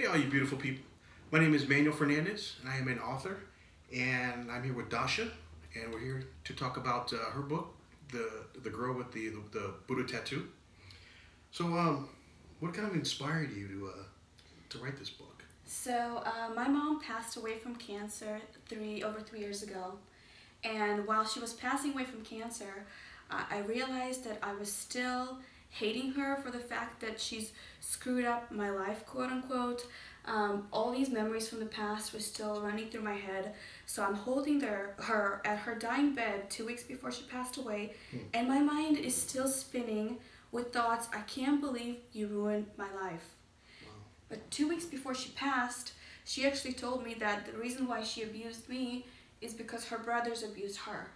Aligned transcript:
Hey, 0.00 0.06
all 0.06 0.16
you 0.16 0.30
beautiful 0.30 0.56
people. 0.56 0.82
My 1.30 1.40
name 1.40 1.52
is 1.52 1.68
Manuel 1.68 1.94
Fernandez, 1.94 2.56
and 2.62 2.70
I 2.70 2.78
am 2.78 2.88
an 2.88 2.98
author. 3.00 3.36
And 3.94 4.50
I'm 4.50 4.64
here 4.64 4.72
with 4.72 4.88
Dasha, 4.88 5.28
and 5.74 5.92
we're 5.92 6.00
here 6.00 6.24
to 6.44 6.54
talk 6.54 6.78
about 6.78 7.12
uh, 7.12 7.18
her 7.32 7.42
book, 7.42 7.74
the 8.10 8.46
the 8.62 8.70
girl 8.70 8.94
with 8.94 9.12
the, 9.12 9.28
the, 9.28 9.42
the 9.58 9.74
Buddha 9.86 10.10
tattoo. 10.10 10.48
So, 11.50 11.66
um, 11.76 12.08
what 12.60 12.72
kind 12.72 12.88
of 12.88 12.94
inspired 12.94 13.54
you 13.54 13.68
to 13.68 13.88
uh, 13.88 14.02
to 14.70 14.78
write 14.78 14.98
this 14.98 15.10
book? 15.10 15.44
So, 15.66 16.22
uh, 16.24 16.54
my 16.54 16.66
mom 16.66 17.02
passed 17.02 17.36
away 17.36 17.58
from 17.58 17.76
cancer 17.76 18.40
three 18.70 19.02
over 19.02 19.20
three 19.20 19.40
years 19.40 19.62
ago, 19.62 19.98
and 20.64 21.06
while 21.06 21.26
she 21.26 21.40
was 21.40 21.52
passing 21.52 21.92
away 21.92 22.04
from 22.04 22.24
cancer, 22.24 22.86
I 23.30 23.58
realized 23.58 24.24
that 24.24 24.38
I 24.42 24.54
was 24.54 24.72
still 24.72 25.40
hating 25.70 26.12
her 26.12 26.36
for 26.36 26.50
the 26.50 26.58
fact 26.58 27.00
that 27.00 27.20
she's 27.20 27.52
screwed 27.80 28.24
up 28.24 28.50
my 28.50 28.70
life, 28.70 29.06
quote 29.06 29.30
unquote. 29.30 29.86
Um, 30.26 30.68
all 30.72 30.90
these 30.90 31.08
memories 31.08 31.48
from 31.48 31.60
the 31.60 31.66
past 31.66 32.12
were 32.12 32.20
still 32.20 32.60
running 32.60 32.90
through 32.90 33.02
my 33.02 33.14
head. 33.14 33.54
So 33.86 34.04
I'm 34.04 34.14
holding 34.14 34.60
her, 34.60 34.94
her 34.98 35.40
at 35.44 35.58
her 35.58 35.74
dying 35.74 36.14
bed 36.14 36.50
two 36.50 36.66
weeks 36.66 36.82
before 36.82 37.10
she 37.10 37.24
passed 37.24 37.56
away, 37.56 37.94
and 38.34 38.46
my 38.46 38.60
mind 38.60 38.98
is 38.98 39.14
still 39.14 39.48
spinning 39.48 40.18
with 40.52 40.72
thoughts 40.72 41.08
I 41.14 41.20
can't 41.22 41.60
believe 41.60 41.98
you 42.12 42.26
ruined 42.26 42.66
my 42.76 42.92
life. 42.92 43.36
But 44.28 44.48
two 44.50 44.68
weeks 44.68 44.84
before 44.84 45.14
she 45.14 45.30
passed, 45.30 45.92
she 46.24 46.46
actually 46.46 46.74
told 46.74 47.04
me 47.04 47.14
that 47.14 47.46
the 47.46 47.58
reason 47.58 47.88
why 47.88 48.02
she 48.02 48.22
abused 48.22 48.68
me 48.68 49.06
is 49.40 49.54
because 49.54 49.86
her 49.86 49.98
brothers 49.98 50.42
abused 50.42 50.78
her. 50.80 51.10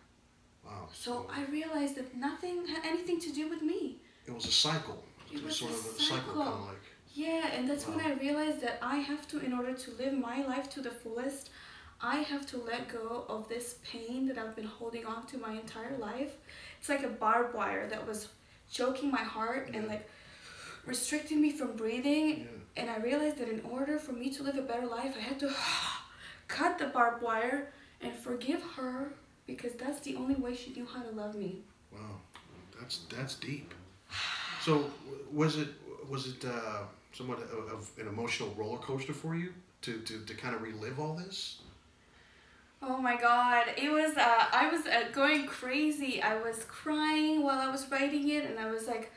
Wow. 0.64 0.88
So 0.92 1.28
I 1.30 1.45
realized 1.45 1.96
that 1.96 2.16
nothing 2.16 2.66
had 2.66 2.84
anything 2.84 3.20
to 3.20 3.30
do 3.32 3.48
with 3.48 3.62
me. 3.62 3.98
It 4.27 4.34
was 4.34 4.46
a 4.46 4.52
cycle. 4.52 5.05
It 5.33 5.38
It 5.38 5.45
was 5.45 5.56
sort 5.56 5.73
a 5.73 5.74
of 5.74 5.80
a 5.80 6.01
cycle, 6.01 6.16
cycle. 6.16 6.34
kind 6.42 6.48
of 6.48 6.66
like. 6.66 6.82
Yeah, 7.15 7.48
and 7.54 7.68
that's 7.68 7.87
when 7.87 8.01
I 8.01 8.15
realized 8.15 8.60
that 8.62 8.79
I 8.82 8.96
have 8.96 9.29
to, 9.29 9.38
in 9.40 9.52
order 9.52 9.73
to 9.73 9.90
live 9.93 10.15
my 10.18 10.45
life 10.45 10.68
to 10.71 10.80
the 10.80 10.90
fullest, 10.90 11.51
I 12.01 12.16
have 12.16 12.45
to 12.46 12.57
let 12.59 12.88
go 12.88 13.24
of 13.29 13.48
this 13.48 13.76
pain 13.85 14.26
that 14.26 14.37
I've 14.38 14.57
been 14.57 14.66
holding 14.66 15.07
on 15.07 15.26
to 15.29 15.38
my 15.38 15.52
entire 15.52 15.96
life. 15.96 16.32
It's 16.79 16.88
like 16.88 17.04
a 17.04 17.09
barbed 17.09 17.54
wire 17.54 17.87
that 17.88 18.07
was 18.07 18.29
choking 18.71 19.10
my 19.10 19.23
heart 19.23 19.71
and 19.74 19.87
like 19.87 20.09
restricting 20.87 21.41
me 21.41 21.51
from 21.52 21.76
breathing. 21.76 22.29
Yeah. 22.41 22.46
And 22.76 22.91
I 22.91 22.98
realized 22.98 23.38
that 23.38 23.48
in 23.48 23.60
order 23.63 23.98
for 23.98 24.13
me 24.13 24.30
to 24.30 24.43
live 24.43 24.57
a 24.59 24.63
better 24.63 24.87
life, 24.87 25.15
I 25.16 25.20
had 25.23 25.38
to 25.41 25.52
cut 26.48 26.79
the 26.79 26.87
barbed 26.87 27.23
wire 27.23 27.73
and 28.01 28.13
forgive 28.15 28.63
her 28.76 29.13
because 29.46 29.73
that's 29.74 30.01
the 30.01 30.16
only 30.16 30.35
way 30.35 30.54
she 30.54 30.73
knew 30.73 30.87
how 30.87 31.02
to 31.02 31.10
love 31.10 31.35
me. 31.35 31.63
Wow, 31.93 32.20
that's 32.79 33.01
that's 33.15 33.37
deep. 33.37 33.73
So, 34.65 34.90
was 35.30 35.59
it 35.59 35.68
was 36.09 36.26
it 36.26 36.43
uh, 36.43 36.84
somewhat 37.12 37.38
of, 37.38 37.90
an 37.98 38.09
emotional 38.09 38.48
roller 38.57 38.79
coaster 38.79 39.12
for 39.12 39.34
you 39.34 39.52
to, 39.82 39.98
to, 40.01 40.24
to 40.24 40.34
kind 40.34 40.54
of 40.54 40.62
relive 40.62 40.98
all 40.98 41.15
this? 41.15 41.59
Oh 42.82 42.96
my 42.96 43.16
god, 43.20 43.66
it 43.76 43.90
was, 43.90 44.16
uh, 44.16 44.46
I 44.52 44.70
was 44.70 44.87
uh, 44.87 45.04
going 45.12 45.46
crazy. 45.46 46.23
I 46.23 46.37
was 46.37 46.65
crying 46.65 47.42
while 47.42 47.59
I 47.59 47.70
was 47.70 47.90
writing 47.90 48.30
it, 48.30 48.45
and 48.46 48.59
I 48.59 48.70
was 48.70 48.87
like 48.87 49.12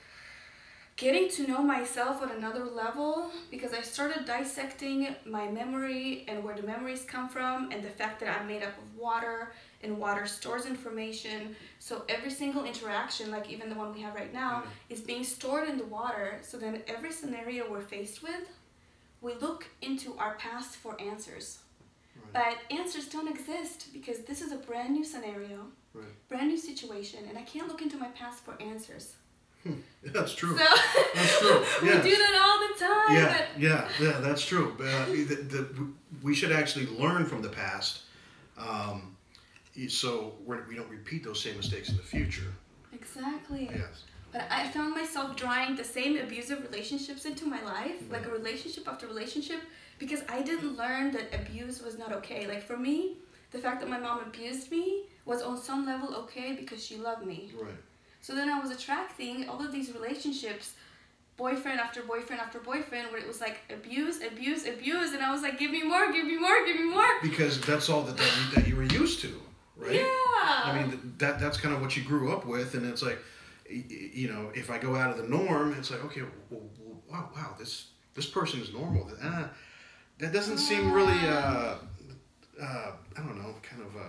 getting 0.98 1.30
to 1.30 1.48
know 1.48 1.64
myself 1.64 2.22
on 2.22 2.32
another 2.32 2.66
level 2.66 3.32
because 3.50 3.72
I 3.72 3.82
started 3.82 4.26
dissecting 4.26 5.16
my 5.26 5.50
memory 5.50 6.26
and 6.28 6.44
where 6.44 6.56
the 6.56 6.64
memories 6.64 7.06
come 7.06 7.30
from, 7.30 7.72
and 7.72 7.82
the 7.82 7.90
fact 7.90 8.20
that 8.20 8.38
I'm 8.38 8.48
made 8.48 8.64
up 8.64 8.78
of 8.78 8.98
water 8.98 9.54
and 9.84 9.98
water 9.98 10.26
stores 10.26 10.66
information. 10.66 11.56
So 11.80 12.04
every 12.10 12.32
single 12.32 12.66
interaction, 12.66 13.32
like 13.32 13.50
even 13.50 13.70
the 13.70 13.76
one 13.76 13.94
we 13.94 14.02
have 14.02 14.16
right 14.16 14.34
now, 14.34 14.64
is 14.90 15.02
being 15.02 15.24
stored 15.24 15.68
in 15.70 15.78
the 15.78 15.86
water. 15.86 16.40
So 16.42 16.58
then 16.58 16.82
every 16.88 17.12
scenario 17.12 17.70
we're 17.70 17.82
faced 17.82 18.24
with, 18.24 18.50
we 19.22 19.34
look 19.36 19.66
into 19.82 20.16
our 20.18 20.36
past 20.36 20.78
for 20.78 21.00
answers. 21.02 21.60
Right. 22.34 22.58
But 22.70 22.76
answers 22.78 23.08
don't 23.08 23.28
exist 23.30 23.94
because 23.94 24.20
this 24.20 24.42
is 24.42 24.52
a 24.52 24.58
brand 24.58 24.94
new 24.94 25.04
scenario, 25.04 25.68
Right. 25.94 26.06
brand 26.30 26.48
new 26.50 26.58
situation, 26.58 27.20
and 27.30 27.38
I 27.38 27.42
can't 27.44 27.68
look 27.68 27.82
into 27.82 27.98
my 27.98 28.08
past 28.10 28.44
for 28.44 28.56
answers. 28.62 29.14
That's 30.04 30.34
true. 30.34 30.58
So 30.58 30.64
That's 31.16 31.40
true. 31.40 31.60
we 31.82 31.88
do 31.90 32.16
that 32.16 32.42
all 32.46 32.68
the 32.68 32.86
time. 32.86 33.16
yeah, 33.16 33.38
but- 33.38 33.62
yeah, 33.62 33.90
yeah. 34.00 34.20
That's 34.20 34.44
true. 34.46 34.74
Uh, 34.80 35.06
the, 35.06 35.24
the, 35.50 35.88
we 36.24 36.34
should 36.36 36.52
actually 36.52 36.86
learn 36.88 37.26
from 37.26 37.42
the 37.42 37.50
past, 37.50 38.02
um, 38.58 39.16
so 39.88 40.36
we're, 40.46 40.68
we 40.68 40.76
don't 40.76 40.90
repeat 40.90 41.24
those 41.24 41.42
same 41.42 41.58
mistakes 41.58 41.90
in 41.90 41.98
the 41.98 42.04
future. 42.04 42.52
Exactly. 42.94 43.70
Yes. 43.72 44.04
But 44.32 44.46
I 44.50 44.68
found 44.70 44.94
myself 44.94 45.36
drawing 45.36 45.76
the 45.76 45.84
same 45.84 46.18
abusive 46.18 46.62
relationships 46.64 47.26
into 47.26 47.46
my 47.46 47.62
life, 47.64 48.02
like 48.10 48.26
a 48.26 48.32
relationship 48.32 48.88
after 48.88 49.08
relationship, 49.08 49.62
because 50.00 50.22
I 50.28 50.42
didn't 50.42 50.78
learn 50.78 51.12
that 51.12 51.34
abuse 51.34 51.82
was 51.82 51.98
not 51.98 52.12
okay. 52.14 52.48
Like 52.48 52.64
for 52.64 52.78
me, 52.78 53.18
the 53.52 53.60
fact 53.60 53.80
that 53.82 53.90
my 53.90 53.98
mom 53.98 54.20
abused 54.22 54.72
me 54.72 55.04
was 55.26 55.42
on 55.42 55.58
some 55.58 55.86
level 55.86 56.16
okay 56.16 56.54
because 56.54 56.84
she 56.86 56.98
loved 56.98 57.26
me. 57.26 57.52
Right. 57.60 57.72
So 58.22 58.36
then 58.36 58.50
I 58.50 58.60
was 58.60 58.72
attracting 58.72 59.48
all 59.48 59.64
of 59.64 59.72
these 59.72 59.94
relationships, 59.94 60.74
boyfriend 61.38 61.80
after 61.80 62.02
boyfriend 62.02 62.42
after 62.42 62.60
boyfriend, 62.60 63.12
where 63.12 63.22
it 63.22 63.28
was 63.28 63.40
like 63.40 63.60
abuse, 63.70 64.22
abuse, 64.22 64.68
abuse, 64.68 65.14
and 65.14 65.24
I 65.24 65.32
was 65.32 65.42
like, 65.44 65.58
give 65.58 65.72
me 65.72 65.84
more, 65.84 66.12
give 66.12 66.26
me 66.26 66.38
more, 66.38 66.66
give 66.66 66.78
me 66.78 66.90
more. 66.90 67.08
Because 67.22 67.62
that's 67.62 67.90
all 67.90 68.02
that, 68.04 68.18
that, 68.18 68.52
that 68.56 68.68
you 68.68 68.76
were 68.76 68.84
used 68.84 69.22
to, 69.22 69.40
right? 69.78 69.94
Yeah. 69.96 70.04
I 70.66 70.80
mean, 70.86 71.14
that 71.20 71.40
that's 71.40 71.58
kind 71.58 71.74
of 71.74 71.82
what 71.82 71.96
you 71.96 72.04
grew 72.04 72.32
up 72.32 72.46
with, 72.46 72.74
and 72.76 72.86
it's 72.86 73.02
like, 73.04 73.20
you 73.70 74.28
know, 74.30 74.52
if 74.54 74.70
I 74.72 74.78
go 74.78 74.96
out 74.96 75.12
of 75.12 75.18
the 75.18 75.28
norm, 75.28 75.74
it's 75.78 75.92
like, 75.92 76.04
okay, 76.06 76.22
well, 76.50 76.62
wow, 77.10 77.30
wow, 77.36 77.56
this 77.60 77.88
this 78.16 78.26
person 78.26 78.62
is 78.62 78.74
normal. 78.74 79.10
Ah, 79.24 79.50
that 80.20 80.34
doesn't 80.34 80.58
seem 80.58 80.92
really, 80.92 81.20
uh, 81.28 81.76
uh, 82.62 82.92
I 83.16 83.20
don't 83.20 83.38
know, 83.38 83.54
kind 83.62 83.82
of, 83.84 83.96
uh, 83.96 84.00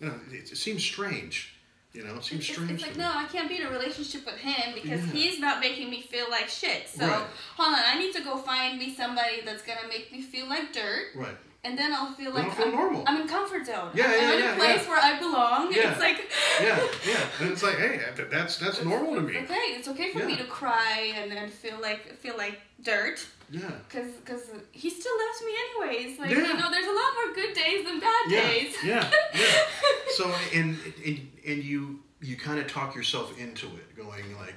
you 0.00 0.06
know, 0.08 0.14
it, 0.30 0.52
it 0.52 0.56
seems 0.58 0.82
strange. 0.84 1.54
You 1.94 2.04
know, 2.04 2.16
it 2.16 2.24
seems 2.24 2.42
It's, 2.44 2.52
strange. 2.52 2.70
it's 2.72 2.82
like 2.82 2.96
no, 2.98 3.10
I 3.12 3.24
can't 3.24 3.48
be 3.48 3.56
in 3.60 3.66
a 3.66 3.70
relationship 3.70 4.26
with 4.26 4.36
him 4.36 4.74
because 4.74 5.00
Yeah. 5.06 5.12
he's 5.12 5.40
not 5.40 5.58
making 5.58 5.88
me 5.90 6.02
feel 6.02 6.28
like 6.30 6.48
shit. 6.48 6.86
So 6.88 7.06
Right. 7.06 7.26
hold 7.56 7.74
on, 7.74 7.80
I 7.84 7.98
need 7.98 8.12
to 8.14 8.20
go 8.22 8.36
find 8.36 8.78
me 8.78 8.94
somebody 8.94 9.40
that's 9.44 9.62
gonna 9.62 9.88
make 9.88 10.12
me 10.12 10.20
feel 10.20 10.46
like 10.48 10.72
dirt, 10.74 11.12
Right. 11.14 11.36
And 11.64 11.76
then 11.76 11.92
I'll 11.92 12.12
feel 12.12 12.32
like 12.32 12.52
feel 12.52 12.66
I'm, 12.66 12.72
normal. 12.74 13.04
I'm 13.06 13.20
in 13.22 13.28
comfort 13.28 13.66
zone. 13.66 13.90
Yeah, 13.94 14.10
yeah, 14.10 14.30
I'm 14.32 14.38
yeah, 14.38 14.48
in 14.48 14.54
a 14.54 14.58
place 14.58 14.82
yeah. 14.84 14.88
where 14.88 15.00
I 15.00 15.18
belong. 15.18 15.72
Yeah. 15.72 15.90
It's 15.90 16.00
like 16.00 16.30
Yeah, 16.62 16.78
yeah, 17.06 17.26
and 17.40 17.50
it's 17.52 17.62
like, 17.62 17.76
hey, 17.78 18.00
that's 18.30 18.56
that's 18.58 18.82
normal 18.84 19.14
to 19.16 19.20
me. 19.22 19.38
okay. 19.38 19.54
It's 19.76 19.88
okay 19.88 20.12
for 20.12 20.24
me 20.24 20.36
to 20.36 20.44
cry 20.44 21.12
and 21.16 21.30
then 21.30 21.48
feel 21.48 21.80
like 21.80 22.14
feel 22.16 22.36
like 22.36 22.60
dirt. 22.82 23.26
Yeah. 23.50 23.62
Cause, 23.88 24.10
cause 24.26 24.50
he 24.72 24.90
still 24.90 25.12
loves 25.26 25.42
me 25.44 25.52
anyways. 25.64 26.18
Like 26.18 26.30
Yeah. 26.30 26.36
you 26.48 26.54
know, 26.58 26.70
there's 26.70 26.86
a 26.86 26.92
lot 26.92 27.12
more 27.24 27.34
good 27.34 27.54
days 27.54 27.84
than 27.84 27.98
bad 27.98 28.24
Yeah, 28.28 28.40
days. 28.48 28.74
yeah, 28.84 29.10
yeah. 29.34 29.62
So 30.16 30.30
and 30.54 30.76
and 31.04 31.28
and 31.46 31.64
you 31.64 32.00
you 32.20 32.36
kind 32.36 32.58
of 32.60 32.66
talk 32.66 32.94
yourself 32.94 33.38
into 33.38 33.66
it, 33.66 33.96
going 33.96 34.36
like, 34.38 34.56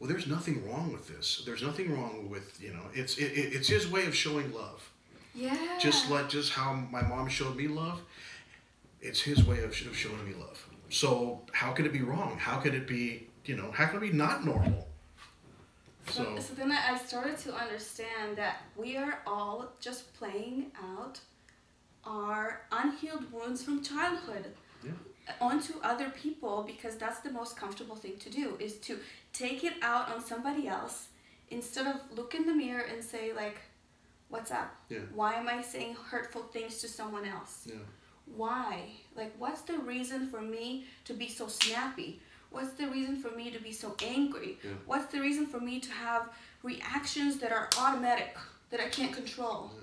well, 0.00 0.08
there's 0.08 0.26
nothing 0.26 0.66
wrong 0.68 0.92
with 0.92 1.06
this. 1.08 1.42
There's 1.44 1.62
nothing 1.62 1.92
wrong 1.92 2.28
with 2.30 2.60
you 2.60 2.72
know. 2.72 2.84
It's 2.94 3.18
it, 3.18 3.32
it- 3.32 3.52
it's 3.54 3.68
his 3.68 3.88
way 3.90 4.06
of 4.06 4.14
showing 4.14 4.52
love. 4.52 4.90
Yeah. 5.38 5.78
Just 5.80 6.10
like 6.10 6.28
just 6.28 6.52
how 6.52 6.72
my 6.74 7.02
mom 7.02 7.28
showed 7.28 7.56
me 7.56 7.68
love. 7.68 8.00
It's 9.00 9.20
his 9.20 9.44
way 9.44 9.58
of, 9.58 9.70
of 9.70 9.96
showing 9.96 10.24
me 10.28 10.34
love. 10.34 10.58
So 10.90 11.42
how 11.52 11.72
could 11.72 11.86
it 11.86 11.92
be 11.92 12.02
wrong? 12.02 12.36
How 12.38 12.58
could 12.58 12.74
it 12.74 12.86
be 12.86 13.28
you 13.44 13.56
know? 13.56 13.70
How 13.70 13.86
could 13.86 14.02
it 14.02 14.10
be 14.10 14.16
not 14.16 14.44
normal? 14.44 14.86
So, 16.08 16.24
So 16.24 16.40
so 16.40 16.54
then 16.54 16.72
I 16.72 16.96
started 16.98 17.36
to 17.38 17.54
understand 17.54 18.36
that 18.36 18.56
we 18.76 18.96
are 18.96 19.20
all 19.26 19.72
just 19.80 20.12
playing 20.14 20.72
out 20.92 21.20
our 22.04 22.62
unhealed 22.72 23.30
wounds 23.32 23.62
from 23.62 23.82
childhood 23.82 24.46
Yeah. 24.82 24.92
onto 25.40 25.74
other 25.82 26.10
people 26.10 26.62
because 26.66 26.96
that's 26.96 27.20
the 27.20 27.30
most 27.30 27.56
comfortable 27.56 27.96
thing 27.96 28.16
to 28.18 28.30
do 28.30 28.56
is 28.58 28.74
to 28.88 28.98
take 29.32 29.62
it 29.64 29.74
out 29.82 30.10
on 30.10 30.24
somebody 30.24 30.66
else 30.68 31.08
instead 31.50 31.86
of 31.86 31.96
look 32.16 32.34
in 32.34 32.46
the 32.46 32.54
mirror 32.54 32.84
and 32.92 33.02
say 33.04 33.32
like 33.34 33.58
what's 34.28 34.50
up 34.50 34.74
Yeah. 34.88 34.98
why 35.14 35.34
am 35.34 35.48
i 35.48 35.62
saying 35.62 35.96
hurtful 36.10 36.42
things 36.42 36.80
to 36.82 36.88
someone 36.88 37.24
else 37.26 37.66
yeah, 37.66 37.76
why? 38.36 38.82
Like, 39.16 39.32
what's 39.38 39.62
the 39.62 39.78
reason 39.78 40.28
for 40.28 40.40
me 40.40 40.84
to 41.04 41.14
be 41.14 41.28
so 41.28 41.48
snappy? 41.48 42.20
What's 42.50 42.72
the 42.72 42.86
reason 42.88 43.16
for 43.20 43.30
me 43.30 43.50
to 43.50 43.58
be 43.60 43.72
so 43.72 43.94
angry? 44.04 44.58
Yeah. 44.62 44.70
What's 44.86 45.12
the 45.12 45.20
reason 45.20 45.46
for 45.46 45.60
me 45.60 45.80
to 45.80 45.90
have 45.90 46.28
reactions 46.62 47.38
that 47.38 47.52
are 47.52 47.68
automatic, 47.78 48.36
that 48.70 48.80
I 48.80 48.88
can't 48.88 49.12
control? 49.12 49.70
Yeah. 49.74 49.80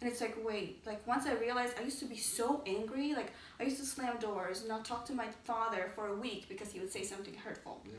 And 0.00 0.10
it's 0.10 0.20
like, 0.20 0.36
wait, 0.44 0.86
like 0.86 1.04
once 1.08 1.26
I 1.26 1.34
realized 1.34 1.74
I 1.78 1.82
used 1.82 1.98
to 1.98 2.04
be 2.04 2.16
so 2.16 2.62
angry, 2.66 3.14
like 3.14 3.32
I 3.58 3.64
used 3.64 3.78
to 3.78 3.84
slam 3.86 4.18
doors 4.18 4.60
and 4.60 4.68
not 4.68 4.84
talk 4.84 5.04
to 5.06 5.12
my 5.12 5.26
father 5.44 5.90
for 5.94 6.08
a 6.08 6.14
week 6.14 6.48
because 6.48 6.70
he 6.70 6.78
would 6.78 6.92
say 6.92 7.02
something 7.02 7.34
hurtful. 7.34 7.80
Yeah. 7.84 7.92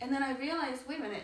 And 0.00 0.12
then 0.12 0.22
I 0.22 0.32
realized, 0.36 0.86
wait 0.88 0.98
a 0.98 1.02
minute, 1.02 1.22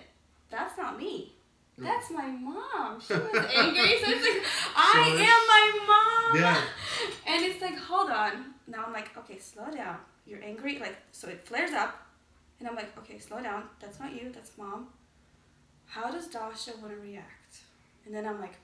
that's 0.50 0.78
not 0.78 0.98
me. 0.98 1.32
That's 1.80 2.10
my 2.10 2.26
mom. 2.26 3.00
She 3.00 3.12
was 3.14 3.22
angry. 3.34 3.98
so 3.98 4.10
it's 4.10 4.24
like, 4.28 4.46
I 4.76 5.10
it's- 5.14 5.28
am 5.28 5.42
my 5.54 5.86
mom. 5.86 6.42
Yeah. 6.42 6.62
And 7.26 7.44
it's 7.44 7.62
like, 7.62 7.78
hold 7.78 8.10
on. 8.10 8.32
Now 8.66 8.84
I'm 8.86 8.92
like, 8.92 9.16
okay, 9.16 9.38
slow 9.38 9.70
down. 9.70 9.96
You're 10.26 10.42
angry. 10.42 10.78
Like, 10.78 10.96
so 11.12 11.28
it 11.28 11.40
flares 11.40 11.72
up. 11.72 12.06
And 12.58 12.68
I'm 12.68 12.74
like, 12.76 12.96
okay, 12.98 13.18
slow 13.18 13.40
down. 13.42 13.64
That's 13.80 13.98
not 13.98 14.12
you. 14.14 14.30
That's 14.32 14.56
mom. 14.58 14.88
How 15.86 16.10
does 16.10 16.26
Dasha 16.26 16.72
want 16.82 16.92
to 16.92 17.00
react? 17.00 17.60
And 18.04 18.14
then 18.14 18.26
I'm 18.26 18.38
like, 18.40 18.54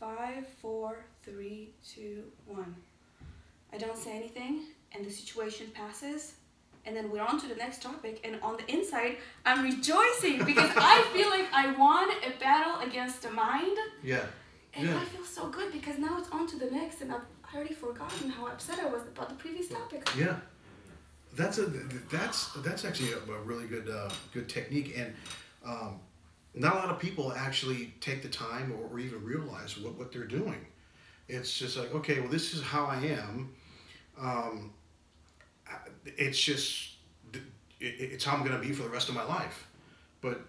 five, 0.00 0.46
four, 0.60 1.04
three, 1.22 1.70
two, 1.86 2.24
one. 2.46 2.74
I 3.72 3.78
don't 3.78 3.96
say 3.96 4.16
anything, 4.16 4.64
and 4.94 5.04
the 5.04 5.10
situation 5.10 5.66
passes, 5.74 6.34
and 6.84 6.96
then 6.96 7.10
we're 7.10 7.22
on 7.22 7.40
to 7.40 7.46
the 7.46 7.54
next 7.54 7.82
topic. 7.82 8.20
And 8.24 8.38
on 8.42 8.56
the 8.56 8.70
inside, 8.72 9.16
I'm 9.44 9.62
rejoicing 9.64 10.44
because 10.44 10.70
I 10.76 11.08
feel 11.12 11.30
like 11.30 11.46
I 11.52 11.72
won 11.78 12.08
a 12.10 12.38
battle 12.40 12.80
against 12.86 13.22
the 13.22 13.30
mind, 13.30 13.76
Yeah. 14.02 14.24
and 14.74 14.88
Yeah. 14.88 14.98
I 15.00 15.04
feel 15.04 15.24
so 15.24 15.48
good 15.48 15.72
because 15.72 15.98
now 15.98 16.18
it's 16.18 16.30
on 16.30 16.46
to 16.48 16.56
the 16.58 16.70
next, 16.70 17.00
and 17.02 17.12
I've 17.12 17.20
already 17.54 17.74
forgotten 17.74 18.30
how 18.30 18.46
upset 18.46 18.78
I 18.80 18.86
was 18.86 19.02
about 19.02 19.28
the 19.28 19.34
previous 19.36 19.68
topic. 19.68 20.08
Yeah, 20.16 20.36
that's 21.34 21.58
a 21.58 21.66
that's 22.10 22.52
that's 22.62 22.84
actually 22.84 23.12
a, 23.12 23.18
a 23.32 23.40
really 23.42 23.66
good 23.66 23.88
uh, 23.88 24.10
good 24.32 24.48
technique, 24.48 24.94
and 24.96 25.14
um, 25.64 26.00
not 26.54 26.74
a 26.74 26.78
lot 26.78 26.90
of 26.90 26.98
people 26.98 27.32
actually 27.32 27.94
take 28.00 28.22
the 28.22 28.28
time 28.28 28.72
or, 28.72 28.92
or 28.94 28.98
even 28.98 29.24
realize 29.24 29.78
what, 29.78 29.94
what 29.98 30.12
they're 30.12 30.24
doing. 30.26 30.66
It's 31.28 31.56
just 31.58 31.76
like 31.76 31.94
okay, 31.94 32.20
well, 32.20 32.28
this 32.30 32.52
is 32.54 32.62
how 32.62 32.86
I 32.86 32.96
am. 32.96 33.54
Um, 34.20 34.72
it's 36.04 36.40
just 36.40 36.96
it's 37.80 38.24
how 38.24 38.36
I'm 38.36 38.44
going 38.44 38.52
to 38.52 38.64
be 38.64 38.72
for 38.72 38.82
the 38.84 38.88
rest 38.88 39.08
of 39.08 39.14
my 39.14 39.24
life. 39.24 39.66
But 40.20 40.40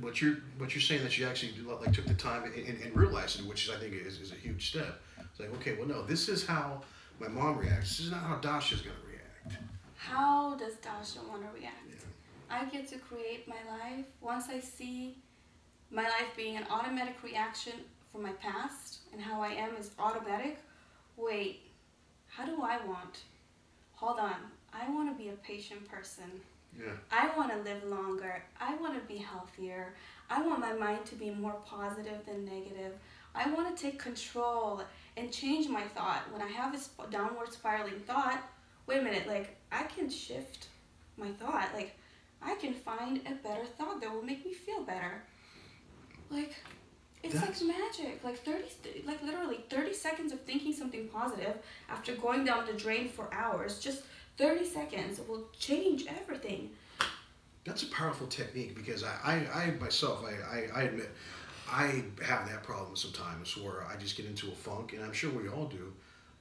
what 0.00 0.20
you're 0.20 0.38
what 0.58 0.74
you're 0.74 0.82
saying 0.82 1.02
that 1.02 1.18
you 1.18 1.26
actually 1.26 1.52
like 1.62 1.92
took 1.92 2.06
the 2.06 2.14
time 2.14 2.44
and, 2.44 2.54
and, 2.54 2.80
and 2.82 2.96
realized 2.96 3.40
it, 3.40 3.46
which 3.46 3.70
I 3.70 3.76
think 3.76 3.94
is, 3.94 4.20
is 4.20 4.32
a 4.32 4.36
huge 4.36 4.70
step. 4.70 5.00
It's 5.18 5.40
like 5.40 5.52
okay, 5.56 5.76
well, 5.76 5.86
no, 5.86 6.02
this 6.02 6.28
is 6.28 6.46
how 6.46 6.82
my 7.20 7.28
mom 7.28 7.58
reacts. 7.58 7.96
This 7.96 8.06
is 8.06 8.12
not 8.12 8.20
how 8.20 8.36
Dasha's 8.36 8.80
going 8.80 8.96
to 8.96 9.06
react. 9.06 9.62
How 9.96 10.54
does 10.56 10.74
Dasha 10.74 11.18
want 11.28 11.42
to 11.42 11.58
react? 11.58 11.76
Yeah. 11.88 11.96
I 12.50 12.64
get 12.66 12.88
to 12.88 12.98
create 12.98 13.48
my 13.48 13.56
life. 13.68 14.04
Once 14.20 14.46
I 14.48 14.60
see 14.60 15.18
my 15.90 16.02
life 16.02 16.30
being 16.36 16.56
an 16.56 16.64
automatic 16.70 17.22
reaction 17.22 17.72
from 18.12 18.22
my 18.22 18.32
past 18.32 19.00
and 19.12 19.20
how 19.20 19.40
I 19.40 19.48
am 19.48 19.76
is 19.76 19.90
automatic, 19.98 20.58
wait, 21.16 21.62
how 22.28 22.44
do 22.44 22.62
I 22.62 22.78
want? 22.86 23.22
Hold 23.92 24.18
on. 24.18 24.36
I 24.80 24.90
want 24.90 25.08
to 25.10 25.22
be 25.22 25.30
a 25.30 25.36
patient 25.36 25.88
person. 25.90 26.24
Yeah. 26.78 26.92
I 27.10 27.30
want 27.36 27.50
to 27.52 27.58
live 27.70 27.84
longer. 27.84 28.42
I 28.60 28.74
want 28.76 28.94
to 28.94 29.00
be 29.08 29.16
healthier. 29.18 29.94
I 30.28 30.42
want 30.42 30.60
my 30.60 30.72
mind 30.74 31.06
to 31.06 31.14
be 31.14 31.30
more 31.30 31.54
positive 31.64 32.24
than 32.26 32.44
negative. 32.44 32.92
I 33.34 33.50
want 33.50 33.74
to 33.74 33.82
take 33.82 33.98
control 33.98 34.82
and 35.16 35.32
change 35.32 35.68
my 35.68 35.82
thought. 35.82 36.22
When 36.32 36.42
I 36.42 36.48
have 36.48 36.74
a 36.74 36.78
sp- 36.80 37.08
downward 37.10 37.52
spiraling 37.52 38.00
thought, 38.06 38.42
wait 38.86 38.98
a 39.00 39.02
minute, 39.02 39.26
like 39.26 39.56
I 39.72 39.84
can 39.84 40.10
shift 40.10 40.68
my 41.16 41.30
thought. 41.32 41.68
Like 41.74 41.96
I 42.42 42.54
can 42.56 42.74
find 42.74 43.18
a 43.26 43.34
better 43.46 43.64
thought 43.64 44.00
that 44.00 44.12
will 44.12 44.22
make 44.22 44.44
me 44.44 44.52
feel 44.52 44.82
better. 44.82 45.22
Like 46.30 46.54
it's 47.22 47.34
That's- 47.34 47.62
like 47.62 47.76
magic. 47.76 48.20
Like 48.24 48.38
30 48.44 48.64
like 49.06 49.22
literally 49.22 49.64
30 49.70 49.94
seconds 49.94 50.32
of 50.32 50.40
thinking 50.42 50.72
something 50.74 51.08
positive 51.08 51.56
after 51.88 52.14
going 52.16 52.44
down 52.44 52.66
the 52.66 52.72
drain 52.74 53.08
for 53.08 53.28
hours. 53.32 53.78
Just 53.80 54.02
30 54.36 54.64
seconds 54.64 55.20
will 55.28 55.48
change 55.58 56.06
everything. 56.08 56.70
That's 57.64 57.82
a 57.82 57.86
powerful 57.86 58.26
technique 58.26 58.76
because 58.76 59.02
I, 59.02 59.14
I, 59.24 59.62
I 59.62 59.70
myself, 59.80 60.24
I, 60.24 60.56
I, 60.56 60.68
I 60.74 60.82
admit, 60.84 61.10
I 61.70 62.04
have 62.22 62.48
that 62.48 62.62
problem 62.62 62.94
sometimes 62.94 63.56
where 63.56 63.84
I 63.84 63.96
just 63.96 64.16
get 64.16 64.26
into 64.26 64.48
a 64.48 64.54
funk, 64.54 64.92
and 64.92 65.02
I'm 65.02 65.12
sure 65.12 65.30
we 65.30 65.48
all 65.48 65.66
do. 65.66 65.92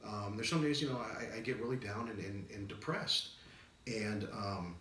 Um, 0.06 0.34
there's 0.36 0.50
some 0.50 0.62
days, 0.62 0.82
you 0.82 0.90
know, 0.90 0.98
I, 1.00 1.38
I 1.38 1.40
get 1.40 1.60
really 1.60 1.78
down 1.78 2.10
and, 2.10 2.20
and, 2.20 2.46
and 2.54 2.68
depressed. 2.68 3.30
And 3.88 4.28
um, 4.34 4.76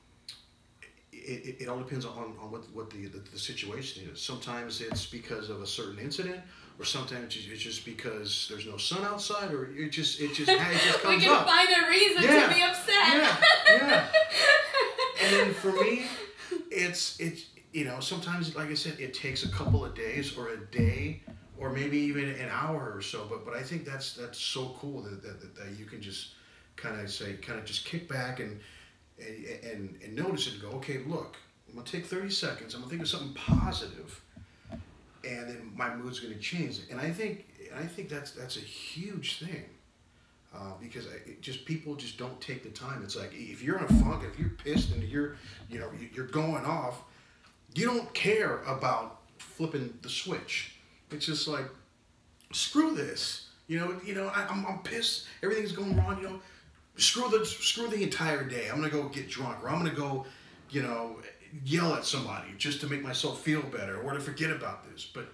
it, 1.12 1.46
it, 1.46 1.56
it 1.62 1.68
all 1.68 1.78
depends 1.78 2.04
on, 2.04 2.34
on 2.40 2.50
what, 2.50 2.64
what 2.74 2.90
the, 2.90 3.06
the, 3.06 3.18
the 3.18 3.38
situation 3.38 4.08
is. 4.12 4.20
Sometimes 4.20 4.82
it's 4.82 5.06
because 5.06 5.48
of 5.48 5.62
a 5.62 5.66
certain 5.66 5.98
incident, 5.98 6.40
or 6.78 6.84
sometimes 6.84 7.36
it's 7.36 7.62
just 7.62 7.84
because 7.84 8.46
there's 8.50 8.66
no 8.66 8.76
sun 8.76 9.04
outside, 9.04 9.52
or 9.52 9.66
it 9.76 9.90
just, 9.90 10.20
it 10.20 10.34
just, 10.34 10.50
it 10.50 10.58
just 10.58 11.00
comes 11.02 11.16
we 11.16 11.22
can 11.22 11.32
up. 11.36 11.46
find 11.46 11.68
a 11.68 11.88
reason 11.88 12.22
Yeah. 12.22 12.48
to 12.48 12.54
be 12.54 12.62
upset. 12.62 12.88
Yeah, 12.88 13.36
yeah. 13.68 14.06
and 15.22 15.32
then 15.36 15.54
for 15.54 15.72
me, 15.72 16.06
it's 16.70 17.18
it's 17.20 17.46
you 17.72 17.84
know 17.84 18.00
sometimes 18.00 18.54
like 18.56 18.70
I 18.70 18.74
said, 18.74 18.98
it 18.98 19.14
takes 19.14 19.44
a 19.44 19.48
couple 19.48 19.84
of 19.84 19.94
days 19.94 20.36
or 20.36 20.48
a 20.48 20.56
day 20.66 21.22
or 21.56 21.70
maybe 21.70 21.96
even 21.98 22.28
an 22.28 22.48
hour 22.50 22.92
or 22.94 23.00
so. 23.02 23.26
But 23.30 23.44
but 23.44 23.54
I 23.54 23.62
think 23.62 23.84
that's 23.84 24.14
that's 24.14 24.38
so 24.38 24.76
cool 24.80 25.02
that 25.02 25.22
that, 25.22 25.40
that, 25.40 25.54
that 25.56 25.78
you 25.78 25.84
can 25.84 26.00
just 26.02 26.34
kind 26.76 27.00
of 27.00 27.08
say 27.10 27.34
kind 27.34 27.58
of 27.58 27.64
just 27.64 27.84
kick 27.84 28.08
back 28.08 28.40
and 28.40 28.58
and, 29.24 29.46
and 29.72 29.98
and 30.02 30.16
notice 30.16 30.48
it 30.48 30.54
and 30.54 30.62
go 30.62 30.70
okay 30.78 30.98
look 31.06 31.36
I'm 31.68 31.76
gonna 31.76 31.86
take 31.86 32.06
thirty 32.06 32.30
seconds 32.30 32.74
I'm 32.74 32.80
gonna 32.80 32.90
think 32.90 33.02
of 33.02 33.08
something 33.08 33.32
positive 33.34 34.20
and 35.26 35.48
then 35.48 35.72
my 35.76 35.94
mood's 35.94 36.20
gonna 36.20 36.34
change 36.36 36.80
and 36.90 37.00
I 37.00 37.10
think 37.10 37.46
I 37.76 37.84
think 37.86 38.08
that's 38.08 38.30
that's 38.32 38.56
a 38.56 38.60
huge 38.60 39.38
thing 39.40 39.64
uh, 40.54 40.72
because 40.80 41.06
I, 41.06 41.32
just 41.40 41.64
people 41.64 41.96
just 41.96 42.16
don't 42.18 42.40
take 42.40 42.62
the 42.62 42.68
time. 42.70 43.02
It's 43.02 43.16
like 43.16 43.32
if 43.34 43.62
you're 43.62 43.78
in 43.78 43.84
a 43.84 43.88
funk, 44.04 44.22
if 44.24 44.38
you're 44.38 44.50
pissed 44.50 44.92
and 44.92 45.02
you're, 45.02 45.36
you 45.68 45.80
know, 45.80 45.90
you- 45.98 46.08
you're 46.14 46.28
going 46.28 46.64
off, 46.64 47.02
you 47.74 47.86
don't 47.86 48.12
care 48.14 48.58
about 48.62 49.22
flipping 49.38 49.92
the 50.02 50.08
switch. 50.08 50.76
It's 51.10 51.26
just 51.26 51.48
like, 51.48 51.64
screw 52.52 52.94
this. 52.94 53.48
You 53.66 53.80
know, 53.80 53.96
you 54.04 54.14
know, 54.14 54.28
I, 54.28 54.46
I'm, 54.48 54.64
I'm 54.66 54.78
pissed. 54.80 55.26
Everything's 55.42 55.72
going 55.72 55.96
wrong. 55.96 56.18
You 56.20 56.28
know, 56.28 56.40
screw 56.96 57.28
the 57.30 57.44
screw 57.44 57.88
the 57.88 58.02
entire 58.02 58.44
day. 58.44 58.68
I'm 58.70 58.76
gonna 58.76 58.90
go 58.90 59.08
get 59.08 59.28
drunk, 59.28 59.62
or 59.64 59.70
I'm 59.70 59.78
gonna 59.78 59.90
go, 59.94 60.26
you 60.70 60.82
know, 60.82 61.16
yell 61.62 61.94
at 61.94 62.04
somebody 62.04 62.48
just 62.58 62.80
to 62.80 62.86
make 62.86 63.02
myself 63.02 63.40
feel 63.40 63.62
better, 63.62 64.00
or 64.00 64.14
to 64.14 64.20
forget 64.20 64.50
about 64.50 64.90
this. 64.90 65.04
But 65.04 65.32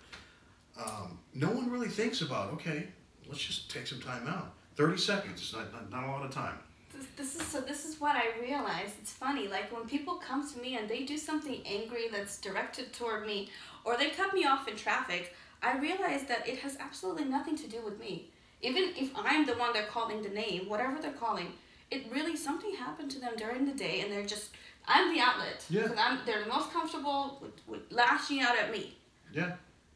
um, 0.79 1.19
no 1.35 1.49
one 1.49 1.71
really 1.71 1.89
thinks 1.89 2.21
about 2.21 2.53
okay, 2.55 2.89
let's 3.29 3.43
just 3.43 3.71
take 3.71 3.87
some 3.87 4.01
time 4.01 4.27
out. 4.27 4.53
Thirty 4.77 4.99
seconds 4.99 5.43
is 5.43 5.53
not, 5.53 5.73
not, 5.73 5.91
not 5.91 6.05
a 6.05 6.11
lot 6.11 6.25
of 6.25 6.31
time. 6.31 6.55
This, 6.95 7.07
this 7.17 7.37
is 7.37 7.47
so. 7.47 7.61
This 7.61 7.85
is 7.85 8.01
what 8.01 8.17
I 8.17 8.41
realized. 8.41 8.95
It's 9.01 9.13
funny. 9.13 9.49
Like 9.49 9.75
when 9.75 9.87
people 9.87 10.17
come 10.17 10.49
to 10.53 10.59
me 10.61 10.77
and 10.77 10.89
they 10.89 11.05
do 11.05 11.17
something 11.17 11.63
angry 11.65 12.09
that's 12.11 12.39
directed 12.39 12.93
toward 12.93 13.27
me, 13.27 13.51
or 13.85 13.97
they 13.97 14.11
cut 14.11 14.35
me 14.35 14.45
off 14.45 14.69
in 14.69 14.77
traffic, 14.77 15.35
I 15.63 15.79
realize 15.79 16.25
that 16.25 16.49
it 16.49 16.59
has 16.59 16.77
absolutely 16.81 17.25
nothing 17.25 17.57
to 17.57 17.69
do 17.69 17.81
with 17.85 17.99
me. 17.99 18.31
Even 18.63 18.91
if 18.97 19.11
I'm 19.17 19.47
the 19.47 19.55
one 19.55 19.73
they're 19.73 19.85
calling 19.85 20.23
the 20.23 20.29
name, 20.29 20.69
whatever 20.69 21.01
they're 21.01 21.13
calling, 21.13 21.53
it 21.91 22.05
really 22.13 22.37
something 22.37 22.75
happened 22.75 23.11
to 23.13 23.19
them 23.19 23.35
during 23.37 23.65
the 23.65 23.73
day, 23.73 24.01
and 24.01 24.13
they're 24.13 24.27
just 24.27 24.51
I'm 24.87 25.15
the 25.15 25.21
outlet 25.21 25.65
Yeah. 25.71 25.83
because 25.83 25.99
I'm 25.99 26.19
they're 26.27 26.43
the 26.43 26.49
most 26.49 26.73
comfortable 26.73 27.39
with, 27.43 27.53
with 27.67 27.93
lashing 27.93 28.41
out 28.41 28.57
at 28.59 28.73
me. 28.73 28.97
Yeah, 29.33 29.53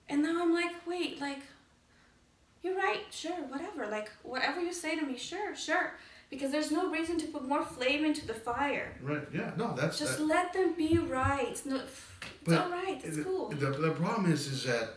And 0.08 0.22
now 0.22 0.40
I'm 0.42 0.52
like, 0.52 0.86
wait, 0.86 1.20
like, 1.20 1.40
you're 2.62 2.76
right, 2.76 3.02
sure, 3.10 3.34
whatever. 3.48 3.86
Like, 3.88 4.10
whatever 4.22 4.60
you 4.60 4.72
say 4.72 4.96
to 4.96 5.04
me, 5.04 5.16
sure, 5.18 5.56
sure. 5.56 5.94
Because 6.30 6.50
there's 6.52 6.70
no 6.70 6.88
reason 6.90 7.18
to 7.18 7.26
put 7.26 7.46
more 7.46 7.64
flame 7.64 8.04
into 8.04 8.26
the 8.26 8.34
fire. 8.34 8.96
right. 9.02 9.26
Yeah, 9.32 9.50
no, 9.56 9.74
that's 9.76 9.98
Just 9.98 10.18
that, 10.18 10.24
let 10.24 10.52
them 10.52 10.74
be 10.74 10.98
right. 10.98 11.60
No, 11.64 11.76
it's 11.76 12.52
all 12.52 12.70
right. 12.70 13.00
It's 13.04 13.16
the, 13.16 13.24
cool. 13.24 13.48
The, 13.50 13.70
the 13.70 13.90
problem 13.90 14.30
is, 14.32 14.46
is 14.46 14.64
that 14.64 14.90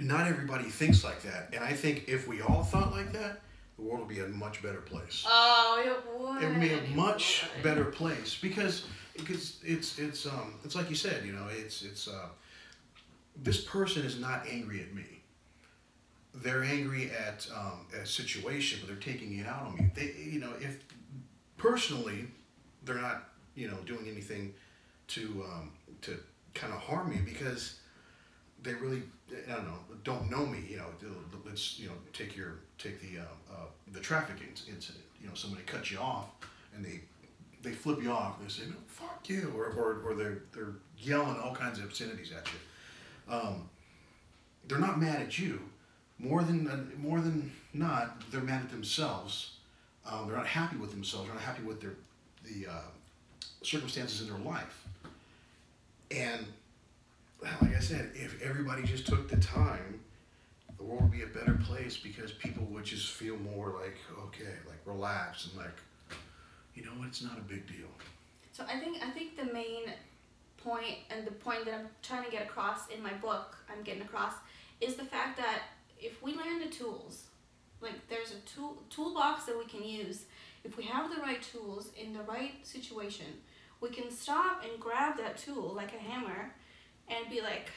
not 0.00 0.26
everybody 0.26 0.64
thinks 0.64 1.04
like 1.04 1.22
that, 1.22 1.50
and 1.54 1.62
I 1.64 1.72
think 1.72 2.04
if 2.08 2.26
we 2.28 2.40
all 2.42 2.62
thought 2.62 2.92
like 2.92 3.12
that, 3.12 3.40
the 3.76 3.82
world 3.82 4.00
would 4.00 4.08
be 4.08 4.20
a 4.20 4.28
much 4.28 4.62
better 4.62 4.80
place. 4.80 5.24
Oh, 5.26 5.82
it 5.84 6.20
would. 6.20 6.42
it 6.42 6.48
would 6.48 6.60
be 6.60 6.72
a 6.72 6.96
much 6.96 7.44
better 7.62 7.84
place 7.84 8.38
because 8.40 8.86
because 9.16 9.58
it's 9.62 9.98
it's 9.98 10.26
um 10.26 10.54
it's 10.64 10.74
like 10.74 10.88
you 10.88 10.96
said, 10.96 11.24
you 11.24 11.32
know, 11.32 11.46
it's 11.50 11.82
it's 11.82 12.08
uh, 12.08 12.28
this 13.42 13.62
person 13.64 14.04
is 14.04 14.18
not 14.18 14.46
angry 14.50 14.80
at 14.80 14.94
me. 14.94 15.04
They're 16.34 16.64
angry 16.64 17.10
at 17.10 17.46
um, 17.54 17.86
a 17.98 18.04
situation, 18.04 18.78
but 18.80 18.88
they're 18.88 19.14
taking 19.14 19.38
it 19.38 19.46
out 19.46 19.62
on 19.62 19.74
me. 19.76 19.90
They, 19.94 20.14
you 20.18 20.38
know, 20.38 20.52
if 20.60 20.80
personally, 21.56 22.28
they're 22.84 23.00
not, 23.00 23.30
you 23.54 23.68
know, 23.68 23.78
doing 23.86 24.06
anything 24.06 24.52
to 25.08 25.44
um, 25.50 25.72
to 26.02 26.18
kind 26.54 26.72
of 26.72 26.80
harm 26.80 27.10
me 27.10 27.20
because 27.24 27.78
they 28.62 28.74
really, 28.74 29.02
I 29.48 29.52
don't 29.52 29.66
know, 29.66 29.78
don't 30.04 30.30
know 30.30 30.44
me. 30.44 30.58
You 30.68 30.78
know, 30.78 30.86
let's 31.46 31.78
you 31.78 31.88
know 31.88 31.94
take 32.12 32.36
your 32.36 32.58
take 32.78 33.00
the 33.00 33.20
uh, 33.20 33.54
uh, 33.54 33.66
the 33.92 34.00
traffic 34.00 34.36
in- 34.40 34.74
incident. 34.74 35.04
You 35.20 35.28
know, 35.28 35.34
somebody 35.34 35.62
cuts 35.64 35.90
you 35.90 35.98
off 35.98 36.26
and 36.74 36.84
they 36.84 37.00
they 37.62 37.72
flip 37.72 38.02
you 38.02 38.10
off 38.10 38.40
they 38.42 38.48
say, 38.48 38.62
"No, 38.68 38.76
fuck 38.86 39.28
you," 39.28 39.52
or 39.56 39.66
or, 39.66 40.02
or 40.04 40.14
they're 40.14 40.42
they're 40.52 40.74
yelling 40.98 41.38
all 41.38 41.54
kinds 41.54 41.78
of 41.78 41.84
obscenities 41.84 42.32
at 42.32 42.46
you. 42.46 43.34
Um, 43.34 43.68
they're 44.68 44.78
not 44.78 45.00
mad 45.00 45.20
at 45.20 45.38
you. 45.38 45.60
More 46.18 46.42
than 46.42 46.66
uh, 46.68 46.84
more 46.98 47.20
than 47.20 47.52
not, 47.72 48.30
they're 48.30 48.40
mad 48.40 48.62
at 48.62 48.70
themselves. 48.70 49.52
Um, 50.08 50.28
they're 50.28 50.36
not 50.36 50.46
happy 50.46 50.76
with 50.76 50.92
themselves. 50.92 51.26
They're 51.26 51.34
not 51.34 51.44
happy 51.44 51.62
with 51.62 51.80
their 51.80 51.94
the 52.44 52.70
uh, 52.70 52.88
circumstances 53.62 54.20
in 54.20 54.28
their 54.28 54.42
life. 54.42 54.86
And 56.10 56.46
like 57.60 57.76
I 57.76 57.80
said, 57.80 58.10
if 58.14 58.40
everybody 58.42 58.82
just 58.84 59.06
took 59.06 59.28
the 59.28 59.36
time, 59.36 60.00
the 60.78 60.84
world 60.84 61.02
would 61.02 61.12
be 61.12 61.22
a 61.22 61.26
better 61.26 61.58
place 61.64 61.96
because 61.96 62.32
people 62.32 62.64
would 62.66 62.84
just 62.84 63.12
feel 63.12 63.36
more 63.36 63.74
like 63.80 63.96
okay, 64.26 64.54
like 64.66 64.78
relaxed 64.84 65.48
and 65.48 65.56
like, 65.56 65.78
you 66.74 66.84
know, 66.84 66.90
what, 66.92 67.08
it's 67.08 67.22
not 67.22 67.38
a 67.38 67.42
big 67.42 67.66
deal. 67.66 67.88
So 68.52 68.64
I 68.64 68.78
think 68.78 68.98
I 69.02 69.10
think 69.10 69.36
the 69.36 69.52
main 69.52 69.84
point 70.58 70.96
and 71.10 71.26
the 71.26 71.32
point 71.32 71.64
that 71.64 71.74
I'm 71.74 71.88
trying 72.02 72.24
to 72.24 72.30
get 72.30 72.42
across 72.42 72.88
in 72.88 73.02
my 73.02 73.12
book, 73.14 73.56
I'm 73.70 73.82
getting 73.82 74.02
across, 74.02 74.34
is 74.80 74.96
the 74.96 75.04
fact 75.04 75.36
that 75.38 75.62
if 76.00 76.22
we 76.22 76.34
learn 76.34 76.58
the 76.60 76.66
tools, 76.66 77.24
like 77.80 77.94
there's 78.08 78.32
a 78.32 78.40
tool 78.40 78.76
toolbox 78.90 79.44
that 79.44 79.56
we 79.56 79.64
can 79.64 79.86
use. 79.86 80.24
If 80.64 80.76
we 80.76 80.84
have 80.84 81.14
the 81.14 81.22
right 81.22 81.40
tools 81.40 81.90
in 81.96 82.12
the 82.12 82.22
right 82.22 82.54
situation, 82.66 83.26
we 83.80 83.90
can 83.90 84.10
stop 84.10 84.64
and 84.64 84.80
grab 84.80 85.16
that 85.18 85.38
tool 85.38 85.72
like 85.74 85.92
a 85.94 85.98
hammer, 85.98 86.52
and 87.08 87.30
be 87.30 87.40
like, 87.40 87.70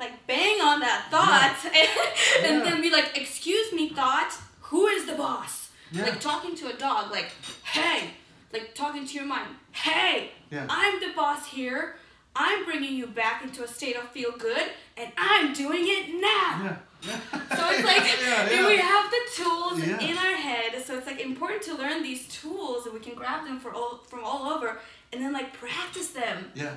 like 0.00 0.26
bang 0.26 0.60
on 0.60 0.80
that 0.80 1.00
thought, 1.10 1.58
and, 1.66 2.46
and 2.46 2.64
Yeah. 2.64 2.70
then 2.70 2.80
be 2.82 2.90
like, 2.90 3.16
"Excuse 3.16 3.72
me, 3.72 3.90
thought, 3.90 4.32
who 4.62 4.86
is 4.88 5.06
the 5.06 5.14
boss?" 5.14 5.68
Yeah. 5.92 6.04
Like 6.04 6.20
talking 6.20 6.54
to 6.56 6.68
a 6.68 6.76
dog, 6.86 7.10
like, 7.12 7.30
"Hey," 7.62 8.10
like 8.52 8.74
talking 8.74 9.06
to 9.06 9.14
your 9.14 9.26
mind, 9.26 9.48
"Hey, 9.72 10.30
Yeah. 10.50 10.66
I'm 10.68 10.98
the 11.00 11.12
boss 11.14 11.46
here. 11.48 11.96
I'm 12.34 12.64
bringing 12.64 12.94
you 13.00 13.06
back 13.08 13.42
into 13.44 13.62
a 13.64 13.68
state 13.68 13.96
of 13.96 14.04
feel 14.10 14.32
good, 14.48 14.66
and 14.96 15.08
I'm 15.16 15.52
doing 15.52 15.84
it 15.96 16.04
now." 16.32 16.50
Yeah. 16.64 16.76
Yeah. 17.08 17.20
So 17.56 17.62
it's 17.72 17.84
like 17.92 18.04
yeah, 18.26 18.50
yeah. 18.50 18.66
we 18.66 18.76
have 18.76 19.06
the 19.16 19.22
tools 19.38 19.76
Yeah. 19.86 20.00
in 20.08 20.16
our 20.26 20.36
head, 20.48 20.70
so 20.86 20.96
it's 20.98 21.06
like 21.06 21.20
important 21.20 21.62
to 21.68 21.74
learn 21.74 22.02
these 22.02 22.28
tools 22.28 22.84
and 22.86 22.92
we 22.94 23.00
can 23.00 23.14
grab 23.14 23.44
them 23.46 23.58
for 23.58 23.72
all 23.74 23.92
from 24.10 24.22
all 24.22 24.42
over 24.52 24.78
and 25.12 25.22
then 25.22 25.32
like 25.32 25.52
practice 25.64 26.08
them. 26.08 26.52
Yeah. 26.54 26.74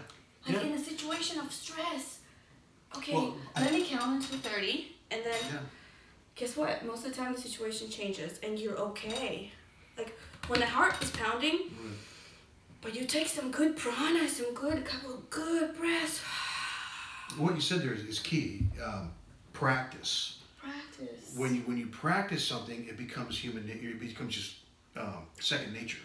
Like 0.47 0.55
Yeah. 0.57 0.67
in 0.67 0.73
a 0.73 0.83
situation 0.91 1.39
of 1.39 1.51
stress. 1.51 2.19
Okay, 2.97 3.13
Well, 3.13 3.37
I- 3.55 3.61
let 3.61 3.73
me 3.73 3.85
count 3.85 4.23
until 4.23 4.39
thirty 4.39 4.95
and 5.11 5.23
then 5.25 5.43
Yeah. 5.51 5.59
guess 6.35 6.55
what? 6.55 6.85
Most 6.85 7.05
of 7.05 7.11
the 7.11 7.17
time 7.17 7.33
the 7.33 7.41
situation 7.41 7.89
changes 7.89 8.39
and 8.43 8.57
you're 8.59 8.77
okay. 8.77 9.51
Like 9.97 10.17
when 10.47 10.59
the 10.59 10.65
heart 10.67 11.01
is 11.01 11.09
pounding, 11.11 11.69
Mm. 11.69 11.95
but 12.81 12.95
you 12.95 13.05
take 13.05 13.27
some 13.27 13.51
good 13.51 13.75
prana, 13.77 14.27
some 14.29 14.53
good 14.53 14.85
couple 14.85 15.13
of 15.15 15.29
good 15.29 15.75
breaths. 15.77 16.19
What 17.37 17.55
you 17.55 17.61
said 17.61 17.81
there 17.81 17.93
is, 17.93 18.03
is 18.03 18.19
key. 18.19 18.67
Um, 18.83 19.11
practice. 19.53 20.39
Practice. 20.59 21.33
When 21.35 21.55
you 21.55 21.61
when 21.61 21.77
you 21.77 21.87
practice 21.87 22.45
something, 22.45 22.85
it 22.87 22.95
becomes 22.97 23.37
human. 23.43 23.67
It 23.69 23.99
becomes 23.99 24.35
just 24.35 24.55
um, 24.95 25.25
second 25.39 25.73
nature. 25.73 26.03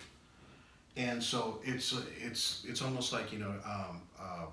And 0.97 1.23
so 1.23 1.61
it's 1.65 1.93
it's 2.21 2.65
it's 2.67 2.81
almost 2.83 3.13
like 3.13 3.31
you 3.33 3.39
know 3.39 3.51
um, 3.65 4.01
uh, 4.19 4.47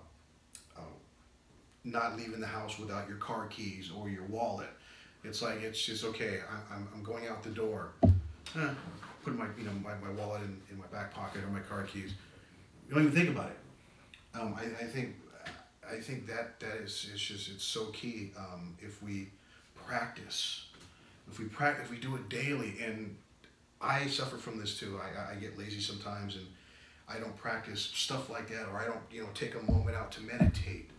not 1.86 2.18
leaving 2.18 2.42
the 2.42 2.48
house 2.48 2.80
without 2.80 3.08
your 3.08 3.18
car 3.18 3.46
keys 3.48 3.92
or 3.96 4.10
your 4.10 4.24
wallet. 4.24 4.70
It's 5.24 5.42
like 5.42 5.62
it's 5.62 5.84
just 5.84 6.04
okay. 6.04 6.40
I, 6.50 6.76
I'm 6.76 6.88
I'm 6.94 7.04
going 7.04 7.28
out 7.28 7.44
the 7.44 7.52
door. 7.52 7.92
Put 9.24 9.38
my 9.38 9.46
you 9.58 9.64
know 9.64 9.72
my, 9.84 9.94
my 9.96 10.12
wallet 10.14 10.42
in, 10.42 10.60
in 10.70 10.78
my 10.78 10.88
back 10.88 11.14
pocket 11.14 11.44
or 11.44 11.48
my 11.48 11.60
car 11.60 11.84
keys. 11.84 12.14
You 12.88 12.96
don't 12.96 13.04
even 13.06 13.16
think 13.16 13.30
about 13.30 13.50
it. 13.50 14.40
Um, 14.40 14.56
I, 14.58 14.84
I 14.84 14.88
think 14.88 15.16
I 15.90 16.00
think 16.00 16.28
that 16.28 16.60
that 16.60 16.78
is 16.78 17.10
it's 17.12 17.22
just 17.22 17.50
it's 17.50 17.64
so 17.64 17.86
key. 17.86 18.32
Um, 18.38 18.76
if 18.80 19.02
we 19.02 19.30
practice, 19.76 20.68
if 21.32 21.40
we 21.40 21.46
practice, 21.46 21.86
if 21.86 21.92
we 21.92 21.98
do 21.98 22.16
it 22.16 22.30
daily, 22.30 22.76
and 22.84 23.16
I 23.82 24.08
suffer 24.08 24.38
from 24.38 24.60
this 24.60 24.80
too. 24.80 25.00
I, 25.00 25.34
I 25.34 25.36
get 25.36 25.58
lazy 25.58 25.80
sometimes, 25.80 26.36
and 26.36 26.46
I 27.10 27.18
don't 27.18 27.36
practice 27.36 27.82
stuff 27.82 28.30
like 28.30 28.48
that, 28.50 28.68
or 28.72 28.78
I 28.78 28.86
don't 28.86 29.02
you 29.12 29.22
know 29.22 29.30
take 29.34 29.56
a 29.56 29.72
moment 29.72 29.96
out 29.96 30.12
to 30.14 30.22
meditate 30.22 30.90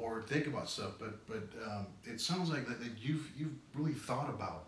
or 0.00 0.22
think 0.22 0.46
about 0.46 0.68
stuff. 0.68 0.92
But 0.98 1.26
but 1.26 1.48
um, 1.64 1.86
it 2.04 2.20
sounds 2.20 2.50
like 2.50 2.66
that, 2.68 2.80
that 2.80 2.92
you've 3.00 3.30
you've 3.36 3.54
really 3.74 3.94
thought 3.94 4.28
about 4.30 4.64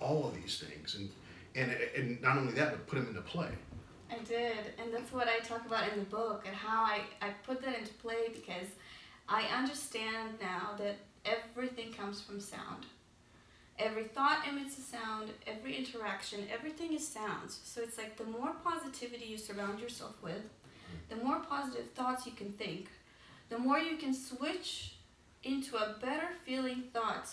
all 0.00 0.26
of 0.26 0.34
these 0.34 0.62
things, 0.64 0.96
and 0.96 1.10
and 1.54 1.76
and 1.96 2.22
not 2.22 2.38
only 2.38 2.52
that, 2.54 2.70
but 2.70 2.86
put 2.86 2.96
them 2.96 3.08
into 3.08 3.22
play. 3.22 3.50
I 4.10 4.18
did, 4.24 4.56
and 4.82 4.92
that's 4.92 5.12
what 5.12 5.28
I 5.28 5.38
talk 5.40 5.66
about 5.66 5.92
in 5.92 5.98
the 5.98 6.04
book 6.06 6.44
and 6.46 6.56
how 6.56 6.82
I, 6.82 7.00
I 7.20 7.28
put 7.44 7.60
that 7.62 7.78
into 7.78 7.92
play 7.94 8.28
because 8.32 8.68
I 9.28 9.42
understand 9.54 10.38
now 10.40 10.70
that 10.78 10.96
everything 11.26 11.92
comes 11.92 12.20
from 12.20 12.40
sound. 12.40 12.86
Every 13.78 14.04
thought 14.04 14.46
emits 14.48 14.78
a 14.78 14.80
sound, 14.80 15.30
every 15.46 15.76
interaction, 15.76 16.40
everything 16.52 16.94
is 16.94 17.06
sounds. 17.06 17.60
So 17.64 17.82
it's 17.82 17.98
like 17.98 18.16
the 18.16 18.24
more 18.24 18.52
positivity 18.64 19.26
you 19.26 19.38
surround 19.38 19.78
yourself 19.78 20.14
with, 20.22 20.42
the 21.10 21.16
more 21.16 21.40
positive 21.40 21.90
thoughts 21.90 22.26
you 22.26 22.32
can 22.32 22.52
think, 22.52 22.88
the 23.48 23.58
more 23.58 23.78
you 23.78 23.96
can 23.96 24.14
switch 24.14 24.94
into 25.42 25.76
a 25.76 25.96
better 26.00 26.28
feeling 26.44 26.84
thought, 26.92 27.28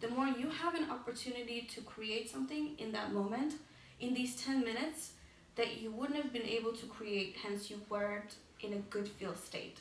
the 0.00 0.08
more 0.08 0.26
you 0.26 0.48
have 0.48 0.74
an 0.74 0.90
opportunity 0.90 1.68
to 1.74 1.80
create 1.82 2.30
something 2.30 2.74
in 2.78 2.92
that 2.92 3.12
moment, 3.12 3.54
in 4.00 4.14
these 4.14 4.36
10 4.42 4.60
minutes, 4.60 5.12
that 5.56 5.80
you 5.80 5.90
wouldn't 5.90 6.20
have 6.22 6.32
been 6.32 6.46
able 6.46 6.72
to 6.72 6.86
create, 6.86 7.36
hence 7.42 7.70
you 7.70 7.80
weren't 7.88 8.36
in 8.60 8.72
a 8.72 8.78
good 8.88 9.08
feel 9.08 9.34
state. 9.34 9.78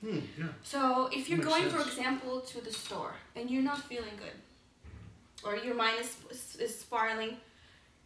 Hmm. 0.00 0.18
Yeah. 0.38 0.46
So 0.62 1.08
if 1.12 1.28
you're 1.28 1.38
going, 1.38 1.68
for 1.68 1.82
example, 1.82 2.40
to 2.40 2.60
the 2.64 2.72
store 2.72 3.14
and 3.36 3.50
you're 3.50 3.62
not 3.62 3.82
feeling 3.84 4.16
good, 4.16 4.38
or 5.44 5.56
your 5.56 5.74
mind 5.74 5.96
is, 6.00 6.56
is 6.58 6.78
spiraling, 6.80 7.36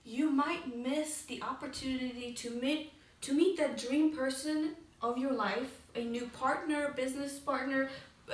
you 0.04 0.30
might 0.30 0.76
miss 0.76 1.22
the 1.22 1.40
opportunity 1.42 2.32
to 2.34 2.50
meet 2.50 2.92
to 3.22 3.32
meet 3.32 3.56
that 3.56 3.78
dream 3.78 4.14
person 4.14 4.76
of 5.10 5.18
your 5.18 5.32
life, 5.32 5.72
a 5.94 6.02
new 6.02 6.26
partner, 6.42 6.92
business 6.96 7.38
partner, 7.38 7.88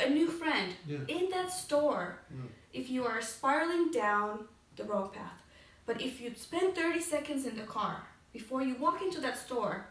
a 0.06 0.08
new 0.08 0.28
friend 0.28 0.72
Yeah. 0.86 0.98
in 1.08 1.30
that 1.30 1.50
store. 1.52 2.18
Mm. 2.32 2.48
If 2.72 2.88
you 2.94 3.04
are 3.04 3.20
spiraling 3.20 3.90
down 3.90 4.46
the 4.76 4.84
wrong 4.84 5.10
path, 5.10 5.40
but 5.86 6.00
if 6.00 6.20
you 6.20 6.32
spend 6.36 6.74
30 6.76 7.00
seconds 7.00 7.44
in 7.46 7.56
the 7.56 7.64
car 7.78 7.96
before 8.32 8.62
you 8.62 8.74
walk 8.76 9.02
into 9.02 9.20
that 9.20 9.36
store, 9.46 9.86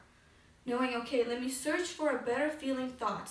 knowing, 0.65 0.95
okay, 1.01 1.23
let 1.25 1.41
me 1.41 1.49
search 1.49 1.87
for 1.97 2.07
a 2.11 2.21
better 2.29 2.49
feeling 2.49 2.89
thought. 2.89 3.29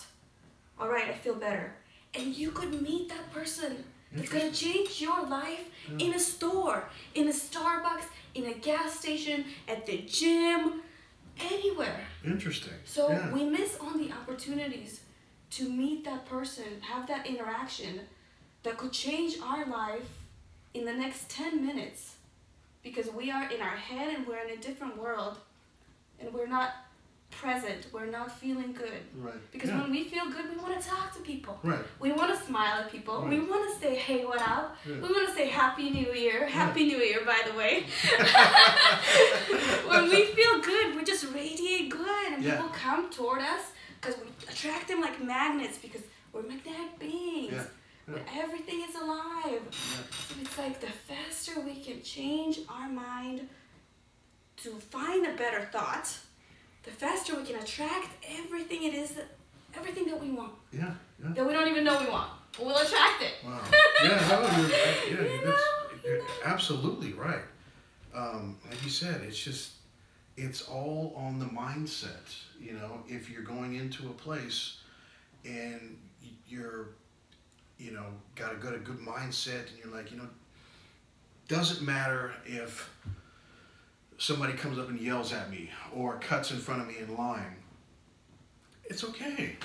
All 0.79 0.89
right, 0.89 1.09
I 1.09 1.15
feel 1.15 1.35
better. 1.35 1.75
And 2.15 2.37
you 2.37 2.51
could 2.51 2.83
meet 2.83 3.09
that 3.09 3.33
person 3.33 3.85
that's 4.13 4.29
gonna 4.29 4.53
change 4.53 5.01
your 5.01 5.21
life 5.27 5.65
in 5.99 6.15
a 6.15 6.19
store, 6.19 6.89
in 7.15 7.29
a 7.29 7.33
Starbucks, 7.33 8.09
in 8.35 8.45
a 8.47 8.55
gas 8.55 8.99
station, 9.03 9.45
at 9.67 9.87
the 9.87 9.99
gym, 10.19 10.83
anywhere. 11.41 12.01
Interesting. 12.25 12.75
So 12.85 13.11
yeah. 13.11 13.33
we 13.33 13.45
miss 13.45 13.79
on 13.79 13.99
the 13.99 14.13
opportunities 14.13 15.01
to 15.51 15.69
meet 15.69 16.05
that 16.05 16.27
person, 16.27 16.65
have 16.83 17.07
that 17.09 17.27
interaction 17.27 18.01
that 18.63 18.77
could 18.77 18.93
change 18.93 19.37
our 19.43 19.67
life 19.67 20.09
in 20.75 20.85
the 20.85 20.93
next 20.93 21.31
10 21.31 21.65
minutes 21.65 22.17
because 22.83 23.11
we 23.13 23.31
are 23.31 23.51
in 23.51 23.61
our 23.61 23.77
head 23.77 24.15
and 24.15 24.27
we're 24.27 24.39
in 24.39 24.51
a 24.51 24.61
different 24.61 24.97
world 24.99 25.39
and 26.21 26.33
we're 26.33 26.47
not 26.47 26.71
present, 27.31 27.87
we're 27.93 28.07
not 28.07 28.33
feeling 28.41 28.73
good. 28.73 29.03
right. 29.17 29.35
Because 29.53 29.71
yeah. 29.71 29.81
when 29.83 29.91
we 29.91 30.05
feel 30.05 30.27
good, 30.31 30.51
we 30.51 30.57
want 30.57 30.81
to 30.81 30.89
talk 30.89 31.15
to 31.15 31.21
people. 31.21 31.59
right. 31.63 31.79
We 32.01 32.11
want 32.13 32.37
to 32.37 32.45
smile 32.47 32.81
at 32.83 32.91
people. 32.91 33.25
We 33.29 33.39
want 33.41 33.73
to 33.73 33.81
say, 33.81 33.95
hey, 33.95 34.25
what 34.25 34.41
up? 34.41 34.77
Yeah. 34.87 34.95
We 34.95 35.03
want 35.03 35.29
to 35.29 35.35
say 35.35 35.47
Happy 35.49 35.91
New 35.91 36.13
Year. 36.13 36.47
Happy 36.47 36.87
New 36.87 36.99
Year, 36.99 37.21
by 37.25 37.41
the 37.49 37.57
way. 37.57 37.85
when 39.87 40.09
we 40.11 40.25
feel 40.27 40.61
good, 40.61 40.97
we 40.97 41.05
just 41.05 41.33
radiate 41.33 41.91
good, 41.91 42.33
and 42.33 42.43
Yeah. 42.45 42.57
people 42.57 42.71
come 42.71 43.11
toward 43.11 43.41
us 43.43 43.73
because 44.01 44.17
we 44.21 44.29
attract 44.51 44.89
them 44.89 45.01
like 45.01 45.23
magnets 45.23 45.79
because 45.79 46.03
we're 46.33 46.43
magnetic 46.43 46.99
beings. 46.99 47.53
Yeah. 47.53 47.65
But 48.09 48.23
everything 48.35 48.81
is 48.89 48.95
alive. 48.95 49.61
So 49.71 50.35
it's 50.41 50.57
like 50.57 50.81
the 50.81 50.87
faster 50.87 51.61
we 51.61 51.75
can 51.77 52.01
change 52.03 52.61
our 52.69 52.89
mind 52.89 53.49
to 54.63 54.71
find 54.71 55.27
a 55.27 55.35
better 55.37 55.69
thought, 55.71 56.09
the 56.85 56.91
faster 56.91 57.37
we 57.37 57.45
can 57.45 57.57
attract 57.57 58.09
everything 58.39 58.85
it 58.85 58.95
is 58.95 59.11
that 59.13 59.27
everything 59.77 60.07
that 60.07 60.21
we 60.21 60.31
want 60.31 60.53
Yeah. 60.73 60.93
Yeah. 61.23 61.33
that 61.35 61.47
we 61.47 61.53
don't 61.53 61.69
even 61.69 61.85
know 61.85 61.99
we 62.03 62.09
want. 62.11 62.31
We'll 62.59 62.77
attract 62.77 63.23
it. 63.23 63.35
Wow. 63.45 63.61
Yeah, 64.03 64.29
no, 64.29 64.61
you're, 64.61 64.71
yeah, 64.71 65.35
You 65.35 65.41
that's 65.45 65.61
you're 66.05 66.21
absolutely 66.45 67.13
right. 67.13 67.43
Um, 68.15 68.57
like 68.71 68.83
you 68.85 68.91
said, 68.91 69.23
it's 69.23 69.39
just 69.43 69.73
it's 70.37 70.63
all 70.69 71.13
on 71.17 71.41
the 71.41 71.47
mindset. 71.47 72.33
You 72.61 72.75
know, 72.75 73.03
if 73.09 73.29
you're 73.29 73.43
going 73.43 73.75
into 73.75 74.07
a 74.09 74.13
place 74.13 74.79
and 75.45 75.97
you're, 76.49 76.91
you 77.79 77.91
know, 77.91 78.07
got 78.37 78.53
a 78.53 78.57
good 78.57 78.75
a 78.75 78.79
good 78.79 78.99
mindset, 78.99 79.67
and 79.69 79.79
you're 79.83 79.93
like, 79.93 80.13
you 80.13 80.17
know, 80.19 80.29
doesn't 81.49 81.85
matter 81.85 82.33
if 82.47 82.89
somebody 84.19 84.53
comes 84.53 84.79
up 84.79 84.89
and 84.89 85.01
yells 85.01 85.33
at 85.33 85.51
me 85.51 85.71
or 85.95 86.19
cuts 86.19 86.51
in 86.51 86.59
front 86.59 86.83
of 86.83 86.89
me 86.89 86.97
in 86.99 87.17
line. 87.17 87.57
It's 88.85 89.05
okay. 89.05 89.57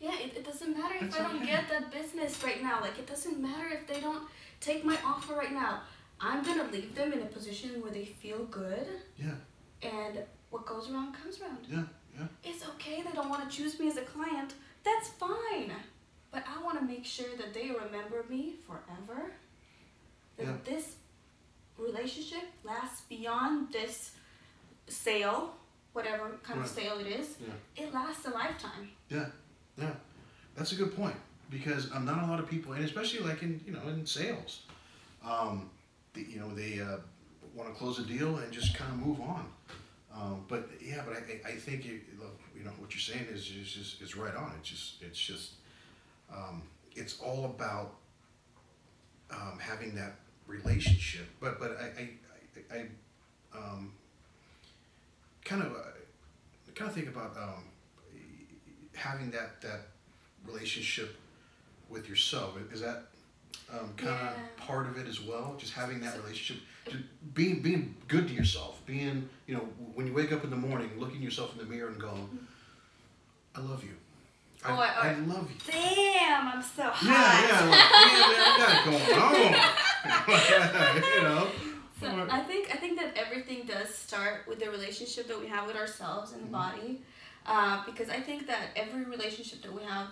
Yeah, 0.00 0.14
it, 0.18 0.36
it 0.36 0.44
doesn't 0.44 0.76
matter 0.76 0.94
if 0.96 1.02
It's 1.04 1.16
I 1.16 1.22
don't 1.22 1.36
okay. 1.36 1.46
get 1.46 1.68
that 1.70 1.90
business 1.92 2.42
right 2.44 2.62
now. 2.62 2.80
Like, 2.80 2.98
it 2.98 3.06
doesn't 3.06 3.40
matter 3.40 3.68
if 3.72 3.86
they 3.86 4.00
don't 4.00 4.28
take 4.60 4.84
my 4.84 4.96
offer 5.04 5.34
right 5.34 5.52
now. 5.52 5.80
I'm 6.20 6.44
gonna 6.44 6.68
leave 6.72 6.94
them 6.94 7.12
in 7.12 7.22
a 7.22 7.26
position 7.26 7.80
where 7.80 7.92
they 7.92 8.04
feel 8.04 8.44
good, 8.46 8.86
Yeah. 9.16 9.34
and 9.82 10.18
what 10.50 10.66
goes 10.66 10.90
around 10.90 11.14
comes 11.14 11.40
around. 11.40 11.58
Yeah. 11.70 11.82
Yeah. 12.18 12.26
It's 12.42 12.66
okay 12.70 13.02
they 13.02 13.12
don't 13.12 13.28
want 13.28 13.48
to 13.48 13.56
choose 13.56 13.78
me 13.78 13.88
as 13.88 13.96
a 13.96 14.02
client. 14.02 14.54
That's 14.84 15.08
fine. 15.10 15.70
But 16.32 16.44
I 16.48 16.60
want 16.62 16.78
to 16.80 16.84
make 16.84 17.04
sure 17.04 17.36
that 17.36 17.54
they 17.54 17.70
remember 17.70 18.24
me 18.28 18.54
forever. 18.66 19.30
That 20.36 20.46
Yeah. 20.46 20.56
this 20.64 20.96
relationship 21.78 22.42
lasts 22.64 23.02
beyond 23.08 23.72
this 23.72 24.12
sale, 24.88 25.54
whatever 25.92 26.38
kind 26.42 26.60
of 26.60 26.66
sale 26.66 26.98
it 26.98 27.06
is. 27.06 27.36
Yeah. 27.40 27.84
It 27.84 27.94
lasts 27.94 28.26
a 28.26 28.30
lifetime. 28.30 28.90
Yeah, 29.08 29.26
yeah, 29.76 29.92
that's 30.56 30.72
a 30.72 30.74
good 30.74 30.94
point 30.96 31.16
because 31.50 31.90
um, 31.94 32.04
not 32.04 32.24
a 32.24 32.26
lot 32.26 32.40
of 32.40 32.48
people, 32.48 32.72
and 32.72 32.84
especially 32.84 33.20
like 33.20 33.42
in 33.42 33.60
you 33.66 33.72
know 33.72 33.82
in 33.88 34.06
sales, 34.06 34.62
um, 35.24 35.70
the, 36.14 36.22
you 36.22 36.40
know 36.40 36.54
they 36.54 36.80
uh, 36.80 36.98
want 37.54 37.72
to 37.72 37.74
close 37.78 37.98
a 37.98 38.02
deal 38.02 38.36
and 38.38 38.52
just 38.52 38.74
kind 38.74 38.90
of 38.92 39.06
move 39.06 39.20
on. 39.20 39.46
Um, 40.14 40.44
but 40.48 40.68
yeah, 40.80 41.02
but 41.06 41.16
I, 41.16 41.48
I 41.48 41.52
think 41.52 41.84
you, 41.84 42.00
you 42.56 42.64
know 42.64 42.72
what 42.78 42.92
you're 42.92 43.00
saying 43.00 43.26
is 43.32 43.50
is 43.50 43.70
just 43.70 44.02
it's 44.02 44.16
right 44.16 44.34
on. 44.34 44.52
It's 44.58 44.68
just 44.68 45.02
it's 45.02 45.18
just 45.18 45.52
um, 46.34 46.62
it's 46.94 47.20
all 47.20 47.44
about 47.44 47.94
um, 49.30 49.58
having 49.60 49.94
that 49.94 50.16
relationship. 50.48 51.26
But 51.40 51.60
but 51.60 51.78
I 51.80 51.84
I, 51.84 52.10
I, 52.74 52.78
I 53.54 53.58
um, 53.58 53.92
kind 55.44 55.62
of 55.62 55.72
uh, 55.72 55.80
kind 56.74 56.88
of 56.90 56.94
think 56.94 57.08
about 57.08 57.36
um, 57.36 57.64
having 58.94 59.30
that 59.30 59.60
that 59.60 59.82
relationship 60.44 61.16
with 61.88 62.08
yourself. 62.08 62.58
Is 62.72 62.80
that 62.80 63.04
um, 63.72 63.92
kind 63.96 64.10
of 64.10 64.16
Yeah. 64.16 64.32
part 64.66 64.86
of 64.88 64.96
it 64.98 65.06
as 65.06 65.20
well? 65.20 65.54
Just 65.58 65.72
having 65.74 66.00
that 66.00 66.16
relationship, 66.22 66.62
just 66.86 67.04
being 67.34 67.62
being 67.62 67.94
good 68.08 68.26
to 68.28 68.34
yourself. 68.34 68.80
Being 68.86 69.28
you 69.46 69.54
know 69.54 69.68
when 69.94 70.06
you 70.06 70.12
wake 70.12 70.32
up 70.32 70.42
in 70.44 70.50
the 70.50 70.56
morning, 70.56 70.90
looking 70.98 71.22
yourself 71.22 71.52
in 71.52 71.58
the 71.58 71.64
mirror 71.72 71.88
and 71.90 72.00
going, 72.00 72.28
"I 73.54 73.60
love 73.60 73.84
you. 73.84 73.94
I, 74.64 74.72
Oh, 74.72 74.76
I- 74.80 75.08
I 75.10 75.14
love 75.14 75.48
you." 75.50 75.56
Damn, 75.72 76.48
I'm 76.48 76.62
so 76.62 76.82
hot. 76.84 77.02
Yeah, 77.04 77.48
yeah, 77.48 77.70
like, 77.70 77.90
yeah, 78.10 78.28
man, 78.28 78.42
I 78.42 78.44
got 78.58 78.76
it 80.96 81.02
going 81.02 81.12
on. 81.12 81.12
you 81.14 81.22
know. 81.22 81.48
So 82.00 82.06
I 82.30 82.40
think 82.40 82.70
I 82.72 82.76
think 82.76 82.98
that 83.00 83.16
everything 83.16 83.64
does 83.66 83.92
start 83.94 84.46
with 84.46 84.60
the 84.60 84.70
relationship 84.70 85.26
that 85.28 85.38
we 85.40 85.46
have 85.48 85.66
with 85.66 85.76
ourselves 85.76 86.32
and 86.32 86.42
the 86.42 86.46
body, 86.50 87.00
uh, 87.46 87.84
because 87.86 88.08
I 88.08 88.20
think 88.20 88.46
that 88.46 88.68
every 88.76 89.04
relationship 89.04 89.62
that 89.62 89.72
we 89.72 89.82
have 89.82 90.06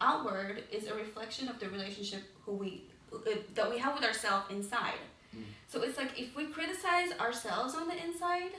outward 0.00 0.64
is 0.72 0.86
a 0.88 0.94
reflection 0.94 1.48
of 1.48 1.58
the 1.60 1.68
relationship 1.68 2.22
who 2.44 2.52
we 2.52 2.84
uh, 3.12 3.18
that 3.54 3.70
we 3.70 3.78
have 3.78 3.94
with 3.94 4.04
ourselves 4.04 4.46
inside. 4.50 4.98
Mm. 5.36 5.42
So 5.68 5.82
it's 5.82 5.98
like 5.98 6.18
if 6.18 6.34
we 6.34 6.46
criticize 6.46 7.12
ourselves 7.20 7.74
on 7.74 7.86
the 7.88 7.96
inside, 8.02 8.52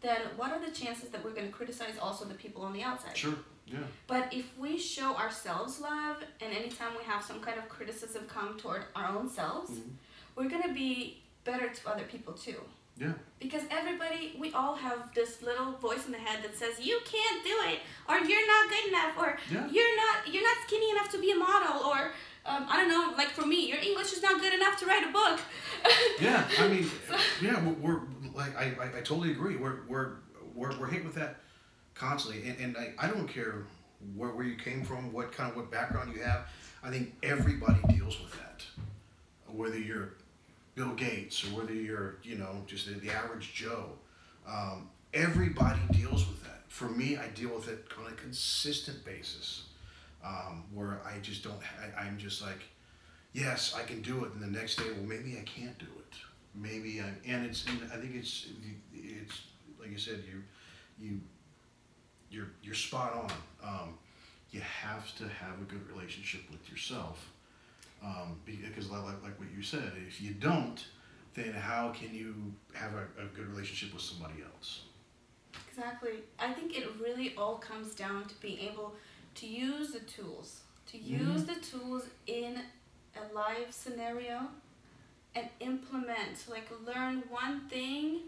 then 0.00 0.20
what 0.36 0.52
are 0.52 0.60
the 0.64 0.70
chances 0.72 1.10
that 1.10 1.24
we're 1.24 1.32
going 1.32 1.46
to 1.48 1.52
criticize 1.52 1.98
also 2.00 2.24
the 2.24 2.34
people 2.34 2.62
on 2.62 2.72
the 2.72 2.82
outside? 2.82 3.16
Sure. 3.16 3.34
Yeah. 3.70 3.78
But 4.06 4.32
if 4.32 4.46
we 4.58 4.78
show 4.78 5.14
ourselves 5.16 5.80
love, 5.80 6.16
and 6.40 6.52
anytime 6.52 6.92
we 6.98 7.04
have 7.04 7.22
some 7.22 7.40
kind 7.40 7.58
of 7.58 7.68
criticism 7.68 8.24
come 8.26 8.58
toward 8.58 8.82
our 8.96 9.06
own 9.16 9.28
selves, 9.28 9.70
Mhm. 9.70 9.90
we're 10.36 10.48
gonna 10.48 10.72
be 10.74 11.22
better 11.44 11.68
to 11.68 11.88
other 11.88 12.04
people 12.04 12.32
too. 12.34 12.60
Yeah. 12.96 13.12
Because 13.38 13.62
everybody, 13.70 14.34
we 14.38 14.52
all 14.52 14.74
have 14.74 15.14
this 15.14 15.40
little 15.40 15.72
voice 15.78 16.04
in 16.06 16.12
the 16.12 16.18
head 16.18 16.42
that 16.44 16.54
says 16.58 16.80
you 16.80 17.00
can't 17.04 17.42
do 17.44 17.56
it, 17.70 17.80
or 18.08 18.18
you're 18.18 18.46
not 18.46 18.68
good 18.68 18.86
enough, 18.88 19.14
or 19.16 19.38
Yeah. 19.50 19.66
you're 19.68 19.96
not 19.96 20.16
you're 20.32 20.42
not 20.42 20.58
skinny 20.66 20.90
enough 20.90 21.08
to 21.12 21.18
be 21.18 21.30
a 21.30 21.36
model, 21.36 21.76
or 21.86 22.12
um, 22.46 22.66
I 22.68 22.76
don't 22.78 22.88
know, 22.88 23.14
like 23.16 23.28
for 23.30 23.46
me, 23.46 23.68
your 23.68 23.78
English 23.78 24.12
is 24.14 24.22
not 24.22 24.40
good 24.40 24.52
enough 24.54 24.78
to 24.80 24.86
write 24.86 25.04
a 25.08 25.12
book. 25.12 25.38
Yeah. 26.20 26.46
I 26.58 26.68
mean, 26.68 26.90
yeah. 27.40 27.62
We're, 27.64 27.74
we're 27.74 28.00
like 28.34 28.54
I, 28.56 28.64
I, 28.82 28.98
I 28.98 29.00
totally 29.02 29.30
agree. 29.30 29.56
We're 29.56 29.78
we're 29.88 30.08
we're, 30.54 30.76
we're 30.78 30.88
hit 30.88 31.04
with 31.04 31.14
that 31.14 31.40
constantly, 32.00 32.48
and, 32.48 32.58
and 32.58 32.76
I, 32.76 33.06
I 33.06 33.08
don't 33.08 33.28
care 33.28 33.66
where, 34.16 34.30
where 34.30 34.46
you 34.46 34.56
came 34.56 34.82
from, 34.82 35.12
what 35.12 35.32
kind 35.32 35.50
of 35.50 35.56
what 35.56 35.70
background 35.70 36.14
you 36.16 36.22
have. 36.22 36.48
I 36.82 36.90
think 36.90 37.14
everybody 37.22 37.78
deals 37.94 38.18
with 38.20 38.32
that, 38.32 38.64
whether 39.46 39.78
you're 39.78 40.14
Bill 40.74 40.94
Gates 40.94 41.44
or 41.44 41.48
whether 41.48 41.74
you're 41.74 42.16
you 42.22 42.36
know 42.36 42.62
just 42.66 42.86
the, 42.86 42.94
the 42.94 43.10
average 43.10 43.52
Joe. 43.52 43.90
Um, 44.48 44.88
everybody 45.12 45.80
deals 45.92 46.26
with 46.26 46.42
that. 46.44 46.62
For 46.68 46.88
me, 46.88 47.18
I 47.18 47.28
deal 47.28 47.54
with 47.54 47.68
it 47.68 47.84
on 47.98 48.10
a 48.10 48.14
consistent 48.14 49.04
basis, 49.04 49.64
um, 50.24 50.64
where 50.72 51.00
I 51.04 51.18
just 51.18 51.44
don't. 51.44 51.58
I, 51.82 52.00
I'm 52.00 52.16
just 52.16 52.40
like, 52.40 52.62
yes, 53.34 53.74
I 53.78 53.82
can 53.82 54.00
do 54.00 54.24
it, 54.24 54.32
and 54.32 54.42
the 54.42 54.58
next 54.58 54.76
day, 54.76 54.84
well, 54.96 55.06
maybe 55.06 55.36
I 55.36 55.42
can't 55.42 55.78
do 55.78 55.84
it. 55.98 56.14
Maybe 56.54 57.00
I'm, 57.00 57.16
and 57.26 57.44
it's. 57.44 57.66
And 57.66 57.82
I 57.92 57.96
think 57.96 58.14
it's. 58.14 58.46
It's 58.94 59.42
like 59.78 59.90
you 59.90 59.98
said. 59.98 60.24
You, 60.26 60.42
you. 60.98 61.20
You're 62.30 62.48
you're 62.62 62.74
spot 62.74 63.12
on. 63.14 63.68
Um, 63.68 63.98
you 64.50 64.60
have 64.60 65.14
to 65.16 65.24
have 65.24 65.60
a 65.60 65.64
good 65.64 65.88
relationship 65.88 66.42
with 66.50 66.68
yourself, 66.70 67.30
um, 68.04 68.40
because 68.44 68.90
like 68.90 69.04
like 69.22 69.38
what 69.38 69.48
you 69.54 69.62
said, 69.62 69.92
if 70.06 70.20
you 70.20 70.32
don't, 70.34 70.84
then 71.34 71.52
how 71.52 71.90
can 71.90 72.14
you 72.14 72.34
have 72.74 72.92
a, 72.94 73.22
a 73.22 73.26
good 73.34 73.48
relationship 73.48 73.92
with 73.92 74.02
somebody 74.02 74.42
else? 74.42 74.82
Exactly. 75.68 76.22
I 76.38 76.52
think 76.52 76.76
it 76.76 76.86
really 77.00 77.34
all 77.36 77.56
comes 77.56 77.94
down 77.94 78.26
to 78.26 78.34
being 78.40 78.58
able 78.58 78.94
to 79.36 79.46
use 79.46 79.92
the 79.92 80.00
tools, 80.00 80.60
to 80.86 80.98
use 80.98 81.44
the 81.44 81.54
tools 81.54 82.04
in 82.26 82.60
a 83.16 83.34
live 83.34 83.72
scenario 83.72 84.48
and 85.34 85.48
implement, 85.60 86.44
like 86.48 86.68
learn 86.86 87.22
one 87.28 87.68
thing 87.68 88.20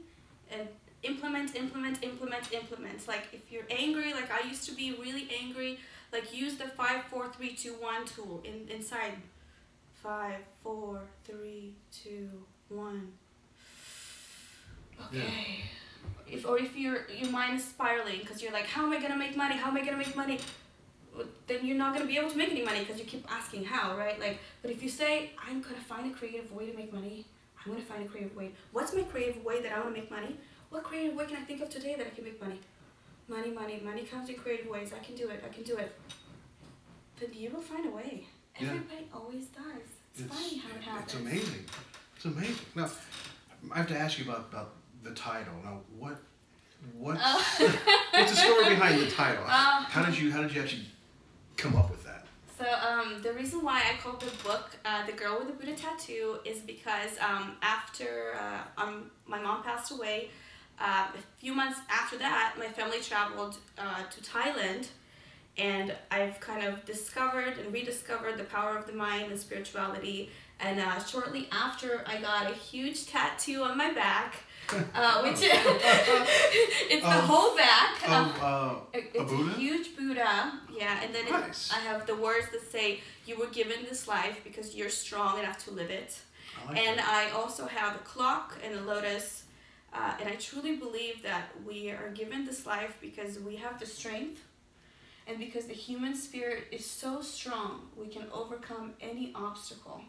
and 0.50 0.68
implement, 1.02 1.54
implement, 1.56 2.02
implement, 2.02 2.52
implement. 2.52 3.08
Like 3.08 3.24
if 3.32 3.50
you're 3.50 3.66
angry, 3.70 4.12
like 4.12 4.30
I 4.30 4.46
used 4.46 4.68
to 4.68 4.74
be 4.74 4.92
really 4.92 5.28
angry, 5.42 5.78
like 6.12 6.34
use 6.34 6.56
the 6.56 6.64
five, 6.68 7.04
four, 7.04 7.28
three, 7.28 7.54
two, 7.54 7.74
one 7.74 8.04
tool 8.06 8.42
in 8.44 8.68
inside. 8.74 9.14
Five, 10.02 10.40
four, 10.64 11.00
three, 11.24 11.74
two, 11.92 12.28
one. 12.68 13.12
Okay. 15.06 15.62
If 16.28 16.44
or 16.46 16.58
if 16.58 16.76
your 16.76 17.06
your 17.08 17.30
mind 17.30 17.58
is 17.58 17.64
spiraling 17.64 18.18
because 18.20 18.42
you're 18.42 18.52
like, 18.52 18.66
how 18.66 18.84
am 18.84 18.92
I 18.92 19.00
gonna 19.00 19.16
make 19.16 19.36
money? 19.36 19.56
How 19.56 19.68
am 19.68 19.76
I 19.76 19.84
gonna 19.84 19.96
make 19.96 20.16
money? 20.16 20.38
Then 21.46 21.66
you're 21.66 21.76
not 21.76 21.94
gonna 21.94 22.06
be 22.06 22.16
able 22.16 22.30
to 22.30 22.36
make 22.36 22.50
any 22.50 22.64
money 22.64 22.80
because 22.80 22.98
you 22.98 23.04
keep 23.04 23.24
asking 23.30 23.64
how, 23.64 23.96
right? 23.96 24.18
Like, 24.18 24.38
but 24.60 24.70
if 24.70 24.82
you 24.82 24.88
say, 24.88 25.30
I'm 25.46 25.60
gonna 25.60 25.76
find 25.76 26.10
a 26.10 26.14
creative 26.14 26.50
way 26.52 26.70
to 26.70 26.76
make 26.76 26.92
money. 26.92 27.26
I'm 27.64 27.72
gonna 27.72 27.84
find 27.84 28.02
a 28.04 28.08
creative 28.08 28.34
way. 28.34 28.50
What's 28.72 28.92
my 28.92 29.02
creative 29.02 29.44
way 29.44 29.62
that 29.62 29.72
I 29.72 29.78
wanna 29.78 29.92
make 29.92 30.10
money? 30.10 30.36
What 30.72 30.84
creative 30.84 31.14
way 31.14 31.26
can 31.26 31.36
I 31.36 31.40
think 31.40 31.60
of 31.60 31.68
today 31.68 31.96
that 31.98 32.06
I 32.06 32.10
can 32.10 32.24
make 32.24 32.40
money? 32.40 32.58
Money, 33.28 33.50
money, 33.50 33.82
money 33.84 34.04
comes 34.04 34.30
in 34.30 34.36
creative 34.36 34.68
ways. 34.68 34.90
I 34.98 35.04
can 35.04 35.14
do 35.14 35.28
it. 35.28 35.44
I 35.44 35.52
can 35.52 35.64
do 35.64 35.76
it. 35.76 35.94
But 37.20 37.34
you 37.34 37.50
will 37.50 37.60
find 37.60 37.84
a 37.84 37.90
way. 37.90 38.24
Yeah. 38.58 38.68
Everybody 38.68 39.06
always 39.12 39.46
does. 39.46 39.82
It's, 40.16 40.34
funny 40.34 40.56
how 40.56 40.74
it 40.74 40.82
happens. 40.82 41.12
It's 41.12 41.20
amazing. 41.20 41.64
It's 42.16 42.24
amazing. 42.24 42.66
Now, 42.74 42.88
I 43.70 43.78
have 43.78 43.88
to 43.88 43.98
ask 43.98 44.18
you 44.18 44.24
about, 44.24 44.46
about 44.50 44.72
the 45.02 45.10
title. 45.10 45.52
Now, 45.62 45.80
what 45.98 46.16
what's 46.98 47.20
Oh. 47.22 47.78
what's 48.14 48.30
the 48.30 48.36
story 48.36 48.70
behind 48.70 48.98
the 48.98 49.10
title? 49.10 49.44
Um, 49.52 49.84
how 49.84 50.06
did 50.06 50.18
you 50.18 50.32
how 50.32 50.40
did 50.40 50.54
you 50.54 50.62
actually 50.62 50.86
come 51.58 51.76
up 51.76 51.90
with 51.90 52.02
that? 52.04 52.24
So 52.58 52.64
um, 52.64 53.20
the 53.22 53.34
reason 53.34 53.62
why 53.62 53.82
I 53.92 54.02
called 54.02 54.20
the 54.20 54.42
book 54.42 54.70
uh, 54.86 55.04
"The 55.04 55.12
Girl 55.12 55.38
with 55.38 55.48
the 55.48 55.54
Buddha 55.54 55.76
Tattoo" 55.76 56.38
is 56.46 56.60
because 56.60 57.10
um, 57.20 57.56
after 57.60 58.34
uh, 58.40 58.82
um, 58.82 59.10
my 59.26 59.38
mom 59.38 59.62
passed 59.62 59.92
away, 59.92 60.30
uh, 60.80 61.06
a 61.14 61.40
few 61.40 61.54
months 61.54 61.78
after 61.90 62.18
that, 62.18 62.54
my 62.58 62.66
family 62.66 63.00
traveled 63.00 63.56
uh, 63.78 64.02
to 64.04 64.20
Thailand, 64.20 64.88
and 65.58 65.94
I've 66.10 66.40
kind 66.40 66.66
of 66.66 66.84
discovered 66.84 67.58
and 67.58 67.72
rediscovered 67.72 68.38
the 68.38 68.44
power 68.44 68.76
of 68.76 68.86
the 68.86 68.92
mind 68.94 69.30
and 69.30 69.38
spirituality. 69.40 70.30
And 70.60 70.78
uh, 70.80 71.02
shortly 71.02 71.48
after, 71.50 72.04
I 72.06 72.20
got 72.20 72.50
a 72.50 72.54
huge 72.54 73.06
tattoo 73.06 73.62
on 73.64 73.76
my 73.76 73.92
back, 73.92 74.34
uh, 74.94 75.20
which 75.22 75.38
it's 75.42 77.02
the 77.04 77.10
whole 77.10 77.56
back. 77.56 78.08
um, 78.08 78.30
Of 78.30 78.42
uh, 78.42 78.74
it- 78.92 79.12
a 79.16 79.22
It's 79.22 79.32
Buddha? 79.32 79.54
huge 79.54 79.96
Buddha, 79.96 80.52
yeah, 80.72 81.00
and 81.02 81.14
then 81.14 81.26
it- 81.26 81.70
I 81.74 81.80
have 81.80 82.06
the 82.06 82.14
words 82.16 82.46
that 82.52 82.70
say, 82.70 83.00
"You 83.26 83.36
were 83.38 83.48
given 83.48 83.84
this 83.88 84.06
life 84.08 84.40
because 84.44 84.74
you're 84.74 84.90
strong 84.90 85.38
enough 85.38 85.58
to 85.64 85.70
live 85.72 85.90
it." 85.90 86.16
I 86.64 86.68
like 86.72 86.78
and. 86.86 87.00
I 87.00 87.30
also 87.30 87.66
have 87.66 87.96
a 87.96 88.00
clock 88.00 88.56
and 88.64 88.74
a 88.78 88.82
lotus, 88.82 89.44
uh, 89.94 90.14
and 90.20 90.28
I 90.28 90.36
truly 90.36 90.76
believe 90.76 91.22
that 91.22 91.50
we 91.66 91.90
are 91.90 92.10
given 92.10 92.44
this 92.44 92.66
life 92.66 92.96
because 93.00 93.38
we 93.38 93.56
have 93.56 93.78
the 93.78 93.86
strength, 93.86 94.42
and 95.26 95.38
because 95.38 95.66
the 95.66 95.74
human 95.74 96.14
spirit 96.14 96.64
is 96.70 96.84
so 96.84 97.20
strong, 97.22 97.88
we 97.96 98.08
can 98.08 98.24
overcome 98.32 98.94
any 99.00 99.32
obstacle. 99.34 100.02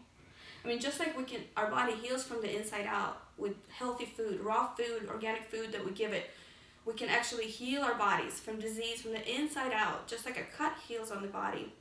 I 0.63 0.67
mean, 0.67 0.79
just 0.79 0.99
like 0.99 1.17
we 1.17 1.25
can, 1.25 1.41
our 1.57 1.69
body 1.69 1.93
heals 1.93 2.23
from 2.23 2.41
the 2.41 2.55
inside 2.57 2.85
out 2.87 3.21
with 3.37 3.55
healthy 3.69 4.05
food, 4.05 4.39
raw 4.39 4.67
food, 4.73 5.07
organic 5.09 5.43
food 5.49 5.71
that 5.73 5.83
we 5.83 5.91
give 5.91 6.13
it. 6.13 6.29
We 6.85 6.93
can 6.93 7.09
actually 7.09 7.45
heal 7.47 7.81
our 7.81 7.95
bodies 7.95 8.39
from 8.39 8.59
disease 8.59 9.01
from 9.01 9.11
the 9.11 9.35
inside 9.35 9.73
out, 9.73 10.07
just 10.07 10.25
like 10.25 10.37
a 10.37 10.43
cut 10.57 10.73
heals 10.87 11.11
on 11.11 11.21
the 11.21 11.27
body. 11.27 11.73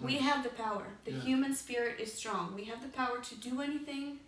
We 0.00 0.16
have 0.16 0.42
the 0.42 0.50
power. 0.50 0.86
The 1.04 1.12
Yeah. 1.12 1.20
human 1.20 1.54
spirit 1.54 2.00
is 2.00 2.12
strong. 2.12 2.54
We 2.54 2.64
have 2.64 2.82
the 2.82 2.88
power 2.88 3.20
to 3.20 3.34
do 3.36 3.60
anything, 3.60 4.18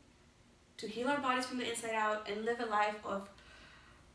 to 0.79 0.87
heal 0.87 1.09
our 1.09 1.19
bodies 1.19 1.47
from 1.47 1.59
the 1.59 1.69
inside 1.69 1.95
out, 1.95 2.29
and 2.29 2.45
live 2.45 2.61
a 2.61 2.67
life 2.67 2.99
of 3.05 3.29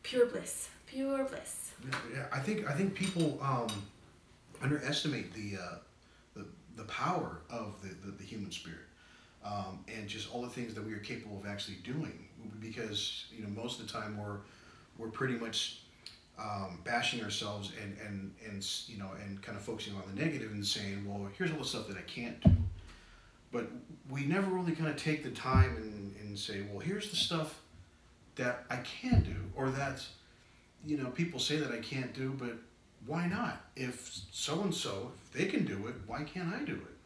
pure 0.04 0.26
bliss. 0.26 0.70
Pure 0.86 1.26
bliss. 1.26 1.72
Yeah, 2.14 2.26
I 2.32 2.40
think 2.40 2.70
I 2.70 2.74
think 2.74 2.94
people 2.94 3.40
um, 3.42 3.70
underestimate 4.62 5.34
the, 5.34 5.58
uh, 5.58 5.76
the 6.36 6.46
the 6.76 6.84
power 6.84 7.42
of 7.50 7.82
the, 7.82 7.90
the, 8.06 8.12
the 8.12 8.24
human 8.24 8.52
spirit 8.52 8.86
um, 9.44 9.84
and 9.88 10.08
just 10.08 10.34
all 10.34 10.42
the 10.42 10.50
things 10.50 10.74
that 10.74 10.86
we 10.86 10.94
are 10.94 11.00
capable 11.00 11.38
of 11.38 11.46
actually 11.46 11.78
doing. 11.84 12.28
Because 12.60 13.26
you 13.36 13.44
know 13.44 13.50
most 13.50 13.80
of 13.80 13.88
the 13.88 13.94
time 13.94 14.18
we're 14.18 14.40
we're 14.98 15.10
pretty 15.10 15.36
much 15.36 15.82
um, 16.40 16.80
bashing 16.84 17.24
ourselves 17.24 17.72
and, 17.82 17.96
and 18.06 18.34
and 18.48 18.68
you 18.88 18.98
know 18.98 19.10
and 19.24 19.42
kind 19.42 19.58
of 19.58 19.64
focusing 19.64 19.94
on 19.96 20.04
the 20.14 20.22
negative 20.22 20.52
and 20.52 20.66
saying, 20.66 21.06
well, 21.08 21.30
here's 21.38 21.52
all 21.52 21.60
the 21.60 21.66
stuff 21.66 21.88
that 21.88 21.98
I 21.98 22.02
can't 22.02 22.40
do. 22.42 22.52
But 23.52 23.68
we 24.10 24.26
never 24.26 24.50
really 24.50 24.74
kind 24.74 24.90
of 24.90 24.98
take 24.98 25.24
the 25.24 25.32
time 25.32 25.76
and, 25.78 26.16
and 26.22 26.38
say, 26.38 26.64
well, 26.72 26.80
here's 26.80 27.10
the 27.10 27.16
stuff 27.16 27.62
that 28.36 28.66
I 28.70 28.78
can 28.78 29.24
do, 29.24 29.36
or 29.56 29.70
that, 29.72 30.06
you 30.86 30.98
know, 30.98 31.10
people 31.10 31.40
say 31.40 31.58
that 31.58 31.72
I 31.72 31.80
can't 31.80 32.14
do, 32.14 32.34
but 32.38 32.54
why 33.06 33.28
not? 33.28 33.62
If 33.76 34.22
so 34.32 34.62
and 34.62 34.74
so, 34.74 35.12
if 35.26 35.34
they 35.34 35.46
can 35.46 35.66
do 35.66 35.88
it, 35.88 35.96
why 36.08 36.24
can't 36.24 36.54
I 36.54 36.64
do 36.64 36.74
it? 36.74 36.98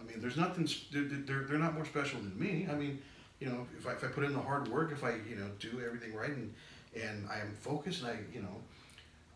I 0.00 0.04
mean, 0.04 0.20
there's 0.20 0.36
nothing. 0.36 0.68
They're, 0.92 1.44
they're, 1.44 1.58
not 1.58 1.74
more 1.74 1.84
special 1.84 2.20
than 2.20 2.38
me. 2.38 2.68
I 2.70 2.74
mean, 2.74 3.00
you 3.40 3.48
know, 3.48 3.66
if 3.78 3.86
I, 3.86 3.92
if 3.92 4.04
I 4.04 4.08
put 4.08 4.24
in 4.24 4.32
the 4.32 4.40
hard 4.40 4.68
work, 4.68 4.92
if 4.92 5.02
I 5.02 5.14
you 5.28 5.36
know 5.36 5.48
do 5.58 5.82
everything 5.84 6.14
right, 6.14 6.30
and 6.30 6.52
and 6.94 7.26
I 7.28 7.40
am 7.40 7.54
focused, 7.60 8.02
and 8.02 8.10
I 8.10 8.18
you 8.32 8.42
know, 8.42 8.56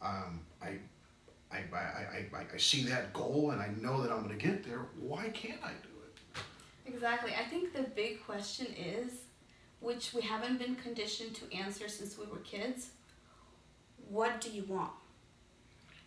um, 0.02 0.40
I. 0.62 0.78
I, 1.50 1.62
I, 1.74 2.26
I, 2.36 2.46
I 2.52 2.58
see 2.58 2.82
that 2.90 3.14
goal 3.14 3.52
and 3.52 3.62
I 3.62 3.70
know 3.80 4.02
that 4.02 4.12
I'm 4.12 4.22
going 4.22 4.38
to 4.38 4.46
get 4.46 4.62
there. 4.64 4.80
Why 5.00 5.30
can't 5.30 5.58
I 5.64 5.70
do? 5.82 5.87
Exactly. 6.88 7.32
I 7.38 7.44
think 7.44 7.72
the 7.72 7.82
big 7.82 8.24
question 8.24 8.66
is, 8.76 9.12
which 9.80 10.12
we 10.14 10.22
haven't 10.22 10.58
been 10.58 10.74
conditioned 10.76 11.34
to 11.36 11.56
answer 11.56 11.88
since 11.88 12.18
we 12.18 12.26
were 12.26 12.38
kids, 12.38 12.90
what 14.08 14.40
do 14.40 14.50
you 14.50 14.64
want? 14.64 14.90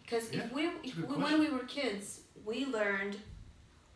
Because 0.03 0.31
Yeah, 0.33 0.45
if 0.45 0.53
we, 0.53 0.65
if 0.83 0.97
we 0.97 1.03
when 1.03 1.39
we 1.39 1.49
were 1.49 1.65
kids, 1.65 2.21
we 2.43 2.65
learned, 2.65 3.17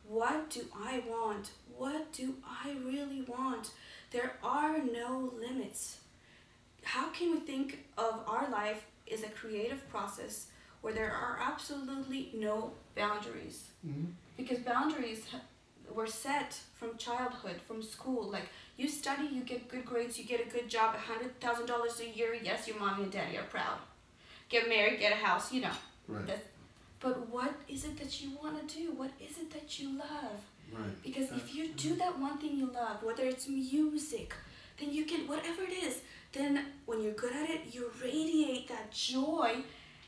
what 0.07 0.49
do 0.49 0.61
I 0.73 1.03
want? 1.07 1.51
What 1.75 2.13
do 2.13 2.35
I 2.45 2.75
really 2.85 3.21
want? 3.21 3.71
There 4.11 4.33
are 4.43 4.77
no 4.77 5.33
limits. 5.37 5.97
How 6.83 7.09
can 7.09 7.31
we 7.31 7.39
think 7.39 7.85
of 7.97 8.21
our 8.27 8.47
life 8.49 8.85
as 9.11 9.23
a 9.23 9.29
creative 9.29 9.87
process 9.89 10.47
where 10.81 10.93
there 10.93 11.11
are 11.11 11.39
absolutely 11.41 12.31
no 12.35 12.73
boundaries? 12.95 13.65
Mm-hmm. 13.85 14.11
because 14.37 14.59
boundaries 14.59 15.23
were 15.93 16.07
set 16.07 16.59
from 16.75 16.97
childhood 16.97 17.59
from 17.67 17.81
school. 17.81 18.29
Like 18.29 18.49
you 18.77 18.87
study 18.87 19.27
you 19.31 19.41
get 19.41 19.67
good 19.69 19.85
grades 19.85 20.17
you 20.17 20.25
get 20.25 20.45
a 20.45 20.49
good 20.49 20.69
job 20.69 20.95
a 20.95 20.97
hundred 20.97 21.39
thousand 21.39 21.67
dollars 21.67 21.99
a 21.99 22.09
year. 22.17 22.35
Yes 22.41 22.67
your 22.67 22.79
mommy 22.79 23.03
and 23.03 23.11
daddy 23.11 23.37
are 23.37 23.43
proud. 23.43 23.77
Get 24.49 24.67
married 24.69 24.99
get 24.99 25.11
a 25.13 25.15
house 25.15 25.51
you 25.51 25.61
know. 25.61 25.77
Right. 26.07 26.27
That's, 26.27 26.47
but 26.99 27.29
what 27.29 27.53
is 27.67 27.83
it 27.85 27.97
that 27.97 28.21
you 28.21 28.31
want 28.41 28.67
to 28.67 28.75
do? 28.75 28.91
What 28.91 29.11
is 29.19 29.37
it 29.37 29.51
that 29.51 29.79
you 29.79 29.97
love? 29.97 30.39
Right. 30.73 31.03
because 31.03 31.29
if 31.31 31.53
you 31.53 31.67
do 31.73 31.95
that 31.97 32.17
one 32.19 32.39
thing 32.39 32.57
you 32.57 32.65
love 32.73 33.03
whether 33.03 33.23
it's 33.23 33.47
music 33.47 34.33
then 34.79 34.91
you 34.91 35.05
can 35.05 35.27
whatever 35.27 35.61
it 35.61 35.71
is 35.71 36.01
then 36.33 36.65
when 36.87 37.03
you're 37.03 37.13
good 37.13 37.33
at 37.33 37.49
it 37.49 37.61
you 37.71 37.91
radiate 38.03 38.67
that 38.67 38.91
joy. 38.91 39.57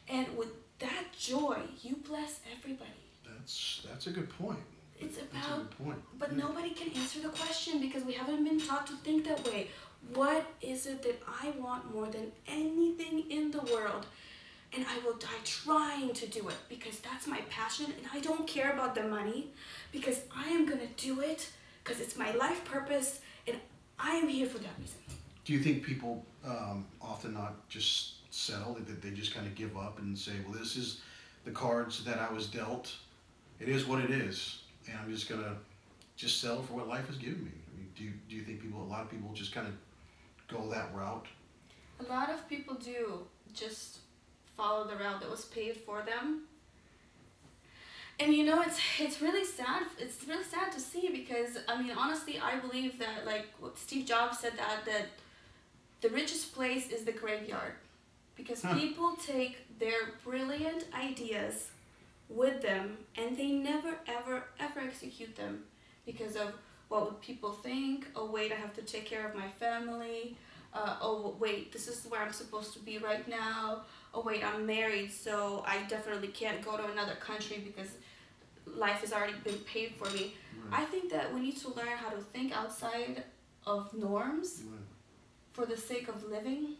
And 0.09 0.37
with 0.37 0.49
that 0.79 1.05
joy 1.17 1.59
you 1.81 1.97
bless 2.07 2.39
everybody. 2.55 2.89
That's 3.25 3.85
that's 3.87 4.07
a 4.07 4.11
good 4.11 4.29
point. 4.29 4.59
It's 4.99 5.17
about 5.19 5.69
point. 5.77 6.01
but 6.19 6.31
Yeah. 6.31 6.37
nobody 6.45 6.71
can 6.71 6.89
answer 6.93 7.19
the 7.19 7.29
question 7.29 7.79
because 7.79 8.03
we 8.03 8.13
haven't 8.13 8.43
been 8.43 8.59
taught 8.59 8.87
to 8.87 8.93
think 8.97 9.25
that 9.25 9.45
way. 9.45 9.69
What 10.13 10.45
is 10.61 10.85
it 10.85 11.01
that 11.03 11.21
I 11.43 11.49
want 11.51 11.93
more 11.93 12.07
than 12.07 12.31
anything 12.47 13.29
in 13.29 13.51
the 13.51 13.61
world? 13.61 14.05
And 14.73 14.85
I 14.85 14.97
will 14.99 15.13
die 15.15 15.41
trying 15.43 16.13
to 16.13 16.27
do 16.27 16.49
it 16.49 16.55
because 16.69 16.99
that's 16.99 17.25
my 17.25 17.41
passion 17.49 17.85
and 17.97 18.05
I 18.13 18.19
don't 18.19 18.45
care 18.47 18.71
about 18.73 18.95
the 18.95 19.03
money 19.03 19.51
because 19.91 20.21
I 20.35 20.49
am 20.49 20.65
going 20.65 20.81
to 20.81 20.93
do 21.07 21.21
it 21.21 21.49
because 21.83 22.01
it's 22.01 22.17
my 22.17 22.31
life 22.31 22.63
purpose 22.65 23.21
and 23.47 23.57
I 23.97 24.15
am 24.17 24.27
here 24.27 24.45
for 24.45 24.59
that 24.59 24.75
reason. 24.79 24.99
Do 25.45 25.53
you 25.53 25.59
think 25.59 25.83
people 25.83 26.25
um, 26.45 26.85
often 27.01 27.33
not 27.33 27.67
just 27.69 28.31
settle 28.33 28.73
that 28.75 29.01
they 29.01 29.11
just 29.11 29.33
kind 29.33 29.47
of 29.47 29.55
give 29.55 29.77
up 29.77 29.99
and 29.99 30.17
say, 30.17 30.33
"Well, 30.45 30.57
this 30.59 30.75
is 30.75 31.01
the 31.45 31.51
cards 31.51 32.03
that 32.03 32.19
I 32.19 32.31
was 32.31 32.47
dealt. 32.47 32.93
It 33.59 33.69
is 33.69 33.85
what 33.87 33.99
it 34.03 34.11
is, 34.11 34.63
and 34.89 34.97
I'm 34.99 35.11
just 35.11 35.29
gonna 35.29 35.55
just 36.15 36.39
settle 36.41 36.63
for 36.63 36.73
what 36.73 36.87
life 36.87 37.07
has 37.07 37.17
given 37.17 37.43
me." 37.43 37.51
I 37.73 37.77
mean, 37.77 37.91
do 37.95 38.03
you, 38.03 38.13
do 38.29 38.35
you 38.35 38.41
think 38.43 38.61
people, 38.61 38.81
a 38.81 38.89
lot 38.89 39.01
of 39.03 39.09
people, 39.11 39.31
just 39.33 39.51
kind 39.53 39.67
of 39.67 39.73
go 40.47 40.69
that 40.69 40.93
route? 40.95 41.27
A 41.99 42.03
lot 42.03 42.29
of 42.29 42.47
people 42.47 42.75
do 42.75 43.25
just 43.53 43.99
follow 44.55 44.87
the 44.87 44.95
route 44.95 45.19
that 45.21 45.29
was 45.29 45.45
paved 45.45 45.81
for 45.81 46.01
them. 46.03 46.43
And 48.19 48.33
you 48.33 48.43
know, 48.45 48.61
it's 48.63 48.79
it's 48.99 49.21
really 49.21 49.45
sad. 49.45 49.83
It's 49.99 50.27
really 50.27 50.43
sad 50.43 50.71
to 50.71 50.79
see 50.79 51.09
because 51.11 51.59
I 51.67 51.79
mean, 51.81 51.91
honestly, 51.95 52.39
I 52.39 52.57
believe 52.59 52.97
that 52.99 53.25
like 53.25 53.45
Steve 53.75 54.05
Jobs 54.07 54.39
said 54.39 54.53
that 54.57 54.85
that 54.85 55.05
the 56.01 56.09
richest 56.09 56.53
place 56.53 56.89
is 56.89 57.03
the 57.03 57.11
graveyard, 57.11 57.73
because 58.35 58.63
Huh. 58.63 58.73
people 58.75 59.15
take 59.15 59.77
their 59.79 60.13
brilliant 60.23 60.85
ideas 60.93 61.69
with 62.29 62.61
them 62.61 62.97
and 63.17 63.37
they 63.37 63.51
never 63.51 63.95
ever 64.07 64.43
ever 64.59 64.79
execute 64.81 65.35
them 65.35 65.63
because 66.05 66.35
of 66.35 66.53
what 66.89 67.05
would 67.05 67.21
people 67.21 67.51
think. 67.51 68.07
Oh 68.15 68.29
wait, 68.31 68.51
I 68.51 68.55
have 68.55 68.73
to 68.75 68.81
take 68.81 69.05
care 69.05 69.27
of 69.27 69.35
my 69.35 69.47
family 69.59 70.37
uh, 70.73 70.95
oh 71.01 71.35
wait, 71.39 71.71
this 71.71 71.87
is 71.87 72.05
where 72.09 72.21
I'm 72.21 72.33
supposed 72.33 72.73
to 72.73 72.79
be 72.79 72.97
right 72.97 73.27
now. 73.27 73.81
Oh 74.13 74.21
wait, 74.21 74.43
I'm 74.43 74.65
married, 74.65 75.11
so 75.11 75.63
I 75.65 75.83
definitely 75.87 76.27
can't 76.29 76.63
go 76.63 76.77
to 76.77 76.85
another 76.91 77.15
country 77.15 77.61
because 77.63 77.91
life 78.65 79.01
has 79.01 79.13
already 79.13 79.33
been 79.43 79.59
paid 79.59 79.93
for 79.97 80.09
me. 80.11 80.33
I 80.71 80.83
think 80.85 81.09
that 81.11 81.33
we 81.33 81.39
need 81.39 81.57
to 81.57 81.69
learn 81.73 81.95
how 81.97 82.09
to 82.09 82.17
think 82.17 82.51
outside 82.55 83.23
of 83.65 83.93
norms 83.93 84.63
Right. 84.65 84.79
for 85.53 85.65
the 85.65 85.77
sake 85.77 86.09
of 86.09 86.27
living. 86.29 86.75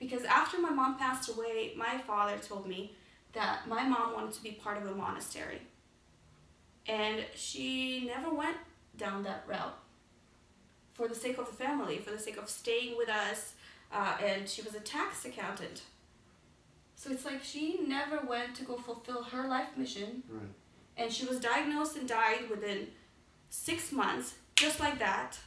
Because 0.00 0.24
after 0.24 0.58
my 0.58 0.70
mom 0.70 0.96
passed 0.98 1.28
away, 1.28 1.74
my 1.76 1.98
father 1.98 2.38
told 2.38 2.66
me 2.66 2.94
that 3.34 3.68
my 3.68 3.84
mom 3.86 4.14
wanted 4.14 4.32
to 4.32 4.42
be 4.42 4.52
part 4.52 4.78
of 4.82 4.88
a 4.90 4.94
monastery. 4.94 5.60
And 6.86 7.24
she 7.34 8.04
never 8.06 8.32
went 8.32 8.56
down 8.96 9.22
that 9.24 9.44
route 9.46 9.76
for 10.92 11.08
the 11.08 11.14
sake 11.14 11.38
of 11.38 11.46
the 11.46 11.52
family, 11.52 11.98
for 11.98 12.10
the 12.10 12.18
sake 12.18 12.36
of 12.36 12.48
staying 12.48 12.96
with 12.96 13.08
us. 13.08 13.54
Uh, 13.92 14.16
and 14.24 14.48
she 14.48 14.62
was 14.62 14.74
a 14.74 14.80
tax 14.80 15.24
accountant. 15.24 15.82
So 16.96 17.10
it's 17.10 17.24
like 17.24 17.42
she 17.42 17.80
never 17.86 18.20
went 18.26 18.54
to 18.56 18.64
go 18.64 18.76
fulfill 18.76 19.22
her 19.24 19.48
life 19.48 19.68
mission 19.76 20.22
Right. 20.28 20.42
and 20.96 21.12
she 21.12 21.26
was 21.26 21.38
diagnosed 21.40 21.96
and 21.96 22.08
died 22.08 22.48
within 22.48 22.88
six 23.50 23.92
months, 23.92 24.34
just 24.56 24.80
like 24.80 24.98
that. 25.00 25.38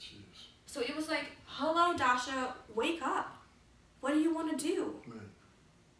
Jeez. 0.00 0.48
So 0.66 0.80
it 0.80 0.94
was 0.96 1.08
like, 1.08 1.26
hello, 1.46 1.96
Dasha, 1.96 2.54
wake 2.74 3.00
up. 3.02 3.36
What 4.00 4.12
do 4.14 4.20
you 4.20 4.34
want 4.34 4.56
to 4.58 4.66
do? 4.66 4.96
Right. 5.06 5.20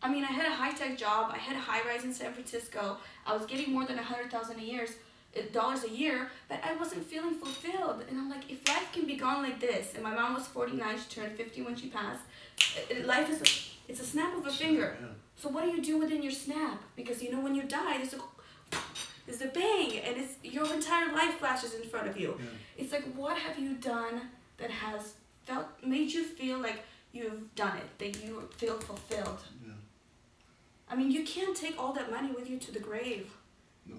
I 0.03 0.11
mean, 0.11 0.25
I 0.25 0.29
had 0.39 0.47
a 0.47 0.55
high 0.55 0.73
tech 0.73 0.97
job. 0.99 1.31
I 1.33 1.39
had 1.39 1.57
a 1.57 1.61
high 1.61 1.83
rise 1.89 2.05
in 2.05 2.13
San 2.13 2.33
Francisco. 2.33 2.99
I 3.27 3.35
was 3.37 3.47
getting 3.47 3.73
more 3.73 3.85
than 3.87 3.99
a 3.99 4.03
hundred 4.03 4.31
thousand 4.31 4.59
a 4.61 4.63
year, 4.63 4.87
uh, 5.37 5.41
dollars 5.53 5.85
a 5.85 5.91
year, 5.91 6.31
but 6.49 6.61
I 6.65 6.75
wasn't 6.77 7.05
feeling 7.05 7.35
fulfilled. 7.35 8.05
And 8.09 8.19
I'm 8.19 8.29
like, 8.31 8.51
if 8.51 8.67
life 8.69 8.89
can 8.93 9.07
be 9.07 9.17
gone 9.17 9.43
like 9.43 9.59
this, 9.59 9.95
and 9.95 10.03
my 10.03 10.15
mom 10.15 10.35
was 10.35 10.47
49, 10.47 10.97
she 10.99 11.21
turned 11.21 11.33
50 11.33 11.63
when 11.63 11.77
she 11.77 11.89
passed. 11.89 12.21
uh, 12.61 12.95
uh, 13.03 13.07
Life 13.07 13.31
is, 13.31 13.41
a, 13.43 13.91
it's 13.91 14.01
a 14.01 14.05
snap 14.05 14.37
of 14.37 14.47
a 14.47 14.51
finger. 14.53 14.97
Yeah. 15.01 15.09
So 15.37 15.49
what 15.49 15.65
do 15.65 15.71
you 15.71 15.83
do 15.83 15.99
within 15.99 16.23
your 16.23 16.33
snap? 16.33 16.81
Because 16.95 17.23
you 17.23 17.33
know 17.33 17.41
when 17.41 17.55
you 17.55 17.63
die, 17.65 17.97
there's 17.99 18.15
a 18.15 18.21
there's 19.27 19.43
a 19.43 19.49
bang, 19.49 19.99
and 19.99 20.17
it's 20.19 20.35
your 20.45 20.73
entire 20.73 21.13
life 21.13 21.35
flashes 21.41 21.75
in 21.75 21.83
front 21.89 22.07
of 22.09 22.17
you. 22.19 22.37
Yeah. 22.39 22.45
It's 22.79 22.93
like 22.93 23.05
what 23.15 23.37
have 23.39 23.59
you 23.59 23.75
done 23.75 24.21
that 24.59 24.71
has 24.71 25.15
felt 25.45 25.67
made 25.85 26.13
you 26.13 26.23
feel 26.23 26.59
like 26.59 26.81
you've 27.13 27.53
done 27.57 27.77
it, 27.77 27.99
that 27.99 28.25
you 28.25 28.49
feel 28.57 28.79
fulfilled. 28.79 29.41
Yeah. 29.66 29.66
I 30.89 30.95
mean, 30.97 31.11
you 31.11 31.25
can't 31.25 31.57
take 31.57 31.79
all 31.81 31.93
that 31.95 32.11
money 32.11 32.31
with 32.33 32.49
you 32.49 32.59
to 32.59 32.73
the 32.73 32.79
grave. 32.81 33.31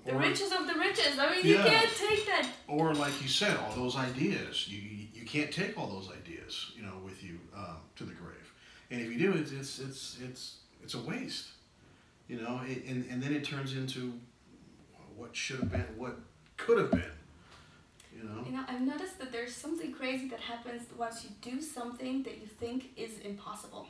The 0.06 0.14
Or- 0.14 0.20
riches 0.20 0.52
of 0.52 0.68
the 0.68 0.74
riches. 0.76 1.18
I 1.18 1.34
mean, 1.34 1.46
you 1.46 1.56
Yeah. 1.56 1.68
can't 1.70 1.96
take 1.96 2.26
that. 2.26 2.50
or 2.68 2.94
like 2.94 3.22
you 3.22 3.28
said, 3.30 3.56
all 3.58 3.74
those 3.76 3.96
ideas. 3.96 4.68
You 4.68 4.80
you 4.80 5.08
you 5.14 5.26
can't 5.26 5.52
take 5.52 5.78
all 5.78 5.88
those 5.88 6.10
ideas, 6.12 6.72
you 6.76 6.84
know, 6.84 6.98
with 7.04 7.24
you 7.24 7.40
um, 7.56 7.78
to 7.96 8.04
the 8.06 8.14
grave. 8.14 8.54
And 8.92 9.02
if 9.02 9.08
you 9.12 9.18
do, 9.18 9.38
it's 9.38 9.52
it's 9.52 9.80
it's 9.80 10.18
it's 10.22 10.58
it's 10.84 10.94
a 10.94 11.00
waste. 11.00 11.48
You 12.28 12.42
know, 12.42 12.62
it, 12.66 12.84
and 12.86 13.10
and 13.10 13.22
then 13.24 13.34
it 13.34 13.44
turns 13.46 13.74
into 13.74 14.20
what 15.16 15.36
should 15.36 15.60
have 15.60 15.72
been, 15.72 15.88
what 15.98 16.16
could 16.58 16.78
have 16.78 16.92
been. 16.92 17.12
You 18.16 18.24
know. 18.24 18.44
You 18.46 18.52
know, 18.52 18.64
I've 18.68 18.82
noticed 18.82 19.20
that 19.20 19.32
there's 19.32 19.56
something 19.56 19.92
crazy 19.94 20.28
that 20.30 20.40
happens 20.42 20.84
once 20.98 21.24
you 21.24 21.30
do 21.42 21.62
something 21.62 22.24
that 22.24 22.38
you 22.42 22.48
think 22.48 22.92
is 22.98 23.20
impossible. 23.20 23.88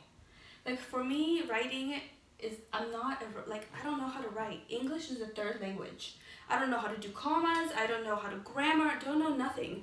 Like 0.66 0.80
for 0.80 1.02
me, 1.02 1.42
writing 1.48 2.00
is 2.38 2.54
I'm 2.72 2.90
not 2.92 3.22
a, 3.22 3.50
like 3.50 3.66
I 3.78 3.84
don't 3.84 3.98
know 3.98 4.08
how 4.08 4.20
to 4.20 4.28
write. 4.28 4.60
English 4.68 5.10
is 5.10 5.20
a 5.20 5.26
third 5.26 5.60
language. 5.60 6.16
I 6.48 6.58
don't 6.58 6.70
know 6.70 6.78
how 6.78 6.88
to 6.88 6.98
do 6.98 7.10
commas. 7.10 7.70
I 7.76 7.86
don't 7.86 8.04
know 8.04 8.16
how 8.16 8.28
to 8.28 8.36
grammar. 8.36 8.84
I 8.84 8.98
don't 8.98 9.18
know 9.18 9.34
nothing. 9.34 9.82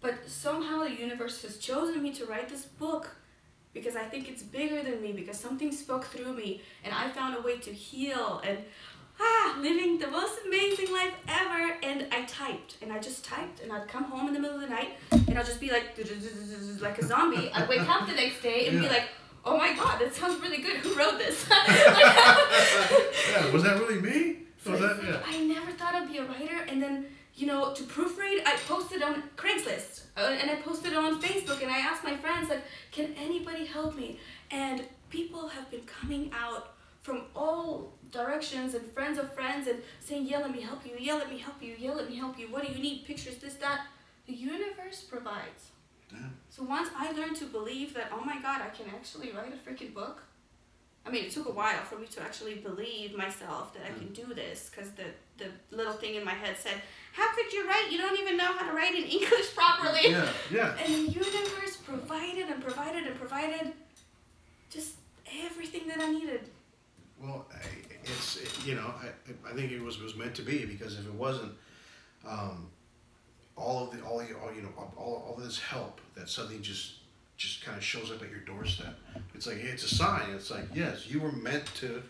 But 0.00 0.14
somehow 0.26 0.84
the 0.84 0.92
universe 0.92 1.42
has 1.42 1.58
chosen 1.58 2.02
me 2.02 2.12
to 2.14 2.24
write 2.24 2.48
this 2.48 2.64
book 2.64 3.16
because 3.74 3.96
I 3.96 4.04
think 4.04 4.28
it's 4.28 4.42
bigger 4.42 4.82
than 4.82 5.02
me 5.02 5.12
because 5.12 5.38
something 5.38 5.70
spoke 5.72 6.04
through 6.04 6.32
me 6.32 6.62
and 6.84 6.94
I 6.94 7.08
found 7.10 7.36
a 7.36 7.40
way 7.40 7.58
to 7.58 7.70
heal 7.70 8.40
and 8.44 8.58
ah 9.20 9.58
living 9.60 9.98
the 9.98 10.08
most 10.08 10.40
amazing 10.46 10.90
life 10.92 11.12
ever 11.28 11.76
and 11.82 12.06
I 12.10 12.24
typed 12.24 12.76
and 12.82 12.92
I 12.92 12.98
just 12.98 13.24
typed 13.24 13.60
and 13.60 13.72
I'd 13.72 13.86
come 13.86 14.04
home 14.04 14.28
in 14.28 14.34
the 14.34 14.40
middle 14.40 14.56
of 14.56 14.62
the 14.62 14.68
night 14.68 14.96
and 15.12 15.38
I'd 15.38 15.46
just 15.46 15.60
be 15.60 15.70
like 15.70 15.96
like 16.80 16.98
a 16.98 17.06
zombie 17.06 17.52
I'd 17.52 17.68
wake 17.68 17.88
up 17.88 18.08
the 18.08 18.14
next 18.14 18.42
day 18.42 18.66
and 18.68 18.80
be 18.80 18.88
like 18.88 19.04
oh 19.44 19.56
my 19.56 19.74
god 19.74 20.00
that 20.00 20.14
sounds 20.14 20.40
really 20.42 20.62
good 20.62 20.76
who 20.78 20.94
wrote 20.94 21.18
this 21.18 21.46
yeah, 21.48 23.50
was 23.52 23.62
that 23.62 23.78
really 23.78 24.00
me? 24.00 24.36
Was 24.66 24.80
that 24.80 25.02
yeah? 25.02 25.20
I 25.26 25.44
never 25.44 25.70
thought 25.72 25.94
I'd 25.94 26.08
be 26.08 26.18
a 26.18 26.24
writer, 26.24 26.64
and 26.68 26.82
then 26.82 27.06
you 27.34 27.46
know, 27.46 27.72
to 27.72 27.82
proofread, 27.84 28.42
I 28.44 28.56
posted 28.68 29.02
on 29.02 29.22
Craigslist 29.36 30.02
uh, 30.16 30.36
and 30.40 30.50
I 30.50 30.56
posted 30.56 30.92
it 30.92 30.98
on 30.98 31.20
Facebook 31.22 31.62
and 31.62 31.70
I 31.70 31.78
asked 31.78 32.04
my 32.04 32.16
friends, 32.16 32.50
like, 32.50 32.62
can 32.92 33.14
anybody 33.16 33.64
help 33.64 33.96
me? 33.96 34.18
And 34.50 34.82
people 35.08 35.48
have 35.48 35.70
been 35.70 35.82
coming 35.82 36.30
out 36.34 36.74
from 37.00 37.22
all 37.34 37.92
directions 38.10 38.74
and 38.74 38.84
friends 38.92 39.18
of 39.18 39.32
friends 39.32 39.68
and 39.68 39.80
saying, 40.00 40.26
yeah, 40.26 40.38
let 40.38 40.52
me 40.52 40.60
help 40.60 40.84
you, 40.84 40.92
yeah, 40.98 41.14
let 41.14 41.30
me 41.30 41.38
help 41.38 41.62
you, 41.62 41.74
yeah, 41.78 41.92
let 41.92 42.10
me 42.10 42.16
help 42.16 42.38
you. 42.38 42.48
What 42.48 42.66
do 42.66 42.72
you 42.72 42.78
need? 42.78 43.06
Pictures, 43.06 43.36
this, 43.36 43.54
that. 43.54 43.86
The 44.26 44.34
universe 44.34 45.00
provides. 45.08 45.70
Yeah. 46.12 46.18
So 46.48 46.62
once 46.64 46.88
I 46.96 47.12
learned 47.12 47.36
to 47.36 47.46
believe 47.46 47.94
that, 47.94 48.10
oh 48.12 48.24
my 48.24 48.40
God, 48.40 48.60
I 48.62 48.68
can 48.68 48.86
actually 48.94 49.32
write 49.32 49.52
a 49.52 49.70
freaking 49.70 49.94
book. 49.94 50.22
I 51.06 51.10
mean, 51.10 51.24
it 51.24 51.30
took 51.30 51.48
a 51.48 51.52
while 51.52 51.82
for 51.84 51.98
me 51.98 52.06
to 52.08 52.20
actually 52.20 52.56
believe 52.56 53.16
myself 53.16 53.72
that 53.74 53.82
I 53.84 53.98
can 53.98 54.12
do 54.12 54.34
this 54.34 54.70
because 54.70 54.90
the, 54.92 55.04
the 55.38 55.46
little 55.74 55.94
thing 55.94 56.14
in 56.14 56.24
my 56.24 56.34
head 56.34 56.56
said, 56.58 56.74
how 57.12 57.34
could 57.34 57.52
you 57.52 57.66
write? 57.66 57.88
You 57.90 57.98
don't 57.98 58.18
even 58.20 58.36
know 58.36 58.52
how 58.52 58.68
to 58.68 58.76
write 58.76 58.94
in 58.94 59.04
English 59.04 59.54
properly. 59.54 60.10
Yeah, 60.10 60.28
yeah. 60.50 60.76
And 60.84 60.92
the 60.92 61.12
universe 61.12 61.78
provided 61.84 62.48
and 62.48 62.62
provided 62.62 63.06
and 63.06 63.16
provided 63.16 63.72
just 64.68 64.96
everything 65.44 65.88
that 65.88 66.00
I 66.00 66.10
needed. 66.10 66.42
Well, 67.20 67.46
I, 67.52 67.58
it's 68.04 68.36
it, 68.36 68.66
you 68.66 68.74
know 68.74 68.94
I, 69.00 69.50
I 69.50 69.54
think 69.54 69.72
it 69.72 69.82
was 69.82 70.00
was 70.00 70.16
meant 70.16 70.34
to 70.36 70.42
be 70.42 70.64
because 70.64 70.98
if 70.98 71.06
it 71.06 71.14
wasn't, 71.14 71.52
um, 72.26 72.68
all 73.60 73.84
of 73.84 73.90
the 73.96 74.02
all, 74.04 74.20
all 74.42 74.52
you 74.54 74.62
know 74.62 74.72
all, 74.96 75.24
all 75.26 75.34
of 75.36 75.42
this 75.44 75.58
help 75.58 76.00
that 76.14 76.28
suddenly 76.28 76.60
just 76.60 76.94
just 77.36 77.64
kind 77.64 77.76
of 77.76 77.84
shows 77.84 78.10
up 78.10 78.22
at 78.22 78.30
your 78.30 78.40
doorstep. 78.40 78.94
It's 79.34 79.46
like 79.46 79.58
it's 79.58 79.84
a 79.84 79.94
sign. 79.94 80.30
It's 80.34 80.50
like 80.50 80.64
yes, 80.74 81.06
you 81.08 81.20
were 81.20 81.32
meant 81.32 81.66
to 81.76 82.02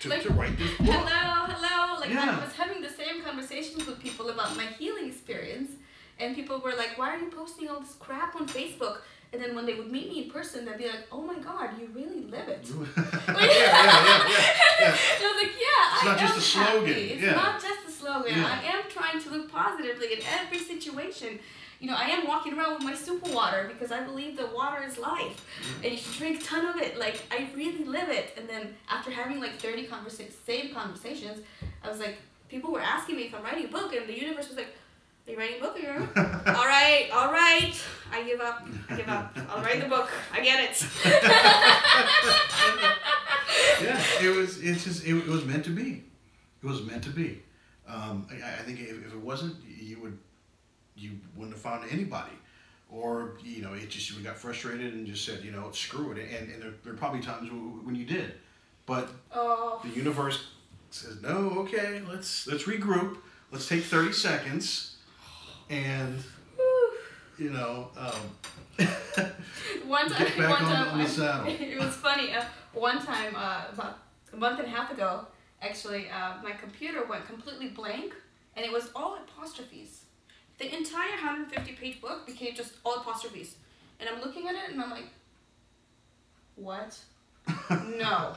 to, 0.00 0.08
Like, 0.10 0.22
to 0.22 0.32
write 0.34 0.58
this 0.58 0.76
book. 0.76 0.86
Hello, 0.88 1.46
hello. 1.54 2.00
Like 2.00 2.10
Yeah. 2.10 2.38
I 2.38 2.44
was 2.44 2.54
having 2.54 2.82
the 2.82 2.88
same 2.90 3.22
conversations 3.22 3.86
with 3.86 3.98
people 4.00 4.28
about 4.30 4.56
my 4.56 4.66
healing 4.78 5.08
experience, 5.08 5.70
and 6.18 6.34
people 6.34 6.58
were 6.60 6.74
like, 6.74 6.98
"Why 6.98 7.14
are 7.14 7.18
you 7.18 7.30
posting 7.30 7.68
all 7.68 7.80
this 7.80 7.94
crap 7.98 8.36
on 8.36 8.46
Facebook?" 8.46 8.98
And 9.32 9.40
then 9.40 9.54
when 9.54 9.64
they 9.64 9.74
would 9.74 9.90
meet 9.92 10.08
me 10.08 10.24
in 10.24 10.30
person, 10.30 10.64
they'd 10.66 10.76
be 10.76 10.86
like, 10.86 11.06
"Oh 11.12 11.22
my 11.22 11.38
God, 11.38 11.70
you 11.78 11.88
really 11.94 12.22
live 12.36 12.48
it." 12.48 12.66
yeah, 12.96 13.06
yeah, 13.26 13.46
yeah, 13.46 14.06
yeah, 14.08 14.30
yeah. 14.80 14.96
And 15.16 15.24
I 15.24 15.32
was 15.32 15.42
like, 15.42 15.54
"Yeah, 15.66 15.94
It's 15.94 16.02
I 16.02 16.06
not 16.10 16.18
just 16.18 16.36
a 16.36 16.40
slogan, 16.40 16.86
happy. 16.88 17.00
It's 17.12 17.22
yeah. 17.22 17.32
not 17.32 17.54
just 17.62 17.88
a 17.88 17.89
slogan. 18.12 18.38
Yeah. 18.38 18.60
I 18.60 18.64
am 18.74 18.82
trying 18.88 19.20
to 19.22 19.30
look 19.30 19.50
positively 19.50 20.12
in 20.14 20.20
every 20.26 20.58
situation." 20.58 21.38
You 21.80 21.86
know, 21.86 21.96
I 21.96 22.10
am 22.10 22.26
walking 22.26 22.58
around 22.58 22.74
with 22.74 22.82
my 22.82 22.94
super 22.94 23.32
water 23.32 23.70
because 23.72 23.90
I 23.90 24.02
believe 24.02 24.36
that 24.36 24.54
water 24.54 24.82
is 24.84 24.98
life, 24.98 25.46
mm. 25.62 25.82
and 25.82 25.92
you 25.92 25.96
should 25.96 26.12
drink 26.18 26.42
a 26.42 26.44
ton 26.44 26.66
of 26.66 26.76
it. 26.76 26.98
Like 26.98 27.22
I 27.30 27.48
really 27.56 27.84
live 27.84 28.10
it. 28.10 28.34
And 28.36 28.46
then 28.46 28.74
after 28.88 29.10
having 29.10 29.40
like 29.40 29.58
thirty 29.58 29.86
conversa- 29.86 30.30
same 30.44 30.74
conversations, 30.74 31.38
I 31.82 31.88
was 31.88 31.98
like, 31.98 32.18
people 32.50 32.70
were 32.70 32.82
asking 32.82 33.16
me 33.16 33.22
if 33.22 33.34
I'm 33.34 33.42
writing 33.42 33.64
a 33.64 33.68
book, 33.68 33.94
and 33.94 34.06
the 34.06 34.18
universe 34.18 34.48
was 34.48 34.58
like, 34.58 34.74
"Are 35.26 35.32
you 35.32 35.38
writing 35.38 35.56
a 35.58 35.62
book? 35.62 35.76
Are 35.76 35.78
you 35.78 35.88
writing 35.88 36.08
all 36.54 36.66
right, 36.66 37.08
all 37.14 37.32
right. 37.32 37.74
I 38.12 38.24
give 38.24 38.42
up. 38.42 38.68
I 38.90 38.96
give 38.96 39.08
up. 39.08 39.34
I'll 39.48 39.62
write 39.62 39.80
the 39.80 39.88
book. 39.88 40.10
I 40.34 40.40
get 40.40 40.62
it. 40.62 40.84
yeah, 43.82 44.02
it 44.20 44.36
was. 44.36 44.60
It's 44.60 44.84
just. 44.84 45.06
It, 45.06 45.16
it 45.16 45.28
was 45.28 45.46
meant 45.46 45.64
to 45.64 45.70
be. 45.70 46.04
It 46.62 46.66
was 46.66 46.82
meant 46.84 47.04
to 47.04 47.10
be. 47.10 47.40
Um, 47.92 48.26
I, 48.30 48.36
I 48.36 48.62
think 48.62 48.80
if, 48.80 48.90
if 49.06 49.12
it 49.12 49.20
wasn't, 49.20 49.56
you 49.66 49.98
would, 50.00 50.18
you 50.96 51.12
wouldn't 51.34 51.54
have 51.54 51.62
found 51.62 51.84
anybody, 51.90 52.32
or 52.90 53.32
you 53.42 53.62
know, 53.62 53.72
it 53.74 53.88
just 53.90 54.16
we 54.16 54.22
got 54.22 54.36
frustrated 54.36 54.94
and 54.94 55.06
just 55.06 55.24
said, 55.24 55.42
you 55.44 55.50
know, 55.50 55.70
screw 55.72 56.12
it. 56.12 56.18
And 56.18 56.50
and 56.52 56.62
there, 56.62 56.72
there 56.84 56.92
are 56.92 56.96
probably 56.96 57.20
times 57.20 57.50
when 57.50 57.94
you 57.94 58.04
did, 58.04 58.34
but 58.86 59.08
Oh. 59.34 59.80
the 59.82 59.90
universe 59.90 60.48
says, 60.90 61.20
no, 61.22 61.50
okay, 61.60 62.00
let's 62.08 62.46
let's 62.46 62.64
regroup. 62.64 63.18
Let's 63.50 63.66
take 63.68 63.82
thirty 63.84 64.12
seconds, 64.12 64.96
and 65.68 66.22
you 67.38 67.50
know, 67.50 67.88
um, 67.96 68.86
One 69.86 70.08
time, 70.08 70.26
one 70.38 70.52
on- 70.52 70.58
time, 70.58 70.88
on 70.92 70.98
the 70.98 71.04
I- 71.04 71.06
saddle. 71.18 71.46
it 71.48 71.78
was 71.78 71.94
funny. 71.94 72.32
Uh, 72.32 72.44
one 72.72 73.04
time, 73.04 73.34
uh, 73.34 73.64
about 73.72 73.98
a 74.32 74.36
month 74.36 74.60
and 74.60 74.68
a 74.68 74.70
half 74.70 74.92
ago, 74.92 75.26
actually, 75.62 76.08
uh, 76.10 76.34
my 76.42 76.52
computer 76.52 77.04
went 77.04 77.26
completely 77.26 77.68
blank, 77.68 78.14
and 78.56 78.64
it 78.64 78.72
was 78.72 78.90
all 78.94 79.16
apostrophes. 79.16 80.04
The 80.58 80.74
entire 80.76 81.16
150-page 81.16 82.00
book 82.00 82.26
became 82.26 82.54
just 82.54 82.74
all 82.84 82.96
apostrophes, 82.96 83.56
and 83.98 84.08
I'm 84.08 84.20
looking 84.20 84.48
at 84.48 84.54
it, 84.54 84.70
and 84.72 84.80
I'm 84.82 84.90
like, 84.90 85.06
what? 86.56 86.98
no, 87.70 88.36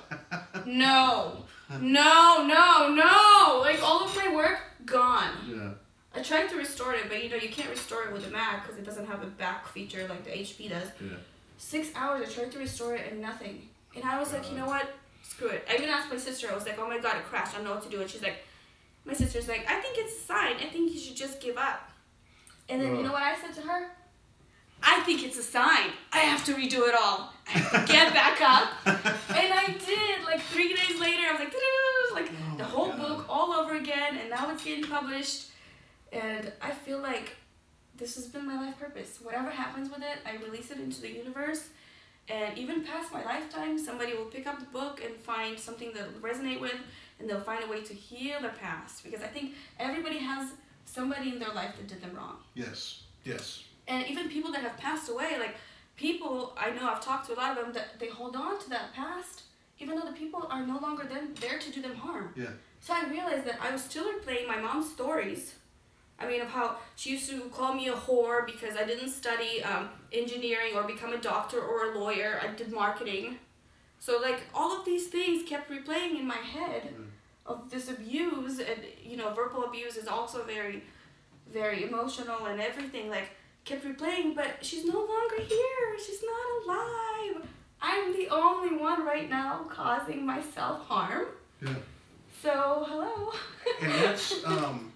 no, 0.66 1.44
no, 1.82 2.46
no, 2.48 2.94
no! 2.94 3.60
Like 3.62 3.84
all 3.84 4.04
of 4.06 4.16
my 4.16 4.34
work 4.34 4.60
gone. 4.86 5.32
yeah, 5.48 5.70
I 6.16 6.24
tried 6.24 6.48
to 6.50 6.56
restore 6.56 6.94
it, 6.94 7.06
but 7.10 7.22
you 7.24 7.30
know 7.30 7.36
you 7.36 7.50
can't 7.50 7.70
restore 7.70 8.04
it 8.04 8.14
with 8.14 8.26
a 8.26 8.30
Mac 8.32 8.64
because 8.64 8.80
it 8.80 8.86
doesn't 8.86 9.06
have 9.08 9.22
a 9.22 9.28
back 9.28 9.68
feature 9.68 10.08
like 10.08 10.24
the 10.24 10.32
HP 10.32 10.70
does. 10.70 10.88
yeah. 11.02 11.18
Six 11.58 11.90
hours 11.96 12.28
I 12.28 12.32
tried 12.32 12.52
to 12.54 12.60
restore 12.60 12.96
it 12.96 13.12
and 13.12 13.22
nothing. 13.22 13.68
And 13.96 14.04
I 14.04 14.20
was 14.20 14.34
like, 14.34 14.50
you 14.50 14.58
know 14.58 14.66
what? 14.66 14.90
Screw 15.24 15.48
it. 15.48 15.66
I 15.70 15.76
even 15.76 15.90
asked 15.90 16.12
my 16.12 16.18
sister. 16.18 16.48
I 16.52 16.54
was 16.56 16.66
like, 16.66 16.78
oh 16.78 16.88
my 16.88 17.00
god, 17.00 17.18
it 17.18 17.24
crashed. 17.26 17.54
I 17.54 17.56
don't 17.58 17.66
know 17.66 17.72
what 17.74 17.84
to 17.84 17.90
do. 17.90 18.00
And 18.02 18.10
she's 18.10 18.22
like, 18.22 18.38
my 19.06 19.14
sister's 19.14 19.48
like, 19.48 19.66
I 19.68 19.80
think 19.82 19.98
it's 19.98 20.16
a 20.22 20.26
sign. 20.26 20.56
I 20.58 20.68
think 20.72 20.92
you 20.94 21.00
should 21.00 21.16
just 21.16 21.42
give 21.42 21.58
up. 21.58 21.90
And 22.70 22.82
then 22.82 22.96
you 22.96 23.04
know 23.04 23.12
what 23.12 23.24
I 23.24 23.36
said 23.40 23.54
to 23.56 23.62
her? 23.68 23.88
I 24.82 25.00
think 25.02 25.24
it's 25.24 25.38
a 25.38 25.44
sign. 25.44 25.92
I 26.12 26.20
have 26.20 26.44
to 26.46 26.54
redo 26.54 26.88
it 26.88 26.96
all. 26.96 27.34
I 27.48 27.52
have 27.52 27.86
to 27.88 27.92
get 27.92 28.14
back 28.22 28.42
up. 28.42 28.70
And 28.86 29.54
I 29.54 29.76
did. 29.86 30.24
Like 30.26 30.42
three 30.42 30.74
days 30.74 31.00
later, 31.00 31.24
I 31.28 31.32
was 31.32 31.40
like, 31.40 31.54
oh 31.56 32.12
like 32.14 32.30
Oh 32.54 32.58
the 32.58 32.64
whole 32.64 32.88
God. 32.90 33.00
book 33.00 33.26
all 33.30 33.54
over 33.54 33.76
again. 33.76 34.18
And 34.18 34.30
now 34.30 34.52
it's 34.52 34.64
getting 34.64 34.84
published. 34.86 35.48
And 36.12 36.52
I 36.62 36.72
feel 36.72 37.00
like 37.00 37.36
this 37.98 38.16
has 38.16 38.28
been 38.28 38.46
my 38.46 38.58
life 38.60 38.78
purpose. 38.80 39.20
Whatever 39.22 39.50
happens 39.50 39.90
with 39.90 40.00
it, 40.02 40.20
I 40.26 40.36
release 40.44 40.70
it 40.72 40.80
into 40.80 41.02
the 41.02 41.10
universe. 41.12 41.70
And 42.30 42.58
even 42.58 42.84
past 42.84 43.12
my 43.12 43.24
lifetime, 43.24 43.78
somebody 43.78 44.14
will 44.14 44.26
pick 44.26 44.48
up 44.48 44.60
the 44.60 44.66
book 44.66 45.02
and 45.06 45.16
find 45.16 45.60
something 45.60 45.92
that 45.94 46.14
will 46.14 46.22
resonate 46.22 46.62
with, 46.62 46.78
and 47.20 47.30
they'll 47.30 47.42
find 47.42 47.64
a 47.64 47.68
way 47.68 47.82
to 47.82 47.94
heal 47.94 48.40
their 48.42 48.52
past. 48.52 49.04
Because 49.04 49.22
I 49.22 49.28
think 49.28 49.54
everybody 49.80 50.20
has 50.20 50.52
somebody 50.86 51.30
in 51.30 51.40
their 51.40 51.54
life 51.54 51.76
that 51.78 51.88
did 51.88 52.02
them 52.02 52.16
wrong. 52.16 52.38
Yes, 52.54 53.04
yes. 53.26 53.64
And 53.88 54.08
even 54.08 54.30
people 54.30 54.52
that 54.54 54.62
have 54.62 54.78
passed 54.78 55.10
away, 55.10 55.38
like 55.38 55.56
people 55.98 56.54
I 56.58 56.72
know, 56.72 56.88
I've 56.88 57.04
talked 57.04 57.28
to 57.28 57.34
a 57.34 57.36
lot 57.36 57.58
of 57.58 57.64
them 57.64 57.74
that 57.74 58.00
they 58.00 58.08
hold 58.08 58.36
on 58.36 58.60
to 58.60 58.70
that 58.70 58.94
past, 58.94 59.44
even 59.80 59.96
though 59.98 60.06
the 60.06 60.14
people 60.14 60.48
are 60.50 60.66
no 60.66 60.80
longer 60.80 61.04
then 61.04 61.34
there 61.42 61.60
to 61.60 61.72
do 61.72 61.82
them 61.82 61.96
harm. 61.96 62.34
Yeah. 62.36 62.52
So 62.80 62.94
I 62.94 63.10
realized 63.10 63.46
that 63.46 63.60
I 63.62 63.72
was 63.72 63.84
still 63.84 64.06
replaying 64.14 64.48
my 64.48 64.60
mom's 64.60 64.90
stories. 64.92 65.56
I 66.20 66.28
mean, 66.28 66.42
of 66.42 66.48
how 66.48 66.78
she 66.96 67.12
used 67.12 67.30
to 67.30 67.40
call 67.50 67.74
me 67.74 67.88
a 67.90 67.94
whore 67.94 68.46
because 68.46 68.78
I 68.78 68.86
didn't 68.86 69.10
study 69.10 69.62
um, 69.64 69.90
engineering 70.12 70.74
or 70.76 70.84
become 70.84 71.12
a 71.14 71.18
doctor 71.18 71.60
or 71.62 71.92
a 71.92 71.98
lawyer. 72.00 72.40
I 72.42 72.48
did 72.56 72.72
marketing. 72.72 73.38
So, 74.00 74.20
like, 74.22 74.42
all 74.54 74.78
of 74.78 74.86
these 74.86 75.08
things 75.08 75.48
kept 75.48 75.70
replaying 75.72 76.20
in 76.20 76.26
my 76.28 76.38
head 76.38 76.84
Mm. 76.96 77.08
of 77.46 77.70
this 77.70 77.90
abuse. 77.90 78.60
And, 78.60 78.80
you 79.04 79.18
know, 79.18 79.34
verbal 79.34 79.66
abuse 79.66 79.98
is 79.98 80.08
also 80.08 80.44
very, 80.44 80.84
very 81.52 81.84
emotional 81.84 82.46
and 82.46 82.62
everything. 82.62 83.10
Like, 83.10 83.32
kept 83.66 83.84
replaying, 83.86 84.36
but 84.36 84.50
she's 84.62 84.86
no 84.86 85.00
longer 85.00 85.42
here. 85.42 85.98
She's 86.06 86.24
not 86.24 86.48
alive. 86.66 87.48
I'm 87.82 88.14
the 88.14 88.30
only 88.30 88.78
one 88.78 89.06
right 89.06 89.30
now 89.30 89.66
causing 89.70 90.26
myself 90.26 90.86
harm. 90.88 91.26
Yeah. 91.62 91.76
So, 92.42 92.86
hello. 92.88 93.32
and 93.82 93.92
that's 94.04 94.46
um, 94.46 94.93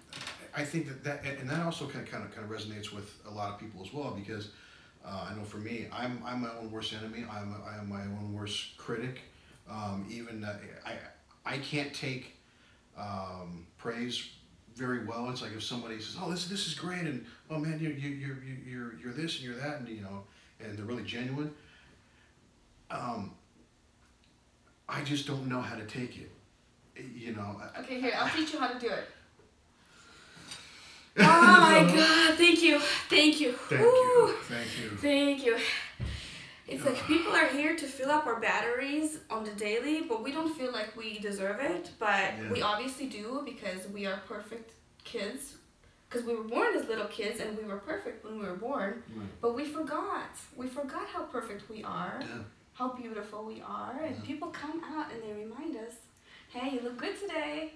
I 0.56 0.64
think 0.64 0.88
that 0.88 1.04
that 1.04 1.24
and 1.40 1.48
that 1.50 1.64
also 1.64 1.86
kind 1.86 2.06
of 2.06 2.10
kind 2.10 2.24
of 2.24 2.34
kind 2.34 2.50
of 2.50 2.56
resonates 2.56 2.92
with 2.92 3.14
a 3.26 3.30
lot 3.30 3.52
of 3.52 3.58
people 3.58 3.82
as 3.84 3.92
well 3.92 4.10
because 4.10 4.50
uh, 5.04 5.28
I 5.30 5.34
know 5.34 5.44
for 5.44 5.58
me 5.58 5.86
I'm 5.92 6.22
I'm 6.24 6.42
my 6.42 6.50
own 6.60 6.70
worst 6.70 6.92
enemy. 6.92 7.24
I'm 7.30 7.54
I 7.66 7.78
am 7.78 7.88
my 7.88 8.02
own 8.02 8.32
worst 8.32 8.76
critic. 8.76 9.20
Um, 9.70 10.06
even 10.10 10.44
uh, 10.44 10.58
I 10.86 10.94
I 11.44 11.58
can't 11.58 11.92
take 11.94 12.36
um, 12.98 13.66
praise 13.76 14.30
very 14.74 15.04
well. 15.04 15.28
It's 15.30 15.42
like 15.42 15.52
if 15.52 15.62
somebody 15.62 16.00
says 16.00 16.16
oh 16.20 16.30
this 16.30 16.46
this 16.48 16.66
is 16.66 16.74
great 16.74 17.02
and 17.02 17.24
oh 17.50 17.58
man 17.58 17.78
you 17.80 17.90
you 17.90 18.10
you 18.10 18.36
you 18.44 18.56
you're 18.66 18.94
you're 19.02 19.12
this 19.12 19.36
and 19.36 19.44
you're 19.44 19.56
that 19.56 19.80
and 19.80 19.88
you 19.88 20.02
know 20.02 20.24
and 20.60 20.76
they're 20.76 20.84
really 20.84 21.04
genuine 21.04 21.52
um, 22.90 23.32
I 24.88 25.02
just 25.02 25.26
don't 25.26 25.46
know 25.46 25.60
how 25.60 25.76
to 25.76 25.84
take 25.84 26.18
it. 26.18 26.30
You 27.14 27.34
know 27.34 27.60
Okay, 27.80 28.00
here, 28.00 28.12
I'll 28.16 28.28
teach 28.30 28.52
you 28.52 28.58
how 28.58 28.68
to 28.68 28.78
do 28.78 28.88
it. 28.88 29.04
Oh 31.20 31.60
my 31.60 31.92
god, 31.94 32.34
thank 32.38 32.62
you. 32.62 32.78
Thank 33.08 33.40
you. 33.40 33.52
Thank 33.52 33.82
you. 33.82 34.34
Thank 34.48 34.78
you. 34.78 34.88
Thank 34.98 35.46
you. 35.46 35.58
It's 36.66 36.84
like 36.84 37.02
people 37.06 37.32
are 37.32 37.46
here 37.48 37.74
to 37.76 37.86
fill 37.86 38.10
up 38.10 38.26
our 38.26 38.38
batteries 38.40 39.20
on 39.30 39.42
the 39.42 39.50
daily, 39.52 40.02
but 40.02 40.22
we 40.22 40.32
don't 40.32 40.54
feel 40.56 40.70
like 40.70 40.94
we 40.96 41.18
deserve 41.18 41.60
it. 41.60 41.90
But 41.98 42.34
Yeah. 42.38 42.52
we 42.52 42.60
obviously 42.62 43.06
do 43.06 43.42
because 43.44 43.88
we 43.88 44.04
are 44.06 44.20
perfect 44.28 44.72
kids. 45.02 45.54
Because 46.08 46.26
we 46.26 46.34
were 46.34 46.44
born 46.44 46.74
as 46.74 46.86
little 46.86 47.06
kids 47.06 47.40
and 47.40 47.56
we 47.56 47.64
were 47.64 47.78
perfect 47.78 48.24
when 48.24 48.38
we 48.38 48.46
were 48.46 48.56
born. 48.56 49.02
Right. 49.16 49.26
But 49.40 49.54
we 49.54 49.64
forgot. 49.64 50.30
We 50.56 50.66
forgot 50.66 51.06
how 51.06 51.22
perfect 51.24 51.68
we 51.70 51.82
are, 51.84 52.18
Yeah. 52.20 52.42
how 52.74 52.88
beautiful 52.88 53.44
we 53.44 53.60
are. 53.62 53.98
And 54.02 54.16
Yeah. 54.16 54.22
people 54.22 54.48
come 54.48 54.82
out 54.84 55.10
and 55.12 55.22
they 55.22 55.32
remind 55.32 55.74
us, 55.76 55.94
hey, 56.50 56.70
you 56.74 56.80
look 56.80 56.96
good 56.98 57.18
today. 57.18 57.74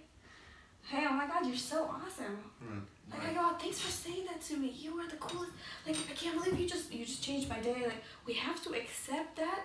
Hey, 0.82 1.06
oh 1.08 1.12
my 1.12 1.26
god, 1.26 1.40
god, 1.42 1.46
you're 1.48 1.56
so 1.56 1.84
awesome. 1.84 2.38
Right. 2.60 2.80
Like 3.12 3.28
I 3.30 3.32
go, 3.34 3.40
oh, 3.42 3.56
thanks 3.60 3.78
for 3.80 3.90
saying 3.90 4.24
that 4.26 4.40
to 4.42 4.56
me. 4.56 4.68
You 4.76 4.98
are 4.98 5.08
the 5.08 5.16
coolest. 5.16 5.52
Like 5.86 5.96
I 6.10 6.14
can't 6.14 6.36
believe 6.42 6.58
you 6.58 6.68
just 6.68 6.92
you 6.92 7.04
just 7.04 7.22
changed 7.22 7.48
my 7.48 7.60
day. 7.60 7.82
Like 7.84 8.02
we 8.26 8.34
have 8.34 8.62
to 8.64 8.70
accept 8.74 9.36
that 9.36 9.60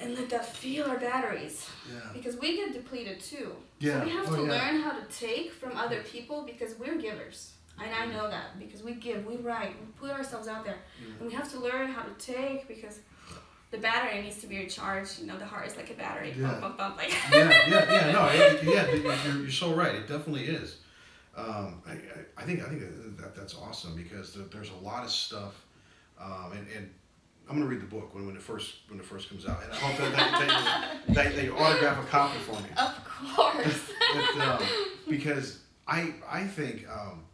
and 0.00 0.14
let 0.14 0.30
that 0.30 0.46
feel 0.46 0.84
our 0.86 0.96
batteries 0.98 1.68
Yeah. 1.92 1.98
because 2.12 2.36
we 2.36 2.56
get 2.56 2.72
depleted 2.72 3.20
too. 3.20 3.52
Yeah. 3.80 3.98
So 4.00 4.04
we 4.04 4.10
have 4.12 4.28
Oh, 4.32 4.36
to 4.36 4.42
yeah. 4.42 4.50
learn 4.52 4.80
how 4.80 4.92
to 4.92 5.04
take 5.10 5.52
from 5.52 5.76
other 5.76 6.02
people 6.02 6.42
because 6.44 6.78
we're 6.78 6.98
givers. 6.98 7.52
And 7.80 7.92
I 7.94 8.06
know 8.06 8.28
that 8.28 8.58
because 8.58 8.82
we 8.82 8.92
give, 8.94 9.24
we 9.26 9.36
write, 9.36 9.70
we 9.80 9.86
put 10.00 10.10
ourselves 10.10 10.48
out 10.48 10.64
there. 10.64 10.78
And 11.20 11.28
we 11.28 11.34
have 11.34 11.50
to 11.52 11.58
learn 11.60 11.88
how 11.90 12.02
to 12.02 12.10
take 12.18 12.66
because 12.68 13.00
the 13.70 13.78
battery 13.78 14.20
needs 14.22 14.40
to 14.40 14.46
be 14.48 14.58
recharged. 14.58 15.20
You 15.20 15.26
know, 15.26 15.36
the 15.38 15.44
heart 15.46 15.66
is 15.68 15.76
like 15.76 15.90
a 15.90 15.94
battery. 15.94 16.34
Yeah. 16.36 16.46
Bump, 16.46 16.60
bump, 16.60 16.78
bump. 16.78 16.96
Like, 16.96 17.12
yeah, 17.32 17.50
yeah, 17.68 17.92
yeah. 17.92 18.12
No, 18.12 18.28
it, 18.32 18.62
yeah, 18.64 18.90
you're, 18.92 19.42
you're 19.42 19.50
so 19.50 19.74
right. 19.74 19.94
It 19.94 20.08
definitely 20.08 20.46
is. 20.46 20.78
Um, 21.38 21.82
I, 21.86 21.92
I, 21.92 22.42
I 22.42 22.42
think 22.42 22.62
I 22.64 22.68
think 22.68 22.80
that, 22.80 23.18
that 23.18 23.36
that's 23.36 23.54
awesome 23.54 23.94
because 23.94 24.34
there, 24.34 24.46
there's 24.52 24.70
a 24.70 24.84
lot 24.84 25.04
of 25.04 25.10
stuff, 25.10 25.64
um, 26.20 26.50
and, 26.52 26.66
and 26.76 26.90
I'm 27.48 27.56
gonna 27.56 27.70
read 27.70 27.80
the 27.80 27.86
book 27.86 28.12
when, 28.14 28.26
when 28.26 28.34
it 28.34 28.42
first 28.42 28.74
when 28.88 28.98
it 28.98 29.06
first 29.06 29.28
comes 29.28 29.46
out, 29.46 29.62
and 29.62 29.72
I 29.72 29.76
hope 29.76 29.96
that 29.98 30.12
that, 30.16 31.14
that, 31.14 31.36
that 31.36 31.44
you 31.44 31.56
autograph 31.56 32.02
a 32.02 32.06
copy 32.08 32.38
for 32.40 32.52
me. 32.60 32.68
of 32.76 33.36
course. 33.36 33.80
But, 34.36 34.48
um, 34.48 34.62
because 35.08 35.60
I 35.86 36.14
I 36.28 36.44
think 36.44 36.86
um, 36.90 37.24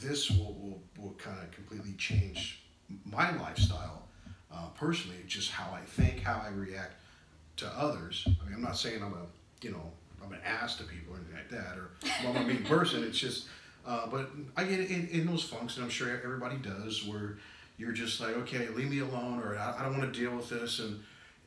this 0.00 0.30
will 0.30 0.54
will, 0.54 0.82
will 0.96 1.14
kind 1.14 1.38
of 1.42 1.50
completely 1.50 1.94
change 1.94 2.62
my 3.04 3.36
lifestyle 3.36 4.08
uh, 4.52 4.68
personally, 4.76 5.18
just 5.26 5.50
how 5.50 5.72
I 5.72 5.80
think, 5.80 6.20
how 6.20 6.40
I 6.44 6.50
react 6.50 6.94
to 7.56 7.66
others. 7.66 8.26
I 8.26 8.44
mean, 8.44 8.54
I'm 8.54 8.62
not 8.62 8.76
saying 8.76 9.02
I'm 9.02 9.14
a 9.14 9.26
you 9.60 9.72
know 9.72 9.90
I'm 10.24 10.32
an 10.32 10.40
ass 10.44 10.76
to 10.76 10.84
people 10.84 11.14
or 11.14 11.16
anything 11.16 11.36
like 11.36 11.50
that, 11.50 11.78
or 11.78 11.90
well, 12.24 12.36
I'm 12.36 12.44
a 12.44 12.52
mean 12.52 12.64
person. 12.64 13.02
It's 13.04 13.18
just, 13.18 13.46
uh, 13.86 14.06
but 14.06 14.30
I 14.56 14.64
get 14.64 14.80
in, 14.80 15.08
in 15.08 15.26
those 15.26 15.42
funks, 15.42 15.76
and 15.76 15.84
I'm 15.84 15.90
sure 15.90 16.10
everybody 16.22 16.56
does, 16.56 17.06
where 17.06 17.38
you're 17.78 17.92
just 17.92 18.20
like, 18.20 18.36
okay, 18.36 18.68
leave 18.68 18.90
me 18.90 19.00
alone, 19.00 19.40
or 19.40 19.56
I, 19.56 19.76
I 19.78 19.82
don't 19.82 19.98
want 19.98 20.12
to 20.12 20.20
deal 20.20 20.34
with 20.36 20.48
this, 20.48 20.78
and 20.80 21.02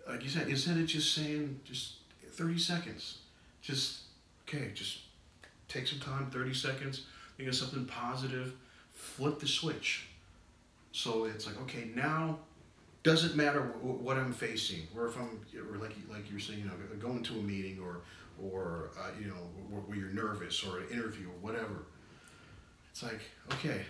like 0.07 0.23
you 0.23 0.29
said, 0.29 0.47
instead 0.47 0.77
of 0.77 0.85
just 0.85 1.13
saying 1.13 1.59
just 1.63 1.95
30 2.31 2.57
seconds, 2.57 3.19
just 3.61 4.01
okay, 4.47 4.71
just 4.73 4.99
take 5.67 5.87
some 5.87 5.99
time, 5.99 6.29
30 6.31 6.53
seconds, 6.53 7.05
think 7.37 7.49
of 7.49 7.55
something 7.55 7.85
positive, 7.85 8.53
flip 8.93 9.39
the 9.39 9.47
switch. 9.47 10.07
So 10.91 11.25
it's 11.25 11.47
like, 11.47 11.59
okay, 11.61 11.89
now 11.95 12.39
doesn't 13.03 13.35
matter 13.35 13.61
what 13.81 14.17
I'm 14.17 14.31
facing, 14.31 14.87
or 14.95 15.07
if 15.07 15.17
I'm, 15.17 15.41
or 15.57 15.77
like 15.77 15.91
like 16.09 16.29
you're 16.31 16.39
saying, 16.39 16.59
you 16.59 16.65
know, 16.65 16.73
going 16.99 17.23
to 17.23 17.33
a 17.33 17.41
meeting, 17.41 17.79
or 17.83 18.01
or 18.41 18.91
uh, 18.99 19.09
you 19.19 19.27
know, 19.27 19.33
where, 19.69 19.81
where 19.81 19.97
you're 19.97 20.09
nervous, 20.13 20.63
or 20.63 20.79
an 20.79 20.87
interview, 20.89 21.27
or 21.27 21.37
whatever. 21.41 21.85
It's 22.91 23.03
like, 23.03 23.21
okay, 23.53 23.81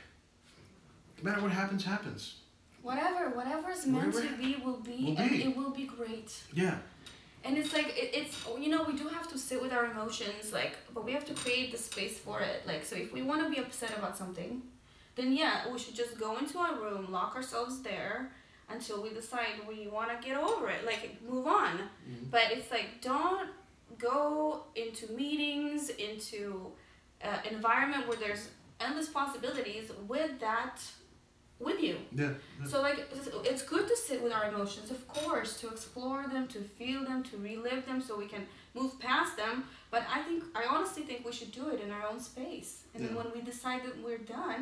no 1.21 1.29
matter 1.29 1.41
what 1.41 1.51
happens, 1.51 1.83
happens. 1.83 2.35
Whatever, 2.81 3.29
whatever's 3.29 3.85
meant 3.85 4.13
Whatever 4.13 4.35
to 4.35 4.41
be 4.41 4.55
will 4.63 4.77
be, 4.79 5.05
will 5.05 5.17
and 5.17 5.29
be. 5.29 5.43
it 5.43 5.55
will 5.57 5.69
be 5.71 5.85
great. 5.85 6.33
Yeah, 6.53 6.77
And 7.45 7.57
it's 7.57 7.71
like 7.73 7.87
it, 7.97 8.11
it's 8.13 8.35
you 8.59 8.69
know 8.69 8.83
we 8.83 8.93
do 8.93 9.07
have 9.07 9.29
to 9.31 9.37
sit 9.37 9.61
with 9.61 9.71
our 9.71 9.85
emotions 9.85 10.51
like 10.53 10.73
but 10.93 11.05
we 11.05 11.13
have 11.13 11.25
to 11.25 11.33
create 11.33 11.71
the 11.71 11.77
space 11.77 12.17
for 12.19 12.39
it 12.41 12.65
like 12.67 12.83
so 12.85 12.95
if 12.97 13.11
we 13.13 13.21
want 13.21 13.41
to 13.43 13.49
be 13.49 13.57
upset 13.65 13.91
about 13.97 14.17
something 14.17 14.61
then 15.15 15.31
yeah 15.33 15.69
we 15.71 15.77
should 15.79 15.95
just 15.95 16.17
go 16.19 16.37
into 16.37 16.57
our 16.57 16.75
room 16.75 17.09
lock 17.11 17.35
ourselves 17.35 17.81
there 17.81 18.31
until 18.69 19.01
we 19.03 19.09
decide 19.13 19.53
we 19.67 19.87
want 19.87 20.09
to 20.13 20.27
get 20.27 20.37
over 20.37 20.69
it 20.69 20.85
like 20.85 21.03
move 21.29 21.47
on 21.47 21.73
Mhm. 22.09 22.29
but 22.31 22.43
it's 22.51 22.69
like 22.71 22.87
don't 23.01 23.49
go 23.99 24.63
into 24.75 25.11
meetings 25.13 25.89
into 25.89 26.71
uh, 27.23 27.37
environment 27.49 28.07
where 28.07 28.17
there's 28.17 28.49
endless 28.79 29.07
possibilities 29.09 29.91
with 30.07 30.39
that 30.39 30.81
with 31.59 31.79
you 31.81 31.95
yeah, 32.11 32.31
yeah. 32.59 32.67
so 32.67 32.81
like 32.81 32.97
it's- 32.99 33.29
it's 33.45 33.61
good 33.63 33.87
to 33.87 33.95
sit 33.95 34.21
with 34.21 34.33
our 34.33 34.45
emotions, 34.53 34.91
of 34.91 35.07
course, 35.07 35.57
to 35.61 35.69
explore 35.69 36.25
them, 36.27 36.47
to 36.47 36.59
feel 36.59 37.05
them, 37.05 37.23
to 37.23 37.37
relive 37.37 37.85
them, 37.85 38.01
so 38.01 38.17
we 38.17 38.25
can 38.25 38.45
move 38.73 38.99
past 38.99 39.37
them. 39.37 39.63
But 39.91 40.03
I 40.11 40.19
think 40.23 40.43
I 40.55 40.63
honestly 40.73 41.03
think 41.03 41.25
we 41.25 41.31
should 41.31 41.51
do 41.51 41.69
it 41.69 41.79
in 41.79 41.89
our 41.91 42.05
own 42.09 42.19
space. 42.19 42.71
And 42.93 43.05
then 43.05 43.15
when 43.15 43.27
we 43.35 43.41
decide 43.41 43.81
that 43.85 43.95
we're 44.03 44.17
done, 44.39 44.61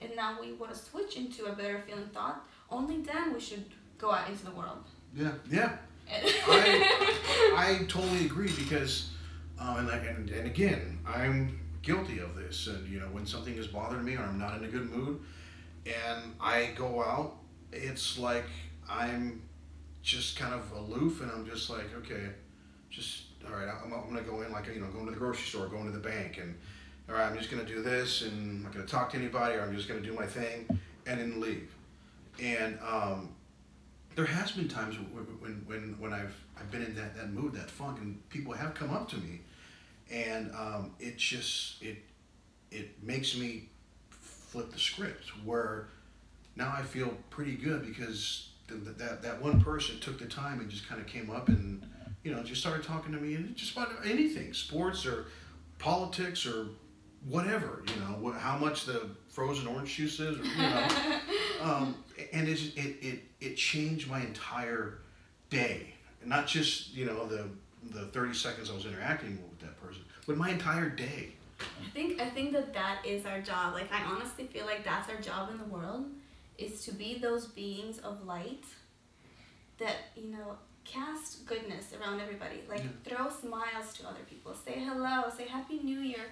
and 0.00 0.10
now 0.16 0.38
we 0.40 0.52
want 0.52 0.72
to 0.72 0.78
switch 0.78 1.16
into 1.16 1.46
a 1.46 1.52
better 1.60 1.78
feeling 1.86 2.08
thought, 2.14 2.38
only 2.70 2.98
then 3.02 3.34
we 3.34 3.40
should 3.40 3.64
go 3.98 4.12
out 4.12 4.28
into 4.30 4.44
the 4.44 4.52
world. 4.52 4.84
yeah, 5.14 5.32
yeah. 5.50 5.70
I, 6.10 7.54
I 7.56 7.84
totally 7.88 8.26
agree 8.26 8.52
because, 8.56 9.10
uh, 9.60 9.76
and 9.78 9.88
like, 9.88 10.06
and, 10.06 10.28
and 10.30 10.46
again, 10.46 10.98
I'm 11.06 11.58
guilty 11.82 12.18
of 12.18 12.36
this. 12.36 12.66
And 12.66 12.86
you 12.88 13.00
know, 13.00 13.06
when 13.06 13.26
something 13.26 13.54
is 13.54 13.66
bothering 13.66 14.04
me 14.04 14.16
or 14.16 14.22
I'm 14.22 14.38
not 14.38 14.56
in 14.56 14.64
a 14.64 14.68
good 14.68 14.90
mood, 14.90 15.20
and 15.86 16.34
I 16.40 16.70
go 16.76 17.02
out, 17.02 17.36
it's 17.72 18.18
like 18.18 18.46
I'm 18.88 19.42
just 20.02 20.38
kind 20.38 20.54
of 20.54 20.70
aloof, 20.72 21.20
and 21.20 21.30
I'm 21.30 21.46
just 21.46 21.68
like, 21.70 21.94
okay, 21.98 22.28
just 22.90 23.24
all 23.46 23.52
right. 23.52 23.68
I'm, 23.68 23.92
I'm 23.92 24.08
gonna 24.08 24.22
go 24.22 24.42
in 24.42 24.52
like 24.52 24.66
you 24.66 24.80
know, 24.80 24.88
going 24.88 25.06
to 25.06 25.12
the 25.12 25.18
grocery 25.18 25.46
store, 25.46 25.66
going 25.68 25.86
to 25.86 25.92
the 25.92 25.98
bank, 25.98 26.38
and 26.38 26.54
all 27.08 27.14
right, 27.14 27.26
I'm 27.26 27.36
just 27.36 27.50
gonna 27.50 27.64
do 27.64 27.82
this, 27.82 28.22
and 28.22 28.32
I'm 28.32 28.62
not 28.62 28.72
gonna 28.72 28.86
talk 28.86 29.10
to 29.10 29.16
anybody, 29.16 29.54
or 29.56 29.62
I'm 29.62 29.74
just 29.74 29.88
gonna 29.88 30.00
do 30.00 30.12
my 30.14 30.26
thing, 30.26 30.66
and 31.06 31.20
then 31.20 31.40
leave. 31.40 31.70
And 32.40 32.78
um, 32.86 33.30
there 34.18 34.26
has 34.26 34.50
been 34.50 34.66
times 34.66 34.96
when 34.98 35.54
when 35.68 35.94
when, 36.00 36.12
I've 36.12 36.34
I've 36.58 36.72
been 36.72 36.82
in 36.82 36.96
that, 36.96 37.14
that 37.14 37.30
mood, 37.30 37.52
that 37.52 37.70
funk, 37.70 38.00
and 38.00 38.28
people 38.30 38.52
have 38.52 38.74
come 38.74 38.90
up 38.90 39.08
to 39.10 39.16
me, 39.16 39.42
and 40.10 40.50
um, 40.56 40.90
it 40.98 41.18
just 41.18 41.80
it 41.80 41.98
it 42.72 43.00
makes 43.00 43.36
me 43.36 43.68
flip 44.10 44.72
the 44.72 44.78
script 44.78 45.28
where 45.44 45.90
now 46.56 46.74
I 46.76 46.82
feel 46.82 47.16
pretty 47.30 47.54
good 47.54 47.86
because 47.86 48.48
th- 48.66 48.82
th- 48.82 48.96
that 48.96 49.22
that 49.22 49.40
one 49.40 49.60
person 49.60 50.00
took 50.00 50.18
the 50.18 50.26
time 50.26 50.58
and 50.58 50.68
just 50.68 50.88
kind 50.88 51.00
of 51.00 51.06
came 51.06 51.30
up 51.30 51.48
and 51.48 51.88
you 52.24 52.34
know 52.34 52.42
just 52.42 52.60
started 52.60 52.82
talking 52.82 53.12
to 53.12 53.18
me 53.18 53.36
and 53.36 53.54
just 53.54 53.70
about 53.76 53.90
anything, 54.04 54.52
sports 54.52 55.06
or 55.06 55.26
politics 55.78 56.44
or 56.44 56.66
whatever 57.24 57.82
you 57.86 58.00
know 58.00 58.32
how 58.32 58.56
much 58.56 58.84
the 58.84 59.10
frozen 59.28 59.66
orange 59.66 59.94
juice 59.94 60.20
is 60.20 60.38
or, 60.38 60.44
you 60.44 60.62
know 60.62 60.88
um, 61.60 61.94
and 62.32 62.48
it, 62.48 62.60
it 62.76 63.22
it 63.40 63.56
changed 63.56 64.08
my 64.08 64.20
entire 64.20 64.98
day 65.50 65.94
not 66.24 66.46
just 66.46 66.94
you 66.94 67.04
know 67.04 67.26
the 67.26 67.48
the 67.92 68.06
30 68.06 68.34
seconds 68.34 68.70
I 68.70 68.74
was 68.74 68.86
interacting 68.86 69.38
with 69.50 69.60
that 69.60 69.80
person 69.80 70.02
but 70.26 70.36
my 70.36 70.50
entire 70.50 70.88
day 70.88 71.32
I 71.60 71.90
think 71.90 72.20
I 72.20 72.28
think 72.28 72.52
that 72.52 72.72
that 72.74 73.04
is 73.04 73.26
our 73.26 73.40
job. 73.40 73.74
Like 73.74 73.92
I 73.92 74.04
honestly 74.04 74.44
feel 74.44 74.66
like 74.66 74.84
that's 74.84 75.10
our 75.10 75.20
job 75.20 75.50
in 75.50 75.58
the 75.58 75.64
world 75.64 76.06
is 76.56 76.84
to 76.84 76.92
be 76.92 77.18
those 77.18 77.46
beings 77.46 77.98
of 77.98 78.24
light 78.26 78.64
that 79.78 79.96
you 80.16 80.30
know 80.30 80.56
cast 80.84 81.46
goodness 81.46 81.92
around 82.00 82.20
everybody. 82.20 82.62
Like 82.68 82.82
throw 83.04 83.28
smiles 83.30 83.92
to 83.94 84.06
other 84.06 84.24
people. 84.28 84.54
Say 84.54 84.74
hello. 84.78 85.24
Say 85.36 85.46
happy 85.46 85.80
new 85.82 86.00
year. 86.00 86.26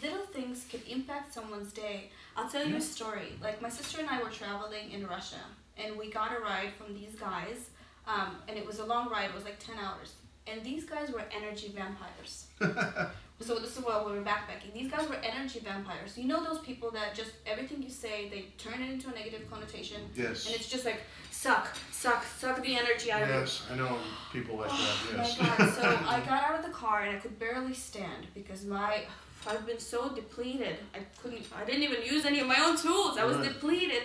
Little 0.00 0.26
things 0.26 0.66
could 0.70 0.82
impact 0.88 1.34
someone's 1.34 1.72
day. 1.72 2.10
I'll 2.38 2.48
tell 2.48 2.66
you 2.66 2.76
a 2.76 2.80
story. 2.80 3.32
Like 3.42 3.60
my 3.60 3.68
sister 3.68 4.00
and 4.00 4.08
I 4.08 4.22
were 4.22 4.30
traveling 4.30 4.92
in 4.92 5.06
Russia 5.06 5.36
and 5.76 5.96
we 5.98 6.10
got 6.10 6.30
a 6.36 6.40
ride 6.40 6.72
from 6.78 6.94
these 6.94 7.14
guys. 7.14 7.70
Um, 8.06 8.36
and 8.48 8.56
it 8.56 8.66
was 8.66 8.78
a 8.78 8.84
long 8.86 9.10
ride. 9.10 9.28
It 9.30 9.34
was 9.34 9.44
like 9.44 9.58
ten 9.58 9.76
hours. 9.78 10.14
And 10.46 10.62
these 10.64 10.84
guys 10.84 11.10
were 11.10 11.24
energy 11.36 11.72
vampires. 11.74 12.46
So 13.40 13.60
this 13.60 13.78
is 13.78 13.84
while 13.84 14.04
we 14.04 14.10
were 14.18 14.22
backpacking. 14.24 14.72
These 14.74 14.90
guys 14.90 15.08
were 15.08 15.14
energy 15.22 15.60
vampires. 15.60 16.18
You 16.18 16.24
know 16.26 16.42
those 16.42 16.58
people 16.58 16.90
that 16.90 17.14
just 17.14 17.30
everything 17.46 17.80
you 17.80 17.88
say, 17.88 18.28
they 18.28 18.46
turn 18.58 18.82
it 18.82 18.90
into 18.90 19.08
a 19.10 19.12
negative 19.12 19.48
connotation, 19.48 20.00
yes 20.16 20.46
and 20.46 20.56
it's 20.56 20.68
just 20.68 20.84
like 20.84 21.02
suck, 21.30 21.68
suck, 21.92 22.24
suck 22.24 22.60
the 22.64 22.76
energy 22.76 23.12
out 23.12 23.22
of 23.22 23.28
you. 23.28 23.34
Yes, 23.36 23.62
I 23.72 23.76
know 23.76 23.96
people 24.32 24.56
like 24.56 24.70
that. 24.70 24.76
Oh 24.80 25.12
Yes. 25.18 25.38
my 25.40 25.46
god! 25.56 25.72
So 25.72 25.82
I 26.08 26.18
got 26.26 26.42
out 26.42 26.58
of 26.58 26.64
the 26.66 26.72
car 26.72 27.02
and 27.02 27.16
I 27.16 27.20
could 27.20 27.38
barely 27.38 27.74
stand 27.74 28.26
because 28.34 28.64
my 28.64 29.02
I've 29.46 29.66
been 29.66 29.78
so 29.78 30.08
depleted. 30.10 30.76
I 30.94 30.98
couldn't. 31.22 31.46
I 31.56 31.64
didn't 31.64 31.82
even 31.82 32.02
use 32.04 32.24
any 32.24 32.40
of 32.40 32.46
my 32.46 32.56
own 32.60 32.76
tools. 32.76 33.16
I 33.18 33.24
was 33.24 33.36
Right. 33.36 33.48
depleted 33.48 34.02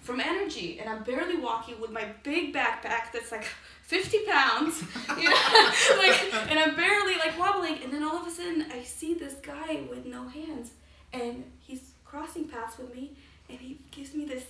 from 0.00 0.18
energy, 0.20 0.80
and 0.80 0.88
I'm 0.88 1.04
barely 1.04 1.36
walking 1.36 1.80
with 1.80 1.90
my 1.92 2.04
big 2.24 2.52
backpack 2.52 3.12
that's 3.12 3.30
like 3.30 3.44
50 3.84 4.24
pounds, 4.26 4.82
you 5.20 5.28
know, 5.30 5.36
like, 5.98 6.34
and 6.50 6.58
I'm 6.58 6.74
barely 6.74 7.14
like 7.16 7.38
wobbling. 7.38 7.78
And 7.84 7.92
then 7.92 8.02
all 8.02 8.16
of 8.20 8.26
a 8.26 8.30
sudden, 8.30 8.66
I 8.72 8.82
see 8.82 9.14
this 9.14 9.34
guy 9.34 9.82
with 9.88 10.04
no 10.06 10.26
hands, 10.26 10.70
and 11.12 11.44
he's 11.60 11.92
crossing 12.04 12.48
paths 12.48 12.78
with 12.78 12.92
me, 12.94 13.12
and 13.48 13.58
he 13.58 13.78
gives 13.92 14.14
me 14.14 14.24
this 14.24 14.44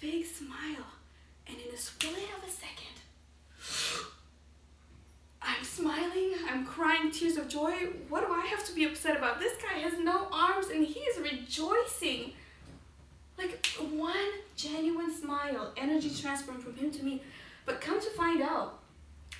big 0.00 0.24
smile, 0.24 0.86
and 1.46 1.56
in 1.58 1.74
a 1.74 1.76
split 1.76 2.12
of 2.38 2.48
a 2.48 2.50
second. 2.50 4.06
I'm 5.46 5.62
smiling, 5.62 6.32
I'm 6.50 6.66
crying 6.66 7.10
tears 7.12 7.36
of 7.36 7.48
joy. 7.48 7.72
What 8.08 8.26
do 8.26 8.32
I 8.32 8.46
have 8.46 8.64
to 8.66 8.74
be 8.74 8.84
upset 8.84 9.16
about? 9.16 9.38
This 9.38 9.52
guy 9.62 9.78
has 9.78 9.98
no 9.98 10.26
arms 10.32 10.66
and 10.68 10.84
he 10.84 10.98
is 11.00 11.18
rejoicing. 11.20 12.32
Like 13.38 13.64
one 13.92 14.16
genuine 14.56 15.14
smile, 15.14 15.72
energy 15.76 16.10
transferring 16.10 16.58
from 16.58 16.74
him 16.74 16.90
to 16.90 17.02
me. 17.04 17.22
But 17.64 17.80
come 17.80 18.00
to 18.00 18.10
find 18.10 18.42
out, 18.42 18.80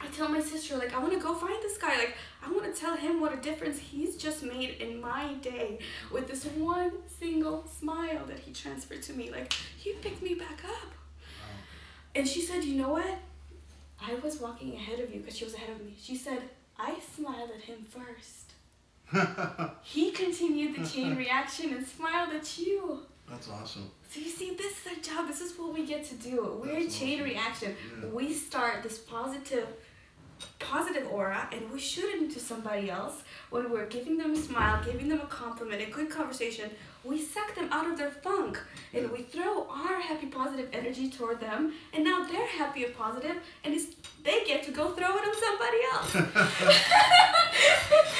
I 0.00 0.08
tell 0.08 0.28
my 0.28 0.40
sister, 0.40 0.76
like, 0.76 0.94
I 0.94 0.98
want 0.98 1.14
to 1.14 1.18
go 1.18 1.34
find 1.34 1.60
this 1.62 1.78
guy. 1.78 1.96
Like, 1.96 2.16
I 2.44 2.50
want 2.52 2.72
to 2.72 2.78
tell 2.78 2.96
him 2.96 3.20
what 3.20 3.32
a 3.32 3.38
difference 3.38 3.78
he's 3.78 4.16
just 4.16 4.42
made 4.42 4.76
in 4.80 5.00
my 5.00 5.32
day 5.40 5.78
with 6.12 6.28
this 6.28 6.44
one 6.44 6.92
single 7.18 7.66
smile 7.66 8.26
that 8.26 8.40
he 8.40 8.52
transferred 8.52 9.02
to 9.04 9.14
me. 9.14 9.30
Like, 9.30 9.54
he 9.54 9.94
picked 9.94 10.22
me 10.22 10.34
back 10.34 10.62
up. 10.64 10.92
And 12.14 12.28
she 12.28 12.42
said, 12.42 12.64
You 12.64 12.76
know 12.82 12.90
what? 12.90 13.18
I 14.00 14.14
was 14.16 14.40
walking 14.40 14.74
ahead 14.74 15.00
of 15.00 15.12
you 15.12 15.20
because 15.20 15.36
she 15.36 15.44
was 15.44 15.54
ahead 15.54 15.70
of 15.70 15.84
me. 15.84 15.94
She 16.00 16.16
said, 16.16 16.42
I 16.78 16.96
smiled 17.14 17.50
at 17.56 17.62
him 17.62 17.86
first. 17.88 18.52
he 19.82 20.10
continued 20.10 20.76
the 20.76 20.86
chain 20.86 21.16
reaction 21.16 21.72
and 21.74 21.86
smiled 21.86 22.34
at 22.34 22.58
you. 22.58 23.00
That's 23.28 23.48
awesome. 23.48 23.90
So 24.10 24.20
you 24.20 24.28
see, 24.28 24.54
this 24.54 24.72
is 24.72 24.86
our 24.86 25.02
job. 25.02 25.28
This 25.28 25.40
is 25.40 25.58
what 25.58 25.72
we 25.74 25.84
get 25.86 26.04
to 26.06 26.14
do. 26.14 26.60
We're 26.62 26.80
That's 26.80 26.98
chain 26.98 27.20
awesome. 27.20 27.24
reaction. 27.30 27.76
Yeah. 28.02 28.08
We 28.08 28.32
start 28.32 28.82
this 28.82 28.98
positive, 28.98 29.66
positive 30.58 31.08
aura, 31.10 31.48
and 31.52 31.70
we 31.72 31.78
shoot 31.80 32.04
it 32.14 32.22
into 32.22 32.38
somebody 32.38 32.90
else. 32.90 33.22
When 33.50 33.70
we're 33.70 33.86
giving 33.86 34.16
them 34.18 34.32
a 34.32 34.36
smile, 34.36 34.82
giving 34.84 35.08
them 35.08 35.20
a 35.20 35.26
compliment, 35.26 35.82
a 35.82 35.90
good 35.90 36.10
conversation, 36.10 36.70
we 37.06 37.20
suck 37.22 37.54
them 37.54 37.68
out 37.70 37.86
of 37.90 37.96
their 37.96 38.10
funk, 38.10 38.60
and 38.94 39.10
we 39.10 39.22
throw 39.22 39.66
our 39.68 40.00
happy, 40.00 40.26
positive 40.26 40.68
energy 40.72 41.08
toward 41.10 41.40
them, 41.40 41.72
and 41.94 42.04
now 42.04 42.24
they're 42.24 42.46
happy 42.46 42.84
and 42.84 42.94
positive, 42.96 43.36
and 43.64 43.74
it's, 43.74 43.86
they 44.24 44.44
get 44.44 44.64
to 44.64 44.72
go 44.72 44.90
throw 44.90 45.16
it 45.16 45.24
on 45.28 45.34
somebody 45.46 45.78
else. 45.92 46.12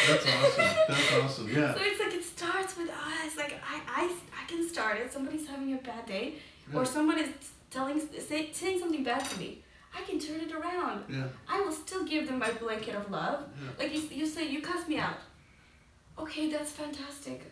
That's 0.09 0.27
awesome. 0.27 0.77
That's 0.89 1.13
awesome. 1.23 1.49
Yeah. 1.49 1.75
So 1.75 1.81
it's 1.83 2.01
like 2.01 2.15
it 2.15 2.25
starts 2.25 2.77
with 2.77 2.91
us. 2.91 3.37
Like 3.37 3.55
I, 3.75 3.81
I, 4.03 4.13
I 4.43 4.47
can 4.49 4.69
start 4.69 4.99
it. 4.99 5.13
Somebody's 5.13 5.47
having 5.47 5.73
a 5.75 5.79
bad 5.79 6.07
day, 6.07 6.35
Yeah. 6.73 6.79
or 6.81 6.85
someone 6.85 7.19
is 7.19 7.29
telling, 7.71 8.01
say, 8.19 8.51
saying 8.53 8.79
something 8.81 9.03
bad 9.05 9.25
to 9.31 9.39
me. 9.39 9.63
I 9.99 10.03
can 10.03 10.19
turn 10.21 10.41
it 10.41 10.53
around. 10.53 11.05
Yeah. 11.09 11.25
I 11.49 11.61
will 11.61 11.73
still 11.73 12.05
give 12.05 12.27
them 12.29 12.39
my 12.39 12.51
blanket 12.53 12.95
of 12.95 13.11
love. 13.11 13.45
Yeah. 13.61 13.71
Like 13.79 13.95
you, 13.95 14.03
you 14.11 14.27
say, 14.27 14.49
you 14.49 14.61
cuss 14.61 14.87
me 14.87 14.99
out. 14.99 15.17
Okay, 16.19 16.51
that's 16.51 16.71
fantastic. 16.73 17.43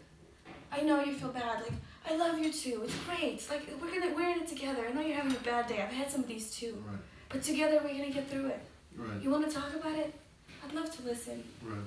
I 0.77 0.83
know 0.83 1.03
you 1.03 1.15
feel 1.15 1.29
bad. 1.31 1.63
Like 1.63 1.73
I 2.11 2.17
love 2.17 2.39
you 2.39 2.53
too. 2.53 2.83
It's 2.85 2.95
great. 3.07 3.43
Like 3.51 3.69
we're 3.81 3.91
gonna 4.01 4.15
we're 4.15 4.29
in 4.31 4.41
it 4.41 4.49
together. 4.49 4.87
I 4.89 4.93
know 4.93 5.01
you're 5.01 5.17
having 5.17 5.33
a 5.37 5.41
bad 5.41 5.67
day. 5.67 5.81
I've 5.83 5.93
had 5.93 6.11
some 6.11 6.21
of 6.23 6.29
these 6.29 6.51
too. 6.55 6.83
Right. 6.87 6.99
But 7.29 7.43
together 7.43 7.81
we're 7.83 7.93
gonna 7.95 8.11
get 8.11 8.29
through 8.29 8.47
it. 8.49 8.61
Right. 8.97 9.23
You 9.23 9.31
want 9.31 9.49
to 9.49 9.55
talk 9.55 9.73
about 9.75 9.95
it? 9.97 10.15
I'd 10.65 10.75
love 10.75 10.95
to 10.97 11.03
listen. 11.03 11.43
Right. 11.63 11.79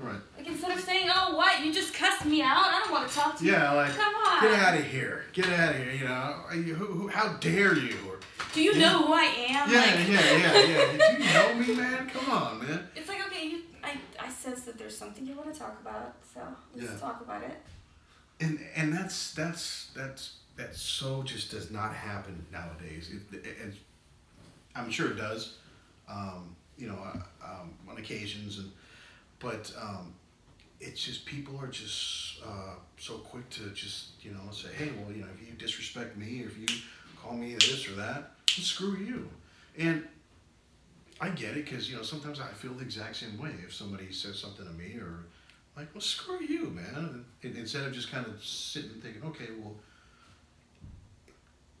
Right. 0.00 0.20
Like 0.36 0.48
instead 0.48 0.72
of 0.76 0.80
saying, 0.82 1.08
"Oh, 1.14 1.36
what? 1.36 1.64
You 1.64 1.72
just 1.72 1.94
cussed 1.94 2.24
me 2.26 2.42
out. 2.42 2.66
I 2.66 2.80
don't 2.82 2.90
want 2.92 3.08
to 3.08 3.14
talk 3.14 3.38
to 3.38 3.44
you." 3.44 3.52
Yeah. 3.52 3.70
Like. 3.72 3.92
Come 3.92 4.14
on. 4.14 4.42
Get 4.42 4.58
out 4.58 4.76
of 4.76 4.84
here! 4.84 5.24
Get 5.32 5.46
out 5.48 5.70
of 5.70 5.76
here! 5.82 5.92
You 5.92 6.04
know, 6.04 6.74
who, 6.74 6.86
who, 6.86 7.08
how 7.08 7.28
dare 7.34 7.74
you? 7.78 7.96
Or, 8.08 8.18
Do 8.52 8.60
you 8.60 8.72
Yeah. 8.72 8.90
know 8.90 9.06
who 9.06 9.12
I 9.14 9.22
am? 9.24 9.70
yeah, 9.70 9.80
like, 9.80 10.08
yeah, 10.08 10.36
yeah, 10.36 10.66
yeah. 10.98 11.16
Do 11.16 11.22
you 11.22 11.32
know 11.32 11.54
me, 11.74 11.74
man? 11.80 12.10
Come 12.10 12.28
on, 12.30 12.58
man. 12.66 12.88
It's 12.96 13.08
like 13.08 13.24
okay, 13.28 13.46
you, 13.46 13.58
I, 13.84 13.92
I 14.18 14.28
sense 14.30 14.62
that 14.62 14.76
there's 14.78 14.98
something 14.98 15.24
you 15.24 15.34
want 15.36 15.52
to 15.54 15.58
talk 15.58 15.78
about, 15.80 16.16
so 16.34 16.40
let's 16.74 16.90
Yeah. 16.90 16.98
talk 16.98 17.20
about 17.20 17.42
it. 17.44 17.56
And 18.44 18.58
and 18.76 18.92
that's 18.92 19.32
that's 19.32 19.88
that's 19.96 20.34
that 20.56 20.74
so 20.76 21.22
just 21.22 21.50
does 21.50 21.70
not 21.70 21.94
happen 21.94 22.44
nowadays. 22.52 23.10
It, 23.12 23.36
it, 23.36 23.46
it's- 23.46 23.76
I'm 24.76 24.90
sure 24.90 25.10
it 25.10 25.16
does, 25.16 25.56
um, 26.08 26.56
you 26.78 26.88
know, 26.88 26.96
uh, 26.98 27.18
um, 27.44 27.74
on 27.90 27.98
occasions, 27.98 28.58
and 28.58 28.70
but 29.40 29.72
um, 29.80 30.14
it's 30.80 31.02
just 31.04 31.26
people 31.26 31.58
are 31.60 31.68
just 31.68 32.42
uh, 32.44 32.74
so 32.98 33.14
quick 33.18 33.48
to 33.50 33.70
just 33.70 34.22
you 34.22 34.32
know 34.32 34.40
say, 34.52 34.68
hey, 34.76 34.90
well, 35.02 35.12
you 35.14 35.22
know, 35.22 35.28
if 35.34 35.46
you 35.48 35.54
disrespect 35.56 36.16
me 36.16 36.42
or 36.44 36.48
if 36.48 36.58
you 36.58 36.66
call 37.22 37.34
me 37.34 37.54
this 37.54 37.88
or 37.88 37.94
that, 37.96 38.32
screw 38.48 38.96
you. 38.98 39.28
And 39.78 40.04
I 41.20 41.28
get 41.30 41.56
it 41.56 41.64
because 41.64 41.88
you 41.90 41.96
know 41.96 42.02
sometimes 42.02 42.40
I 42.40 42.48
feel 42.48 42.72
the 42.74 42.82
exact 42.82 43.16
same 43.16 43.38
way 43.38 43.50
if 43.64 43.72
somebody 43.74 44.12
says 44.12 44.38
something 44.38 44.66
to 44.66 44.72
me 44.72 44.96
or 44.98 45.26
like, 45.76 45.88
well, 45.94 46.00
screw 46.00 46.42
you, 46.42 46.70
man. 46.70 47.24
And 47.42 47.56
instead 47.56 47.84
of 47.84 47.92
just 47.92 48.10
kind 48.10 48.26
of 48.26 48.42
sitting 48.44 48.90
and 48.90 49.02
thinking, 49.02 49.22
okay, 49.24 49.48
well, 49.60 49.74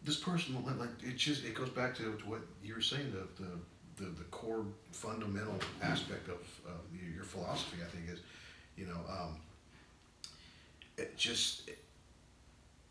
this 0.02 0.16
person, 0.16 0.54
will 0.54 0.72
like, 0.74 0.88
it 1.02 1.16
just 1.16 1.44
it 1.44 1.54
goes 1.54 1.70
back 1.70 1.94
to, 1.96 2.02
to 2.02 2.28
what 2.28 2.40
you 2.62 2.74
were 2.74 2.80
saying, 2.80 3.12
the 3.12 3.42
the, 3.42 3.50
the, 4.04 4.10
the 4.10 4.24
core 4.24 4.64
fundamental 4.92 5.58
aspect 5.82 6.28
of 6.28 6.40
uh, 6.66 6.70
your, 6.92 7.14
your 7.14 7.24
philosophy. 7.24 7.78
I 7.82 7.90
think 7.90 8.10
is, 8.10 8.20
you 8.76 8.86
know, 8.86 8.98
um, 9.08 9.36
it 10.98 11.16
just 11.16 11.70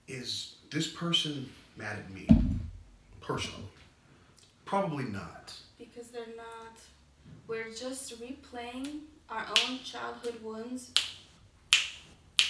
is 0.08 0.56
this 0.72 0.88
person 0.88 1.50
mad 1.78 1.98
at 2.00 2.10
me 2.12 2.28
personally? 3.22 3.68
Probably 4.66 5.06
not. 5.06 5.54
Because 5.78 6.08
they're 6.08 6.36
not. 6.36 6.80
We're 7.48 7.72
just 7.72 8.20
replaying 8.22 9.02
our 9.34 9.46
own 9.64 9.80
childhood 9.84 10.36
wounds 10.44 10.92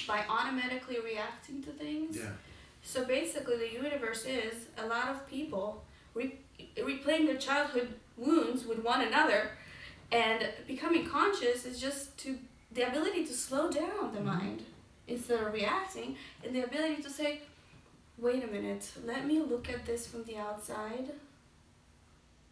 by 0.08 0.24
automatically 0.30 0.98
reacting 1.00 1.64
to 1.64 1.72
things. 1.72 2.18
Yeah. 2.18 2.30
So 2.84 3.06
basically, 3.06 3.58
the 3.58 3.72
universe 3.72 4.26
is 4.26 4.66
a 4.78 4.86
lot 4.86 5.08
of 5.10 5.28
people 5.30 5.84
re- 6.14 6.38
replaying 6.78 7.26
their 7.28 7.38
childhood 7.38 7.94
wounds 8.18 8.66
with 8.66 8.80
one 8.84 9.02
another, 9.02 9.52
and 10.12 10.50
becoming 10.68 11.06
conscious 11.08 11.66
is 11.66 11.80
just 11.80 12.18
to 12.20 12.38
the 12.72 12.88
ability 12.88 13.26
to 13.26 13.34
slow 13.34 13.72
down 13.72 14.14
the 14.14 14.20
Mhm. 14.20 14.26
mind 14.26 14.66
instead 15.08 15.40
of 15.42 15.54
reacting, 15.54 16.18
and 16.44 16.54
the 16.56 16.64
ability 16.64 17.02
to 17.02 17.10
say, 17.10 17.42
"Wait 18.18 18.44
a 18.44 18.48
minute, 18.48 18.92
let 19.06 19.26
me 19.26 19.40
look 19.40 19.70
at 19.70 19.86
this 19.86 20.08
from 20.08 20.24
the 20.26 20.38
outside. 20.38 21.14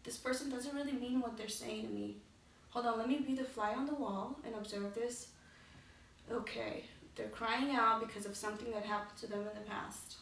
This 0.04 0.16
person 0.16 0.50
doesn't 0.50 0.74
really 0.74 0.92
mean 0.92 1.20
what 1.20 1.36
they're 1.36 1.48
saying 1.48 1.82
to 1.88 1.92
me. 1.92 2.16
Hold 2.72 2.86
on, 2.86 2.98
let 2.98 3.08
me 3.08 3.16
be 3.18 3.34
the 3.34 3.44
fly 3.44 3.72
on 3.74 3.86
the 3.86 3.94
wall 3.94 4.38
and 4.46 4.54
observe 4.54 4.94
this. 4.94 5.28
Okay, 6.30 6.84
they're 7.16 7.28
crying 7.28 7.74
out 7.76 8.00
because 8.00 8.24
of 8.24 8.34
something 8.36 8.70
that 8.72 8.84
happened 8.84 9.18
to 9.18 9.26
them 9.26 9.40
in 9.40 9.54
the 9.62 9.68
past. 9.68 10.16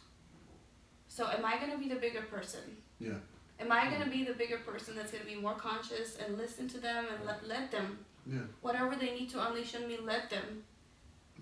So 1.09 1.29
am 1.29 1.45
I 1.45 1.59
gonna 1.59 1.79
be 1.79 1.89
the 1.89 1.95
bigger 1.97 2.23
person? 2.23 2.77
Yeah. 2.99 3.15
Am 3.61 3.71
I 3.71 3.89
gonna 3.91 4.11
be 4.11 4.25
the 4.25 4.33
bigger 4.33 4.59
person 4.59 4.97
that's 4.97 5.13
gonna 5.13 5.25
be 5.25 5.37
more 5.37 5.55
conscious 5.55 6.17
and 6.17 6.37
listen 6.37 6.69
to 6.71 6.79
them 6.79 7.05
and 7.15 7.25
let, 7.25 7.47
let 7.47 7.71
them 7.71 7.99
Yeah. 8.27 8.41
whatever 8.63 8.97
they 8.97 9.13
need 9.15 9.31
to 9.31 9.47
unleash 9.47 9.75
on 9.77 9.87
me, 9.87 9.99
let 10.03 10.29
them. 10.31 10.65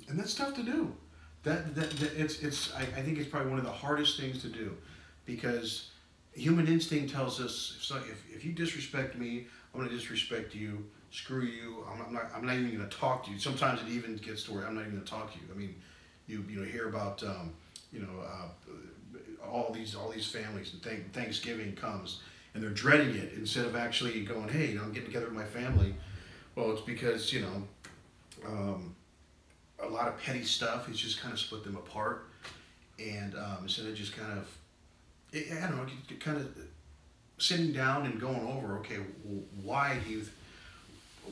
and 0.08 0.18
that's 0.18 0.34
tough 0.34 0.54
to 0.56 0.62
do. 0.62 0.94
That, 1.44 1.74
that, 1.74 1.90
that 1.90 2.12
it's 2.20 2.40
it's 2.42 2.74
I, 2.74 2.82
I 2.82 3.02
think 3.02 3.18
it's 3.18 3.28
probably 3.30 3.50
one 3.50 3.58
of 3.58 3.64
the 3.64 3.72
hardest 3.72 4.20
things 4.20 4.42
to 4.42 4.48
do, 4.48 4.76
because 5.24 5.90
human 6.34 6.66
instinct 6.66 7.12
tells 7.12 7.40
us 7.40 7.76
if 7.78 7.84
so, 7.84 7.96
if, 7.96 8.22
if 8.34 8.44
you 8.44 8.52
disrespect 8.52 9.16
me, 9.16 9.46
I'm 9.72 9.80
gonna 9.80 9.92
disrespect 9.92 10.54
you. 10.54 10.84
Screw 11.10 11.42
you. 11.42 11.84
I'm, 11.90 12.02
I'm 12.02 12.12
not 12.12 12.30
I'm 12.34 12.46
not 12.46 12.54
even 12.56 12.76
gonna 12.76 12.88
talk 12.88 13.24
to 13.26 13.30
you. 13.30 13.38
Sometimes 13.38 13.80
it 13.82 13.88
even 13.88 14.16
gets 14.16 14.44
to 14.44 14.52
where 14.52 14.66
I'm 14.66 14.74
not 14.74 14.82
even 14.82 14.94
gonna 14.94 15.06
talk 15.06 15.32
to 15.32 15.38
you. 15.38 15.46
I 15.52 15.56
mean, 15.56 15.74
you 16.26 16.44
you 16.48 16.60
know 16.60 16.64
hear 16.64 16.88
about 16.88 17.22
um, 17.22 17.52
you 17.92 18.00
know 18.00 18.20
uh, 18.20 19.46
all 19.46 19.72
these 19.72 19.94
all 19.94 20.10
these 20.10 20.26
families 20.26 20.72
and 20.72 20.82
thank, 20.82 21.12
Thanksgiving 21.12 21.74
comes 21.74 22.20
and 22.54 22.62
they're 22.62 22.70
dreading 22.70 23.14
it 23.14 23.32
instead 23.36 23.64
of 23.66 23.76
actually 23.76 24.24
going 24.24 24.48
hey 24.48 24.66
you 24.68 24.74
know 24.74 24.82
I'm 24.82 24.92
getting 24.92 25.08
together 25.08 25.26
with 25.26 25.34
my 25.34 25.44
family. 25.44 25.94
Well, 26.54 26.72
it's 26.72 26.82
because 26.82 27.32
you 27.32 27.42
know. 27.42 27.62
Um, 28.46 28.94
a 29.80 29.88
lot 29.88 30.08
of 30.08 30.18
petty 30.20 30.42
stuff 30.42 30.86
has 30.86 30.96
just 30.96 31.20
kind 31.20 31.32
of 31.32 31.38
split 31.38 31.64
them 31.64 31.76
apart, 31.76 32.26
and 32.98 33.34
um, 33.34 33.58
instead 33.62 33.86
of 33.86 33.94
just 33.94 34.16
kind 34.16 34.38
of, 34.38 34.48
I 35.34 35.56
I 35.64 35.68
don't 35.68 35.76
know, 35.76 35.86
kind 36.20 36.36
of 36.36 36.56
sitting 37.38 37.72
down 37.72 38.06
and 38.06 38.20
going 38.20 38.40
over, 38.40 38.78
okay, 38.78 38.96
why 39.62 39.98
do 40.04 40.10
you, 40.10 40.22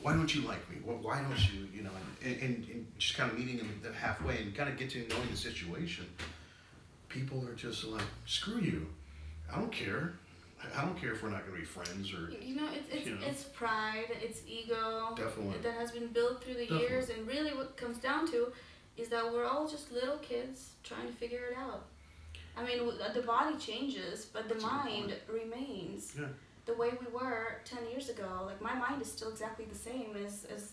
why 0.01 0.13
don't 0.13 0.33
you 0.33 0.41
like 0.41 0.69
me? 0.69 0.77
Well, 0.83 0.97
why 1.01 1.21
don't 1.21 1.53
you, 1.53 1.67
you 1.73 1.83
know, 1.83 1.91
and, 2.23 2.35
and, 2.41 2.67
and 2.69 2.87
just 2.97 3.15
kind 3.17 3.31
of 3.31 3.37
meeting 3.37 3.57
them 3.57 3.81
halfway 3.99 4.37
and 4.41 4.55
kind 4.55 4.69
of 4.69 4.77
get 4.77 4.89
to 4.91 4.99
knowing 5.09 5.29
the 5.31 5.37
situation. 5.37 6.05
People 7.09 7.45
are 7.47 7.53
just 7.55 7.83
like, 7.85 8.01
screw 8.25 8.59
you, 8.59 8.87
I 9.51 9.57
don't 9.59 9.71
care. 9.71 10.13
I 10.75 10.81
don't 10.83 10.99
care 10.99 11.11
if 11.13 11.21
we're 11.21 11.29
not 11.29 11.41
going 11.45 11.53
to 11.53 11.59
be 11.59 11.65
friends 11.65 12.11
or 12.11 12.31
You 12.43 12.55
know, 12.55 12.67
it's 12.73 12.89
it's, 12.91 13.05
You 13.05 13.15
know. 13.15 13.25
it's 13.25 13.43
pride, 13.43 14.05
it's 14.21 14.41
ego 14.47 15.13
Definitely. 15.15 15.59
that 15.61 15.73
has 15.75 15.91
been 15.91 16.07
built 16.07 16.43
through 16.43 16.55
the 16.55 16.61
Definitely. 16.61 16.87
years, 16.87 17.09
and 17.09 17.27
really 17.27 17.53
what 17.53 17.67
it 17.67 17.77
comes 17.77 17.99
down 17.99 18.29
to 18.31 18.51
is 18.97 19.07
that 19.09 19.31
we're 19.31 19.45
all 19.45 19.67
just 19.67 19.91
little 19.91 20.17
kids 20.17 20.71
trying 20.83 21.05
to 21.05 21.13
figure 21.13 21.45
it 21.51 21.57
out. 21.57 21.85
I 22.57 22.65
mean, 22.65 22.79
the 23.13 23.21
body 23.21 23.55
changes, 23.57 24.25
but 24.25 24.47
the 24.49 24.55
That's 24.55 24.65
mind 24.65 25.13
remains 25.31 26.13
Yeah. 26.19 26.25
The 26.67 26.73
way 26.73 26.91
we 27.01 27.07
were 27.11 27.61
ten 27.65 27.83
years 27.89 28.09
ago. 28.09 28.29
Like 28.45 28.61
my 28.61 28.75
mind 28.75 29.01
is 29.01 29.11
still 29.11 29.29
exactly 29.29 29.65
the 29.65 29.75
same 29.89 30.15
as 30.25 30.45
as 30.55 30.63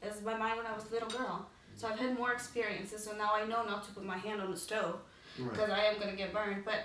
as 0.00 0.22
my 0.22 0.36
mind 0.36 0.56
when 0.58 0.66
I 0.66 0.74
was 0.74 0.86
a 0.90 0.92
little 0.94 1.10
girl. 1.10 1.46
So 1.76 1.86
I've 1.88 1.98
had 1.98 2.16
more 2.16 2.32
experiences, 2.32 3.04
so 3.04 3.12
now 3.16 3.32
I 3.34 3.44
know 3.46 3.62
not 3.64 3.84
to 3.86 3.92
put 3.92 4.04
my 4.04 4.16
hand 4.18 4.40
on 4.40 4.50
the 4.50 4.56
stove 4.56 4.98
right. 5.38 5.50
because 5.50 5.70
I 5.70 5.84
am 5.90 6.00
gonna 6.00 6.16
get 6.16 6.32
burned. 6.32 6.64
But 6.64 6.80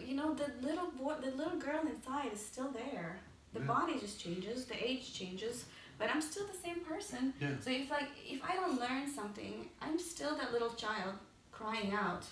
you 0.00 0.14
know, 0.14 0.34
the 0.34 0.48
little 0.66 0.90
boy, 0.92 1.14
the 1.20 1.30
little 1.32 1.58
girl 1.58 1.80
inside 1.94 2.32
is 2.32 2.44
still 2.44 2.70
there. 2.70 3.20
The 3.54 3.60
Yeah. 3.60 3.66
body 3.66 3.98
just 3.98 4.20
changes, 4.20 4.64
the 4.66 4.78
age 4.90 5.12
changes, 5.18 5.64
but 5.98 6.10
I'm 6.12 6.20
still 6.20 6.46
the 6.46 6.58
same 6.66 6.80
person. 6.92 7.32
Yeah. 7.40 7.50
So 7.60 7.70
if 7.70 7.90
like 7.90 8.10
if 8.34 8.40
I 8.50 8.54
don't 8.56 8.78
learn 8.80 9.04
something, 9.20 9.68
I'm 9.80 9.98
still 9.98 10.36
that 10.36 10.52
little 10.52 10.74
child 10.84 11.14
crying 11.52 11.92
out, 11.92 12.24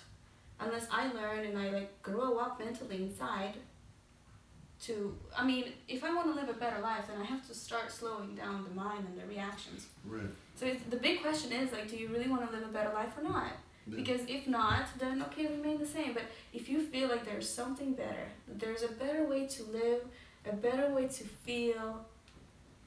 unless 0.59 0.87
I 0.91 1.11
learn 1.13 1.45
and 1.45 1.57
I 1.57 1.69
like 1.69 1.91
grow 2.03 2.37
up 2.37 2.59
mentally 2.59 2.97
inside 3.07 3.55
to 4.85 5.15
I 5.37 5.45
mean, 5.45 5.65
if 5.87 6.03
I 6.03 6.13
want 6.13 6.27
to 6.27 6.33
live 6.33 6.49
a 6.49 6.59
better 6.59 6.81
life, 6.81 7.07
then 7.07 7.21
I 7.21 7.25
have 7.25 7.45
to 7.47 7.53
start 7.53 7.91
slowing 7.91 8.35
down 8.35 8.63
the 8.63 8.75
mind 8.75 9.05
and 9.07 9.19
the 9.19 9.25
reactions. 9.25 9.87
Right. 10.05 10.29
So 10.55 10.65
it's, 10.65 10.83
the 10.89 10.97
big 10.97 11.21
question 11.21 11.51
is 11.51 11.71
like, 11.71 11.89
do 11.89 11.97
you 11.97 12.09
really 12.09 12.29
want 12.29 12.49
to 12.49 12.55
live 12.55 12.67
a 12.67 12.71
better 12.71 12.93
life 12.93 13.17
or 13.17 13.23
not? 13.23 13.53
Yeah. 13.87 13.95
Because 13.97 14.21
if 14.27 14.47
not, 14.47 14.85
then 14.99 15.21
okay, 15.23 15.47
remain 15.47 15.79
the 15.79 15.85
same. 15.85 16.13
But 16.13 16.23
if 16.53 16.69
you 16.69 16.81
feel 16.81 17.09
like 17.09 17.25
there's 17.25 17.49
something 17.49 17.93
better, 17.93 18.27
there's 18.47 18.83
a 18.83 18.89
better 18.89 19.25
way 19.25 19.47
to 19.47 19.63
live, 19.63 20.01
a 20.49 20.55
better 20.55 20.89
way 20.93 21.07
to 21.07 21.23
feel, 21.23 22.05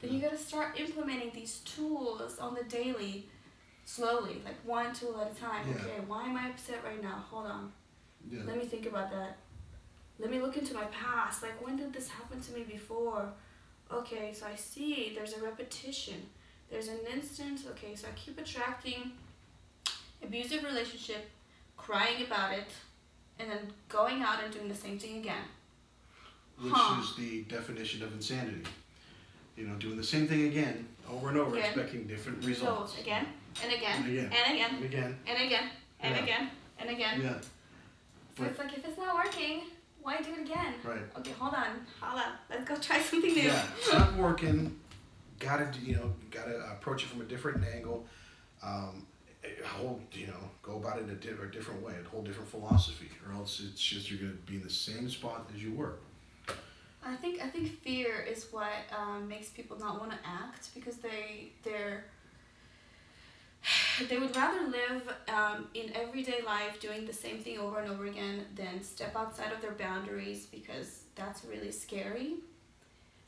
then 0.01 0.13
you 0.13 0.21
gotta 0.21 0.39
start 0.39 0.79
implementing 0.79 1.33
these 1.35 1.59
tools 1.61 2.39
on 2.39 2.55
the 2.55 2.65
daily, 2.65 3.27
slowly, 3.85 4.43
like 4.45 4.57
one 4.65 4.95
tool 4.95 5.21
at 5.21 5.33
a 5.33 5.35
time. 5.35 5.67
Yeah. 5.69 5.75
Okay, 5.77 6.01
why 6.07 6.25
am 6.25 6.37
I 6.37 6.51
upset 6.51 6.83
right 6.85 7.03
now? 7.03 7.25
Hold 7.31 7.47
on. 7.47 7.73
Yeah. 8.31 8.41
Let 8.47 8.59
me 8.59 8.65
think 8.65 8.87
about 8.87 9.11
that. 9.11 9.39
Let 10.19 10.31
me 10.31 10.41
look 10.41 10.57
into 10.57 10.75
my 10.75 10.85
past. 10.87 11.43
Like, 11.43 11.65
when 11.65 11.77
did 11.77 11.93
this 11.93 12.09
happen 12.09 12.41
to 12.41 12.53
me 12.53 12.63
before? 12.63 13.29
Okay, 13.93 14.33
so 14.33 14.47
I 14.47 14.57
see 14.57 15.13
there's 15.15 15.35
a 15.35 15.43
repetition. 15.43 16.15
There's 16.71 16.89
an 16.89 16.99
instance. 17.13 17.65
Okay, 17.71 17.95
so 17.95 18.09
I 18.09 18.11
keep 18.17 18.39
attracting 18.39 19.13
abusive 20.23 20.65
relationship, 20.65 21.29
crying 21.77 22.25
about 22.25 22.53
it, 22.55 22.69
and 23.39 23.51
then 23.51 23.59
going 23.89 24.23
out 24.23 24.43
and 24.43 24.53
doing 24.53 24.69
the 24.69 24.75
same 24.75 24.99
thing 24.99 25.19
again. 25.19 25.45
Which 26.59 26.73
Huh. 26.75 27.03
is 27.03 27.15
the 27.17 27.43
definition 27.43 28.03
of 28.03 28.13
insanity. 28.15 28.65
You 29.57 29.67
know, 29.67 29.75
doing 29.77 29.97
the 29.97 30.05
same 30.05 30.27
thing 30.27 30.47
again, 30.47 30.89
over 31.09 31.29
and 31.29 31.39
over, 31.39 31.57
Again. 31.57 31.67
expecting 31.69 32.07
different 32.07 32.45
results. 32.45 32.95
So 32.95 33.01
again 33.01 33.27
and 33.63 33.73
again 33.73 34.03
And 34.03 34.07
again. 34.11 34.33
and 34.33 34.55
again 34.55 34.75
And 34.75 34.85
again. 34.85 35.19
and 35.27 35.39
again 35.47 35.71
and 36.01 36.15
Yeah. 36.17 36.23
again 36.23 36.51
and 36.79 36.91
again. 36.91 37.21
Yeah. 37.23 37.41
So 38.37 38.45
it's 38.45 38.59
like 38.59 38.77
if 38.77 38.85
it's 38.85 38.99
not 38.99 39.15
working, 39.15 39.63
why 40.07 40.19
do 40.19 40.33
it 40.35 40.43
again? 40.43 40.75
Right. 40.85 41.01
Okay, 41.19 41.33
hold 41.33 41.53
on, 41.53 41.85
hold 42.01 42.21
on. 42.21 42.33
Let's 42.49 42.65
go 42.65 42.77
try 42.77 43.01
something 43.01 43.35
new. 43.35 43.43
Yeah. 43.43 43.67
It's 43.77 43.93
not 43.93 44.15
working. 44.15 44.79
Gotta 45.41 45.69
you 45.83 45.97
know, 45.97 46.13
gotta 46.31 46.59
approach 46.71 47.03
it 47.03 47.09
from 47.09 47.23
a 47.23 47.25
different 47.25 47.65
angle. 47.75 48.07
Um, 48.63 49.05
a 49.45 49.67
whole 49.67 50.01
you 50.13 50.29
know, 50.29 50.51
go 50.63 50.77
about 50.77 50.99
it 51.01 51.11
a, 51.11 51.15
di- 51.15 51.31
a 51.31 51.51
different 51.51 51.83
way, 51.83 51.95
a 52.01 52.09
whole 52.09 52.23
different 52.23 52.49
philosophy, 52.49 53.11
or 53.27 53.35
else 53.35 53.61
it's 53.69 53.83
just 53.83 54.09
you're 54.09 54.21
gonna 54.21 54.41
be 54.47 54.55
in 54.55 54.63
the 54.63 54.71
same 54.71 55.11
spot 55.11 55.51
as 55.53 55.61
you 55.61 55.73
were. 55.75 55.97
I 57.05 57.17
think 57.17 57.43
I 57.43 57.49
think 57.49 57.69
fear 57.83 58.21
is 58.23 58.47
what 58.53 58.71
um, 58.97 59.27
makes 59.27 59.49
people 59.49 59.77
not 59.77 59.99
want 59.99 60.13
to 60.13 60.19
act 60.25 60.69
because 60.73 60.99
they 60.99 61.51
they're 61.65 62.05
they 64.09 64.19
would 64.19 64.35
rather 64.35 64.67
live 64.69 65.15
um, 65.29 65.69
in 65.75 65.93
everyday 65.95 66.43
life 66.45 66.81
doing 66.81 67.07
the 67.07 67.13
same 67.13 67.39
thing 67.39 67.59
over 67.59 67.81
and 67.81 67.91
over 67.91 68.07
again 68.07 68.45
than 68.55 68.83
step 68.83 69.15
outside 69.17 69.53
of 69.53 69.61
their 69.61 69.73
boundaries 69.73 70.47
because 70.47 71.03
that's 71.15 71.45
really 71.45 71.73
scary. 71.73 72.35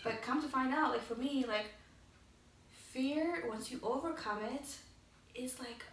But 0.05 0.23
come 0.23 0.41
to 0.43 0.49
find 0.49 0.73
out, 0.73 0.93
like 0.93 1.03
for 1.03 1.17
me, 1.17 1.45
like 1.47 1.67
fear 2.93 3.45
once 3.49 3.71
you 3.71 3.79
overcome 3.83 4.39
it 4.43 4.67
is 5.35 5.59
like 5.59 5.85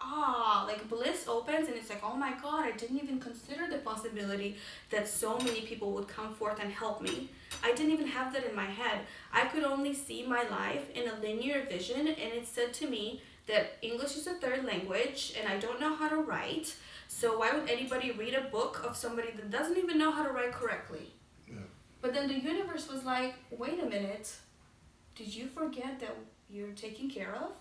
ah 0.00 0.64
like 0.68 0.86
bliss 0.88 1.26
opens 1.26 1.66
and 1.68 1.76
it's 1.76 1.88
like 1.88 2.02
oh 2.04 2.14
my 2.14 2.34
god 2.42 2.66
i 2.66 2.70
didn't 2.72 3.02
even 3.02 3.18
consider 3.18 3.66
the 3.66 3.78
possibility 3.78 4.56
that 4.90 5.08
so 5.08 5.38
many 5.38 5.62
people 5.62 5.92
would 5.92 6.06
come 6.06 6.34
forth 6.34 6.60
and 6.62 6.70
help 6.70 7.00
me 7.00 7.30
i 7.64 7.72
didn't 7.72 7.92
even 7.92 8.06
have 8.06 8.32
that 8.34 8.44
in 8.44 8.54
my 8.54 8.66
head 8.66 9.00
i 9.32 9.46
could 9.46 9.64
only 9.64 9.94
see 9.94 10.22
my 10.26 10.46
life 10.50 10.90
in 10.94 11.08
a 11.08 11.20
linear 11.20 11.64
vision 11.64 12.06
and 12.06 12.32
it 12.34 12.46
said 12.46 12.72
to 12.74 12.86
me 12.86 13.22
that 13.46 13.76
english 13.82 14.16
is 14.16 14.26
a 14.26 14.34
third 14.34 14.64
language 14.64 15.34
and 15.38 15.48
i 15.48 15.56
don't 15.58 15.80
know 15.80 15.94
how 15.94 16.08
to 16.08 16.16
write 16.16 16.74
so 17.08 17.38
why 17.38 17.52
would 17.52 17.70
anybody 17.70 18.10
read 18.12 18.34
a 18.34 18.42
book 18.42 18.82
of 18.84 18.96
somebody 18.96 19.30
that 19.36 19.50
doesn't 19.50 19.78
even 19.78 19.96
know 19.98 20.10
how 20.10 20.24
to 20.24 20.30
write 20.32 20.52
correctly? 20.52 21.12
Yeah. 21.48 21.58
but 22.02 22.12
then 22.12 22.26
the 22.28 22.34
universe 22.38 22.88
was 22.92 23.04
like 23.04 23.34
wait 23.50 23.80
a 23.82 23.86
minute. 23.86 24.34
Did 25.14 25.34
you 25.34 25.46
forget 25.46 25.98
that 26.00 26.14
you're 26.50 26.72
taken 26.72 27.08
care 27.08 27.34
of? 27.34 27.52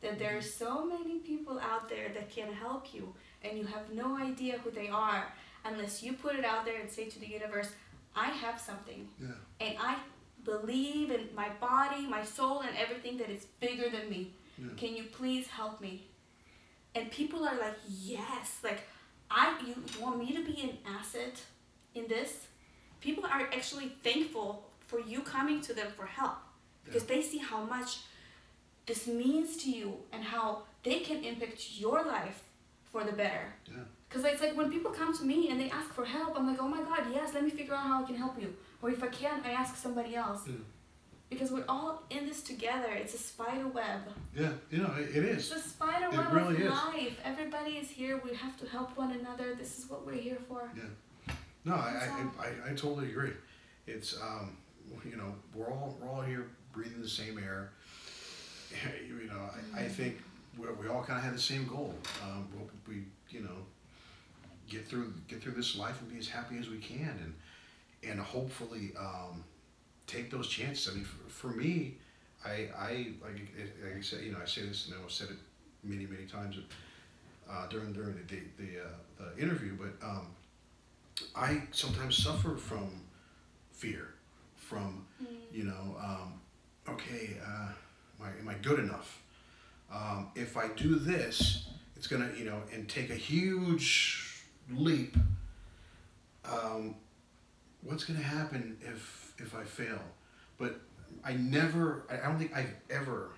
That 0.00 0.18
there 0.18 0.36
are 0.36 0.42
so 0.42 0.84
many 0.84 1.18
people 1.18 1.60
out 1.60 1.88
there 1.88 2.08
that 2.14 2.30
can 2.34 2.52
help 2.52 2.92
you 2.94 3.14
and 3.44 3.58
you 3.58 3.64
have 3.66 3.92
no 3.92 4.16
idea 4.16 4.58
who 4.58 4.70
they 4.70 4.88
are 4.88 5.24
unless 5.64 6.02
you 6.02 6.14
put 6.14 6.34
it 6.36 6.44
out 6.44 6.64
there 6.64 6.80
and 6.80 6.90
say 6.90 7.04
to 7.10 7.18
the 7.20 7.28
universe 7.28 7.70
i 8.16 8.28
have 8.28 8.58
something 8.58 9.06
Yeah. 9.20 9.28
and 9.60 9.76
i 9.78 9.96
believe 10.44 11.10
in 11.10 11.28
my 11.34 11.48
body 11.60 12.06
my 12.06 12.24
soul 12.24 12.60
and 12.60 12.74
everything 12.76 13.18
that 13.18 13.30
is 13.30 13.44
bigger 13.60 13.88
than 13.90 14.08
me 14.08 14.32
Yeah. 14.60 14.68
can 14.76 14.96
you 14.96 15.04
please 15.04 15.46
help 15.46 15.80
me 15.80 16.06
and 16.94 17.10
people 17.10 17.44
are 17.44 17.58
like 17.58 17.78
yes 17.88 18.58
like 18.62 18.82
i 19.30 19.54
you 19.66 19.74
want 20.02 20.18
me 20.18 20.28
to 20.38 20.44
be 20.44 20.60
an 20.68 20.78
asset 20.96 21.40
in 21.94 22.06
this 22.08 22.46
people 23.00 23.24
are 23.24 23.42
actually 23.58 23.88
thankful 24.02 24.66
for 24.86 25.00
you 25.00 25.20
coming 25.22 25.60
to 25.62 25.72
them 25.72 25.86
for 25.96 26.06
help 26.06 26.38
because 26.84 27.04
they 27.04 27.22
see 27.22 27.38
how 27.38 27.62
much 27.62 27.98
this 28.86 29.06
means 29.06 29.56
to 29.58 29.70
you 29.70 29.94
and 30.12 30.24
how 30.24 30.62
they 30.82 31.00
can 31.00 31.22
impact 31.24 31.78
your 31.78 32.04
life 32.04 32.42
for 32.90 33.04
the 33.04 33.12
better. 33.12 33.54
Yeah. 33.66 33.84
Because 34.08 34.24
it's 34.24 34.42
like 34.42 34.56
when 34.56 34.70
people 34.72 34.90
come 34.90 35.16
to 35.16 35.24
me 35.24 35.50
and 35.50 35.60
they 35.60 35.70
ask 35.70 35.92
for 35.94 36.04
help, 36.04 36.36
I'm 36.36 36.46
like, 36.48 36.60
oh 36.60 36.66
my 36.66 36.82
god, 36.82 37.06
yes, 37.12 37.32
let 37.34 37.44
me 37.44 37.50
figure 37.50 37.74
out 37.74 37.86
how 37.86 38.02
I 38.02 38.06
can 38.06 38.16
help 38.16 38.40
you. 38.40 38.52
Or 38.82 38.90
if 38.90 39.02
I 39.02 39.06
can't, 39.06 39.46
I 39.46 39.52
ask 39.52 39.76
somebody 39.76 40.16
else. 40.16 40.42
Yeah. 40.46 40.54
Because 41.30 41.52
we're 41.52 41.64
all 41.68 42.02
in 42.10 42.26
this 42.26 42.42
together. 42.42 42.90
It's 42.92 43.14
a 43.14 43.18
spider 43.18 43.68
web. 43.68 44.00
Yeah. 44.36 44.50
You 44.70 44.78
know, 44.78 44.92
it, 44.98 45.14
it 45.16 45.24
It's 45.24 45.50
a 45.52 45.60
spider 45.60 46.06
It 46.06 46.16
web 46.18 46.32
really 46.32 46.56
of 46.56 46.60
is. 46.62 46.70
life. 46.72 47.20
Everybody 47.24 47.72
is 47.72 47.88
here. 47.88 48.20
We 48.24 48.34
have 48.34 48.56
to 48.58 48.66
help 48.66 48.96
one 48.98 49.12
another. 49.12 49.54
This 49.54 49.78
is 49.78 49.88
what 49.88 50.04
we're 50.04 50.14
here 50.20 50.38
for. 50.48 50.70
Yeah. 50.76 51.32
No, 51.64 51.74
I. 51.74 52.08
I, 52.40 52.46
I, 52.46 52.70
I 52.70 52.74
totally 52.74 53.10
agree. 53.10 53.32
It's 53.86 54.20
um, 54.20 54.56
you 55.08 55.16
know, 55.16 55.34
we're 55.54 55.70
all 55.70 55.96
we're 56.00 56.08
all 56.10 56.22
here 56.22 56.48
breathing 56.72 57.00
the 57.00 57.08
same 57.08 57.38
air. 57.38 57.70
You 59.08 59.26
know, 59.26 59.50
I, 59.76 59.80
I 59.84 59.88
think 59.88 60.18
we 60.58 60.66
we 60.80 60.88
all 60.88 61.02
kind 61.02 61.18
of 61.18 61.24
have 61.24 61.34
the 61.34 61.40
same 61.40 61.66
goal. 61.66 61.94
Um, 62.24 62.46
we, 62.88 62.94
we 62.94 63.02
you 63.30 63.40
know 63.42 63.56
get 64.68 64.86
through 64.86 65.12
get 65.28 65.42
through 65.42 65.52
this 65.52 65.76
life 65.76 66.00
and 66.00 66.10
be 66.10 66.18
as 66.18 66.28
happy 66.28 66.56
as 66.58 66.68
we 66.68 66.78
can, 66.78 67.18
and 68.02 68.10
and 68.12 68.20
hopefully 68.20 68.92
um, 68.98 69.44
take 70.10 70.30
those 70.30 70.48
chances. 70.48 70.92
I 70.92 70.96
mean, 70.96 71.04
for, 71.04 71.30
for 71.30 71.48
me, 71.48 71.96
I 72.44 72.68
I 72.76 72.92
like 73.22 73.40
like 73.84 73.96
I 73.98 74.00
said, 74.00 74.22
you 74.24 74.32
know, 74.32 74.38
I 74.42 74.46
say 74.46 74.62
this 74.62 74.86
and 74.86 74.94
I've 75.02 75.10
said 75.10 75.28
it 75.30 75.36
many 75.84 76.06
many 76.06 76.26
times 76.26 76.56
uh, 77.50 77.66
during 77.68 77.92
during 77.92 78.14
the 78.14 78.22
the 78.34 78.40
the, 78.58 78.80
uh, 78.80 79.34
the 79.36 79.42
interview, 79.42 79.76
but 79.76 80.06
um, 80.06 80.26
I 81.36 81.62
sometimes 81.72 82.16
suffer 82.16 82.56
from 82.56 83.02
fear, 83.72 84.14
from 84.56 85.06
you 85.52 85.64
know, 85.64 85.96
um, 86.02 86.40
okay, 86.88 87.36
uh, 87.44 87.68
am, 88.20 88.22
I, 88.22 88.28
am 88.40 88.48
I 88.48 88.54
good 88.62 88.78
enough? 88.78 89.22
Um, 89.92 90.28
if 90.34 90.56
I 90.56 90.68
do 90.68 90.94
this, 90.96 91.68
it's 91.96 92.06
gonna, 92.06 92.30
you 92.38 92.44
know, 92.44 92.62
and 92.72 92.88
take 92.88 93.10
a 93.10 93.14
huge 93.14 94.44
leap. 94.70 95.16
Um, 96.44 96.94
what's 97.82 98.04
gonna 98.04 98.20
happen 98.20 98.76
if 98.80 99.29
if 99.40 99.54
I 99.54 99.64
fail? 99.64 100.00
But 100.58 100.80
I 101.24 101.32
never, 101.34 102.04
I 102.10 102.16
don't 102.28 102.38
think 102.38 102.54
I've 102.54 102.74
ever 102.90 103.30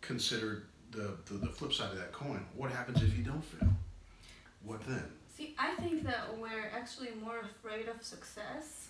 considered 0.00 0.66
the, 0.90 1.16
the, 1.26 1.34
the 1.34 1.48
flip 1.48 1.72
side 1.72 1.90
of 1.92 1.96
that 1.98 2.12
coin. 2.12 2.44
What 2.54 2.70
happens 2.70 3.02
if 3.02 3.16
you 3.16 3.24
don't 3.24 3.44
fail? 3.44 3.68
What 4.64 4.80
then? 4.86 5.04
See, 5.36 5.54
I 5.58 5.74
think 5.76 6.04
that 6.04 6.38
we're 6.38 6.70
actually 6.74 7.10
more 7.22 7.40
afraid 7.40 7.88
of 7.88 8.02
success 8.02 8.88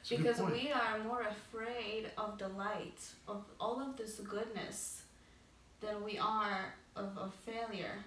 It's 0.00 0.10
because 0.10 0.40
we 0.40 0.72
are 0.72 0.98
more 1.04 1.22
afraid 1.22 2.10
of 2.18 2.38
the 2.38 2.48
light, 2.48 3.00
of 3.28 3.44
all 3.60 3.80
of 3.80 3.96
this 3.96 4.16
goodness, 4.16 5.02
than 5.80 6.02
we 6.04 6.18
are 6.18 6.74
of, 6.96 7.16
of 7.16 7.32
failure. 7.34 8.04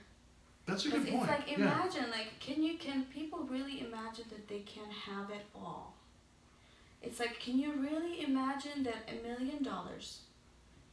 That's 0.65 0.85
a 0.85 0.89
good 0.89 1.01
it's 1.03 1.11
point. 1.11 1.27
like 1.27 1.49
yeah. 1.49 1.55
imagine, 1.55 2.11
like, 2.11 2.39
can 2.39 2.61
you 2.61 2.77
can 2.77 3.05
people 3.05 3.39
really 3.49 3.79
imagine 3.81 4.25
that 4.29 4.47
they 4.47 4.59
can 4.59 4.89
have 4.91 5.29
it 5.29 5.45
all? 5.55 5.90
It's 7.01 7.19
like, 7.19 7.39
can 7.39 7.57
you 7.57 7.73
really 7.73 8.23
imagine 8.23 8.83
that 8.83 9.09
a 9.09 9.27
million 9.27 9.63
dollars 9.63 10.19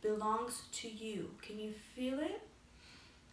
belongs 0.00 0.62
to 0.72 0.88
you? 0.88 1.30
Can 1.42 1.59
you 1.59 1.72
feel 1.94 2.18
it? 2.18 2.42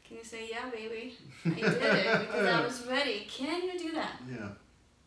Can 0.07 0.17
you 0.17 0.23
say, 0.23 0.49
yeah, 0.51 0.69
baby, 0.69 1.13
I 1.45 1.49
did 1.49 1.65
it 1.65 2.19
because 2.19 2.45
I 2.47 2.61
was 2.61 2.85
ready? 2.87 3.27
Can 3.29 3.63
you 3.63 3.79
do 3.79 3.91
that? 3.93 4.21
Yeah, 4.29 4.49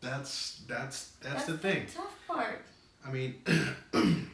that's 0.01 0.61
that's 0.67 1.11
that's, 1.21 1.45
the 1.45 1.57
thing. 1.57 1.85
tough 1.93 2.15
part. 2.27 2.65
I 3.07 3.11
mean, 3.11 3.35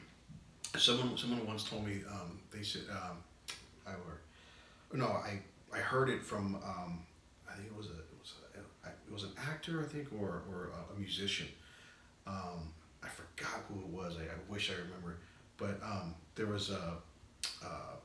someone 0.77 1.17
someone 1.17 1.45
once 1.45 1.65
told 1.65 1.86
me 1.86 2.01
um, 2.09 2.39
they 2.51 2.63
said 2.63 2.83
um, 2.89 3.17
I 3.86 3.91
were 3.91 4.97
no 4.97 5.05
I 5.05 5.39
I 5.71 5.79
heard 5.79 6.09
it 6.09 6.23
from 6.23 6.55
um, 6.55 7.05
I 7.47 7.53
think 7.55 7.67
it 7.67 7.77
was 7.77 7.88
a 7.88 7.99
it 7.99 8.17
was 8.19 8.33
a, 8.55 8.88
it 8.89 9.13
was 9.13 9.23
an 9.23 9.31
actor 9.38 9.81
I 9.81 9.88
think 9.88 10.07
or 10.19 10.41
or 10.51 10.71
a, 10.73 10.95
a 10.95 10.99
musician. 10.99 11.47
Um, 12.25 12.73
I 13.06 13.08
forgot 13.08 13.64
who 13.70 13.80
it 13.80 13.88
was. 13.88 14.18
I, 14.18 14.24
I 14.24 14.51
wish 14.51 14.72
I 14.72 14.76
remembered, 14.82 15.18
but 15.58 15.80
um, 15.84 16.16
there 16.36 16.47
was 16.47 16.72
a 16.72 16.93
uh, 17.64 17.95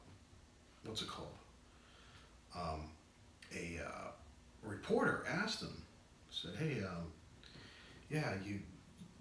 what's 0.84 1.02
it 1.02 1.08
called? 1.08 1.28
Um, 2.54 2.90
a 3.54 3.80
uh, 3.82 4.08
reporter 4.62 5.24
asked 5.28 5.62
him, 5.62 5.82
said, 6.30 6.52
"Hey, 6.58 6.82
um, 6.84 7.12
yeah, 8.10 8.34
you 8.44 8.60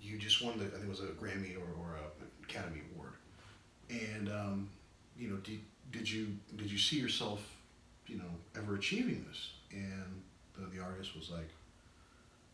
you 0.02 0.18
just 0.18 0.44
won 0.44 0.58
the 0.58 0.66
I 0.66 0.70
think 0.70 0.86
it 0.86 0.90
was 0.90 1.00
a 1.00 1.08
Grammy 1.08 1.56
or, 1.56 1.82
or 1.82 1.96
a 1.96 2.44
Academy 2.44 2.82
Award, 2.94 3.14
and 3.90 4.30
um, 4.30 4.70
you 5.18 5.30
know 5.30 5.38
did, 5.38 5.60
did 5.92 6.10
you 6.10 6.36
did 6.58 6.72
you 6.72 6.78
see 6.78 6.98
yourself 6.98 7.42
you 8.08 8.18
know 8.18 8.32
ever 8.58 8.76
achieving 8.76 9.26
this? 9.30 9.52
And 9.72 10.22
the, 10.58 10.76
the 10.76 10.84
artist 10.84 11.16
was 11.16 11.30
like, 11.30 11.50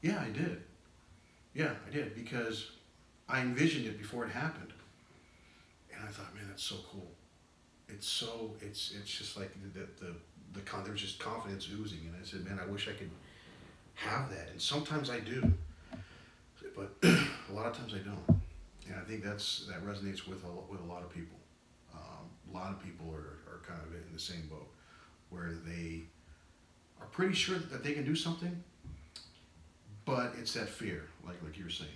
yeah, 0.01 0.19
I 0.19 0.29
did. 0.29 0.61
Yeah, 1.53 1.71
I 1.87 1.93
did 1.93 2.13
because 2.13 2.71
I 3.27 3.41
envisioned 3.41 3.85
it 3.87 3.97
before 3.97 4.25
it 4.25 4.31
happened, 4.31 4.71
and 5.93 6.03
I 6.03 6.11
thought, 6.11 6.33
man, 6.35 6.45
that's 6.47 6.63
so 6.63 6.75
cool. 6.91 7.11
It's 7.89 8.07
so 8.07 8.51
it's 8.61 8.93
it's 8.99 9.09
just 9.09 9.37
like 9.37 9.51
the 9.73 9.79
the 10.03 10.13
the, 10.53 10.61
con- 10.61 10.83
there's 10.85 11.01
just 11.01 11.19
confidence 11.19 11.67
oozing, 11.69 11.99
and 12.05 12.15
I 12.15 12.25
said, 12.25 12.45
man, 12.45 12.59
I 12.61 12.69
wish 12.71 12.87
I 12.87 12.93
could 12.93 13.09
have 13.95 14.29
that, 14.29 14.49
and 14.51 14.61
sometimes 14.61 15.09
I 15.09 15.19
do, 15.19 15.51
but 16.75 16.93
a 17.03 17.53
lot 17.53 17.65
of 17.65 17.77
times 17.77 17.93
I 17.93 17.97
don't, 17.97 18.41
and 18.87 18.95
I 18.95 19.03
think 19.07 19.23
that's 19.23 19.67
that 19.67 19.85
resonates 19.85 20.27
with 20.27 20.43
a, 20.43 20.71
with 20.71 20.81
a 20.81 20.85
lot 20.85 21.01
of 21.01 21.09
people. 21.09 21.37
Um, 21.93 22.29
a 22.51 22.55
lot 22.55 22.71
of 22.71 22.83
people 22.83 23.07
are, 23.11 23.39
are 23.51 23.61
kind 23.67 23.79
of 23.81 23.93
in 23.93 24.13
the 24.13 24.19
same 24.19 24.47
boat, 24.49 24.69
where 25.29 25.51
they 25.65 26.03
are 27.01 27.07
pretty 27.07 27.33
sure 27.33 27.57
that 27.57 27.83
they 27.83 27.93
can 27.93 28.05
do 28.05 28.15
something, 28.15 28.63
but 30.05 30.33
it's 30.39 30.53
that 30.53 30.69
fear, 30.69 31.03
like 31.25 31.41
like 31.43 31.57
you 31.57 31.63
were 31.63 31.69
saying. 31.69 31.89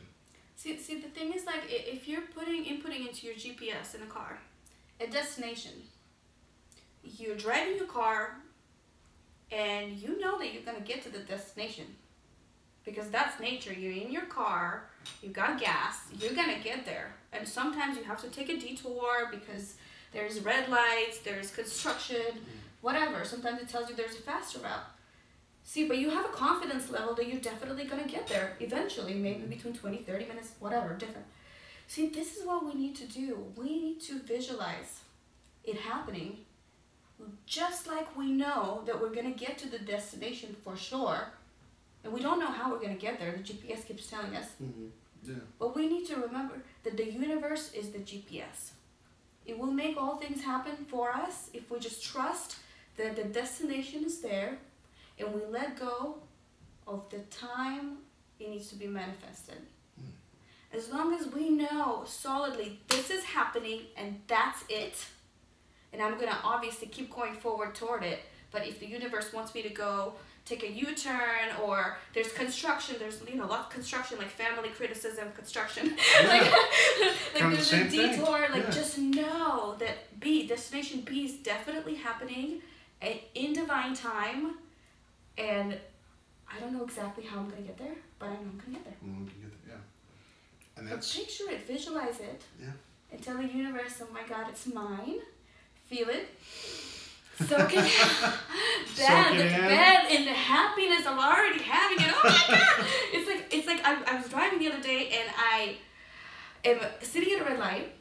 See, 0.59 0.77
see, 0.77 0.99
the 0.99 1.07
thing 1.07 1.31
is, 1.31 1.45
like, 1.45 1.61
if 1.69 2.05
you're 2.05 2.27
putting 2.35 2.65
inputting 2.65 3.07
into 3.07 3.27
your 3.27 3.35
GPS 3.35 3.95
in 3.95 4.01
a 4.01 4.05
car, 4.07 4.39
a 4.99 5.07
destination, 5.07 5.71
you're 7.01 7.37
driving 7.37 7.77
your 7.77 7.85
car, 7.85 8.35
and 9.53 9.93
you 9.93 10.19
know 10.19 10.37
that 10.37 10.53
you're 10.53 10.63
gonna 10.63 10.81
get 10.81 11.01
to 11.03 11.09
the 11.09 11.19
destination, 11.19 11.85
because 12.83 13.09
that's 13.09 13.39
nature. 13.39 13.71
You're 13.71 13.93
in 13.93 14.11
your 14.11 14.25
car, 14.25 14.89
you 15.23 15.29
got 15.29 15.61
gas, 15.61 16.01
you're 16.19 16.33
gonna 16.33 16.59
get 16.61 16.85
there, 16.85 17.15
and 17.31 17.47
sometimes 17.47 17.95
you 17.95 18.03
have 18.03 18.21
to 18.21 18.27
take 18.27 18.49
a 18.49 18.59
detour 18.59 19.29
because 19.31 19.75
there's 20.11 20.41
red 20.41 20.67
lights, 20.67 21.19
there's 21.19 21.51
construction, 21.51 22.17
mm. 22.17 22.81
whatever. 22.81 23.23
Sometimes 23.23 23.61
it 23.61 23.69
tells 23.69 23.89
you 23.89 23.95
there's 23.95 24.15
a 24.15 24.23
faster 24.23 24.59
route. 24.59 24.83
See, 25.69 25.87
but 25.87 25.99
you 25.99 26.09
have 26.09 26.25
a 26.25 26.29
confidence 26.29 26.89
level 26.89 27.13
that 27.13 27.27
you're 27.27 27.39
definitely 27.39 27.83
going 27.83 28.03
to 28.03 28.09
get 28.09 28.25
there 28.25 28.53
eventually, 28.59 29.13
maybe 29.13 29.43
between 29.43 29.75
20, 29.75 29.97
30 29.97 30.25
minutes, 30.25 30.53
whatever, 30.59 30.95
different. 30.95 31.27
See, 31.85 32.09
this 32.09 32.37
is 32.37 32.43
what 32.43 32.65
we 32.65 32.73
need 32.73 32.95
to 32.95 33.05
do. 33.05 33.45
We 33.55 33.79
need 33.79 34.01
to 34.01 34.17
visualize 34.17 35.01
it 35.63 35.77
happening 35.77 36.37
just 37.45 37.85
like 37.85 38.17
we 38.17 38.31
know 38.31 38.81
that 38.87 38.99
we're 38.99 39.13
going 39.13 39.31
to 39.31 39.39
get 39.39 39.59
to 39.59 39.69
the 39.69 39.77
destination 39.77 40.55
for 40.63 40.75
sure. 40.75 41.33
And 42.03 42.11
we 42.11 42.19
don't 42.19 42.39
know 42.39 42.47
how 42.47 42.71
we're 42.71 42.79
going 42.79 42.95
to 42.95 42.99
get 42.99 43.19
there. 43.19 43.31
The 43.31 43.43
GPS 43.43 43.85
keeps 43.85 44.07
telling 44.07 44.35
us. 44.35 44.47
Mm-hmm. 44.59 44.87
Yeah. 45.23 45.35
But 45.59 45.75
we 45.75 45.87
need 45.87 46.07
to 46.07 46.15
remember 46.15 46.63
that 46.81 46.97
the 46.97 47.05
universe 47.05 47.73
is 47.73 47.91
the 47.91 47.99
GPS. 47.99 48.71
It 49.45 49.59
will 49.59 49.71
make 49.71 49.97
all 49.97 50.17
things 50.17 50.41
happen 50.41 50.77
for 50.87 51.11
us 51.11 51.51
if 51.53 51.69
we 51.69 51.77
just 51.77 52.03
trust 52.03 52.55
that 52.97 53.15
the 53.15 53.25
destination 53.25 54.03
is 54.03 54.19
there 54.19 54.57
and 55.19 55.33
we 55.33 55.41
let 55.49 55.79
go 55.79 56.15
of 56.87 57.09
the 57.09 57.19
time 57.29 57.97
it 58.39 58.49
needs 58.49 58.67
to 58.69 58.75
be 58.75 58.87
manifested. 58.87 59.57
Hmm. 59.99 60.77
As 60.77 60.89
long 60.91 61.13
as 61.13 61.27
we 61.27 61.49
know 61.49 62.03
solidly 62.07 62.79
this 62.87 63.09
is 63.09 63.23
happening 63.23 63.81
and 63.97 64.19
that's 64.27 64.63
it, 64.69 65.05
and 65.93 66.01
I'm 66.01 66.17
gonna 66.19 66.37
obviously 66.43 66.87
keep 66.87 67.13
going 67.13 67.33
forward 67.35 67.75
toward 67.75 68.03
it, 68.03 68.19
but 68.51 68.67
if 68.67 68.79
the 68.79 68.87
universe 68.87 69.33
wants 69.33 69.53
me 69.53 69.61
to 69.63 69.69
go 69.69 70.13
take 70.45 70.63
a 70.63 70.71
U-turn 70.71 71.49
or 71.63 71.97
there's 72.15 72.31
construction, 72.31 72.95
there's 72.97 73.21
you 73.29 73.35
know 73.35 73.45
a 73.45 73.51
lot 73.53 73.59
of 73.59 73.69
construction 73.69 74.17
like 74.17 74.29
family 74.29 74.69
criticism, 74.69 75.31
construction, 75.35 75.95
like, 76.27 76.41
like 76.51 76.51
the 77.33 77.39
there's 77.49 77.67
same 77.67 77.85
a 77.87 77.89
thing. 77.89 78.11
detour. 78.11 78.47
Like 78.51 78.63
Yeah. 78.63 78.69
just 78.71 78.97
know 78.97 79.75
that 79.79 80.19
B 80.19 80.47
destination 80.47 81.01
B 81.01 81.25
is 81.25 81.33
definitely 81.37 81.95
happening, 81.95 82.61
eh, 83.01 83.17
in 83.35 83.53
divine 83.53 83.93
time, 83.93 84.55
and 85.39 85.77
I 86.51 86.59
don't 86.59 86.73
know 86.73 86.83
exactly 86.83 87.23
how 87.23 87.39
I'm 87.39 87.49
gonna 87.49 87.61
get 87.61 87.77
there, 87.77 87.95
but 88.19 88.27
I 88.27 88.33
know 88.33 88.49
I'm 88.51 88.57
gonna 88.63 88.73
get 88.77 88.83
there. 88.85 88.93
Well, 89.01 89.11
we 89.21 89.29
can 89.31 89.41
get 89.41 89.51
there, 89.65 89.75
yeah. 89.75 90.77
And 90.77 90.89
But 90.89 90.95
that's 90.95 91.15
picture 91.15 91.49
it, 91.49 91.65
visualize 91.67 92.19
it, 92.19 92.41
Yeah. 92.61 92.71
and 93.11 93.21
tell 93.21 93.37
the 93.37 93.45
universe, 93.45 94.01
oh 94.01 94.07
my 94.13 94.23
God, 94.27 94.47
it's 94.49 94.67
mine. 94.67 95.19
Feel 95.87 96.09
it. 96.09 96.27
Soak 97.47 97.71
it. 97.73 97.75
Bed, 98.97 99.33
it 99.35 99.45
in. 99.45 99.61
bed, 99.61 100.05
and 100.11 100.27
the 100.27 100.33
happiness 100.33 101.01
of 101.05 101.17
already 101.17 101.61
having 101.61 102.05
it. 102.05 102.13
Oh 102.13 102.21
my 102.23 102.57
God! 102.57 102.85
it's 103.13 103.27
like 103.29 103.53
it's 103.53 103.65
like 103.65 103.81
I, 103.85 104.03
I 104.13 104.19
was 104.21 104.29
driving 104.29 104.59
the 104.59 104.67
other 104.67 104.81
day, 104.81 105.07
and 105.17 105.29
I 105.37 105.77
am 106.65 106.79
sitting 107.01 107.33
at 107.35 107.41
a 107.41 107.45
red 107.45 107.57
light, 107.59 107.93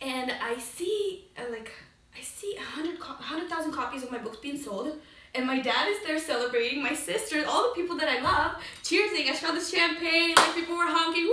and 0.00 0.32
I 0.42 0.56
see 0.58 1.26
uh, 1.38 1.42
like 1.50 1.70
I 2.18 2.22
see 2.22 2.56
a 2.56 2.62
hundred 2.62 2.98
co- 2.98 3.12
hundred 3.12 3.50
thousand 3.50 3.72
copies 3.72 4.02
of 4.04 4.10
my 4.10 4.18
books 4.18 4.38
being 4.38 4.56
sold. 4.60 4.98
And 5.34 5.46
my 5.46 5.60
dad 5.60 5.88
is 5.88 5.98
there 6.06 6.18
celebrating, 6.18 6.82
my 6.82 6.92
sister, 6.94 7.42
all 7.48 7.68
the 7.70 7.74
people 7.74 7.96
that 7.96 8.08
I 8.08 8.20
love, 8.20 8.56
cheersing. 8.84 9.30
I 9.30 9.34
saw 9.34 9.52
the 9.52 9.60
champagne, 9.64 10.34
like 10.36 10.54
people 10.54 10.76
were 10.76 10.84
honking, 10.86 11.24
Woo, 11.24 11.32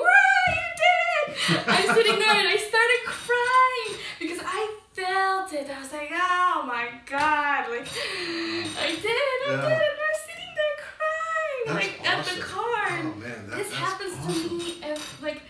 you 0.55 0.65
did 0.79 1.57
it! 1.57 1.67
I'm 1.67 1.95
sitting 1.95 2.17
there 2.17 2.33
and 2.33 2.47
I 2.47 2.55
started 2.55 2.99
crying 3.05 3.99
because 4.19 4.39
I 4.45 4.77
felt 4.93 5.51
it. 5.51 5.69
I 5.69 5.79
was 5.81 5.91
like, 5.91 6.09
oh 6.13 6.63
my 6.65 6.87
god, 7.05 7.69
like 7.69 7.87
I 7.87 8.87
did 8.95 9.05
it, 9.05 9.39
I 9.47 9.51
Yeah. 9.51 9.61
did 9.67 9.81
it. 9.81 9.91
And 9.91 9.99
I'm 10.07 10.19
sitting 10.27 10.51
there 10.59 10.75
crying, 10.87 11.63
that's 11.65 11.75
like 11.75 12.09
at 12.09 12.25
the 12.25 12.31
awesome. 12.31 12.41
car. 12.55 12.87
Oh 13.01 13.19
man, 13.19 13.49
that, 13.49 13.57
This 13.57 13.73
happens 13.73 14.13
awesome. 14.17 14.49
to 14.49 14.55
me 14.55 14.95
like 15.21 15.41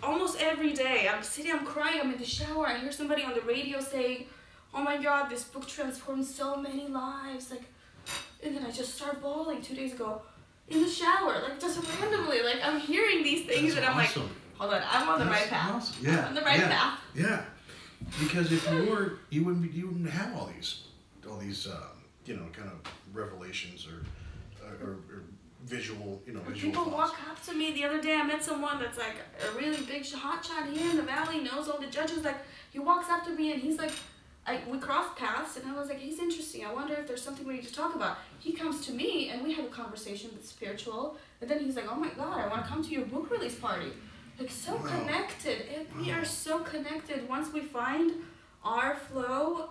almost 0.00 0.40
every 0.40 0.72
day. 0.74 1.08
I'm 1.12 1.24
sitting, 1.24 1.50
I'm 1.50 1.66
crying, 1.66 2.00
I'm 2.00 2.12
in 2.12 2.18
the 2.18 2.24
shower. 2.24 2.68
I 2.68 2.78
hear 2.78 2.92
somebody 2.92 3.24
on 3.24 3.34
the 3.34 3.40
radio 3.42 3.80
saying, 3.80 4.26
"Oh 4.72 4.82
my 4.82 4.96
God, 5.02 5.28
this 5.28 5.42
book 5.44 5.66
transformed 5.66 6.24
so 6.24 6.56
many 6.56 6.86
lives!" 6.86 7.50
Like, 7.50 7.64
and 8.42 8.56
then 8.56 8.64
I 8.64 8.70
just 8.70 8.94
start 8.96 9.20
bawling 9.22 9.60
two 9.62 9.74
days 9.74 9.92
ago 9.92 10.22
in 10.68 10.82
the 10.82 10.88
shower, 10.88 11.40
like 11.42 11.60
just 11.60 11.80
randomly. 12.00 12.42
Like 12.42 12.58
I'm 12.64 12.80
hearing 12.80 13.22
these 13.22 13.46
things, 13.46 13.74
That's 13.74 13.86
and 13.86 13.86
I'm 13.86 14.04
awesome. 14.04 14.22
like, 14.22 14.30
"Hold 14.58 14.74
on, 14.74 14.82
I'm 14.90 15.08
on 15.08 15.18
the 15.20 15.26
right 15.26 15.48
path. 15.48 15.74
awesome. 15.74 16.06
I'm 16.06 16.12
Yeah, 16.14 16.26
on 16.26 16.34
the 16.34 16.42
right 16.42 16.58
yeah. 16.58 16.68
path." 16.68 17.00
Yeah, 17.14 17.42
because 18.20 18.52
if 18.52 18.68
you 18.70 18.84
were, 18.90 19.18
you 19.30 19.44
wouldn't 19.44 19.62
be, 19.62 19.68
you 19.78 19.86
wouldn't 19.88 20.10
have 20.10 20.36
all 20.36 20.50
these, 20.54 20.82
all 21.28 21.38
these, 21.38 21.66
um, 21.66 21.74
you 22.24 22.34
know, 22.36 22.44
kind 22.52 22.68
of 22.68 22.78
revelations 23.14 23.86
or, 23.86 24.04
or, 24.84 24.90
or 24.92 25.22
visual, 25.64 26.20
you 26.26 26.32
know, 26.32 26.40
visual 26.40 26.70
People 26.72 26.84
thoughts. 26.92 27.12
walk 27.12 27.30
up 27.30 27.42
to 27.44 27.54
me 27.54 27.72
the 27.72 27.84
other 27.84 28.00
day. 28.00 28.14
I 28.16 28.22
met 28.24 28.42
someone 28.44 28.78
that's 28.80 28.98
like 28.98 29.16
a 29.48 29.56
really 29.58 29.80
big 29.84 30.08
hot 30.12 30.44
shot 30.44 30.66
here 30.68 30.90
in 30.90 30.96
the 30.96 31.02
valley, 31.02 31.40
knows 31.40 31.68
all 31.68 31.78
the 31.80 31.86
judges. 31.86 32.24
Like 32.24 32.36
he 32.72 32.78
walks 32.78 33.08
up 33.10 33.24
to 33.24 33.30
me 33.30 33.52
and 33.52 33.60
he's 33.62 33.78
like, 33.78 33.90
I, 34.46 34.60
we 34.68 34.78
crossed 34.78 35.16
paths, 35.16 35.56
and 35.56 35.66
I 35.68 35.74
was 35.74 35.88
like, 35.88 35.98
he's 35.98 36.20
interesting. 36.20 36.64
I 36.64 36.72
wonder 36.72 36.94
if 36.94 37.08
there's 37.08 37.22
something 37.22 37.46
we 37.46 37.54
need 37.54 37.66
to 37.66 37.74
talk 37.74 37.94
about. 37.96 38.18
He 38.38 38.52
comes 38.52 38.86
to 38.86 38.92
me 38.92 39.30
and 39.30 39.42
we 39.42 39.52
have 39.54 39.64
a 39.64 39.68
conversation 39.68 40.30
that's 40.34 40.48
spiritual. 40.48 41.16
And 41.40 41.50
then 41.50 41.58
he's 41.60 41.74
like, 41.76 41.86
oh 41.90 41.96
my 41.96 42.10
god, 42.10 42.38
I 42.38 42.46
want 42.46 42.62
to 42.64 42.68
come 42.68 42.82
to 42.84 42.90
your 42.90 43.06
book 43.06 43.30
release 43.30 43.56
party. 43.56 43.92
Like 44.38 44.50
so 44.50 44.76
Wow. 44.76 44.82
connected, 44.86 45.62
and 45.74 45.86
we 46.00 46.12
are 46.12 46.24
so 46.24 46.60
connected. 46.60 47.28
Once 47.28 47.52
we 47.52 47.60
find 47.60 48.12
our 48.64 48.94
flow, 48.96 49.70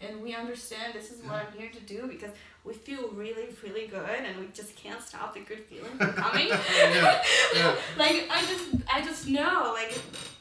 and 0.00 0.22
we 0.22 0.34
understand 0.34 0.94
this 0.94 1.12
is 1.12 1.22
what 1.22 1.34
I'm 1.34 1.52
here 1.58 1.70
to 1.70 1.80
do 1.80 2.06
because 2.08 2.30
we 2.64 2.72
feel 2.72 3.08
really, 3.10 3.48
really 3.62 3.86
good, 3.86 4.08
and 4.26 4.38
we 4.40 4.46
just 4.54 4.74
can't 4.74 5.02
stop 5.02 5.34
the 5.34 5.40
good 5.40 5.60
feeling 5.60 5.92
from 5.98 6.12
coming. 6.14 6.48
yeah, 6.76 7.22
yeah. 7.54 7.74
like 7.98 8.26
I 8.30 8.40
just, 8.46 8.64
I 8.92 9.02
just 9.02 9.28
know, 9.28 9.72
like 9.74 9.98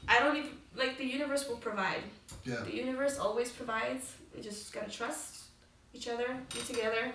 I 0.08 0.20
don't 0.22 0.38
even 0.38 0.52
like 0.76 0.98
the 0.98 1.06
universe 1.06 1.48
will 1.48 1.58
provide. 1.58 2.02
Yeah. 2.50 2.64
The 2.64 2.76
universe 2.76 3.18
always 3.18 3.52
provides. 3.52 4.14
We 4.36 4.42
just 4.42 4.74
gotta 4.74 4.90
trust 4.90 5.44
each 5.94 6.08
other, 6.08 6.28
be 6.54 6.62
together, 6.62 7.12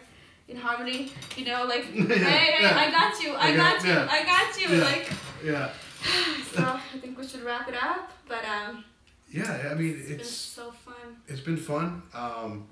in 0.49 0.57
harmony. 0.57 1.12
You 1.37 1.47
know, 1.47 1.64
like 1.64 1.87
Yeah, 1.95 2.05
hey, 2.07 2.62
yeah. 2.62 2.76
I 2.76 2.91
got 2.91 3.22
you, 3.22 3.32
I 3.32 3.49
Okay, 3.49 3.57
got 3.57 3.85
you, 3.85 3.91
yeah. 3.91 4.09
I 4.11 4.24
got 4.24 4.61
you. 4.61 4.76
Yeah. 4.76 4.85
Like 4.85 5.11
Yeah, 5.45 5.70
so, 6.53 6.62
I 6.62 6.99
think 6.99 7.18
we 7.18 7.26
should 7.26 7.43
wrap 7.43 7.68
it 7.68 7.74
up. 7.74 8.11
But 8.28 8.45
um, 8.45 8.85
yeah. 9.30 9.68
I 9.70 9.74
mean, 9.74 9.97
it's 9.99 10.09
been 10.09 10.20
it's 10.20 10.30
so 10.30 10.70
fun. 10.70 11.16
it's 11.26 11.41
been 11.41 11.57
fun. 11.57 12.03
Um, 12.14 12.66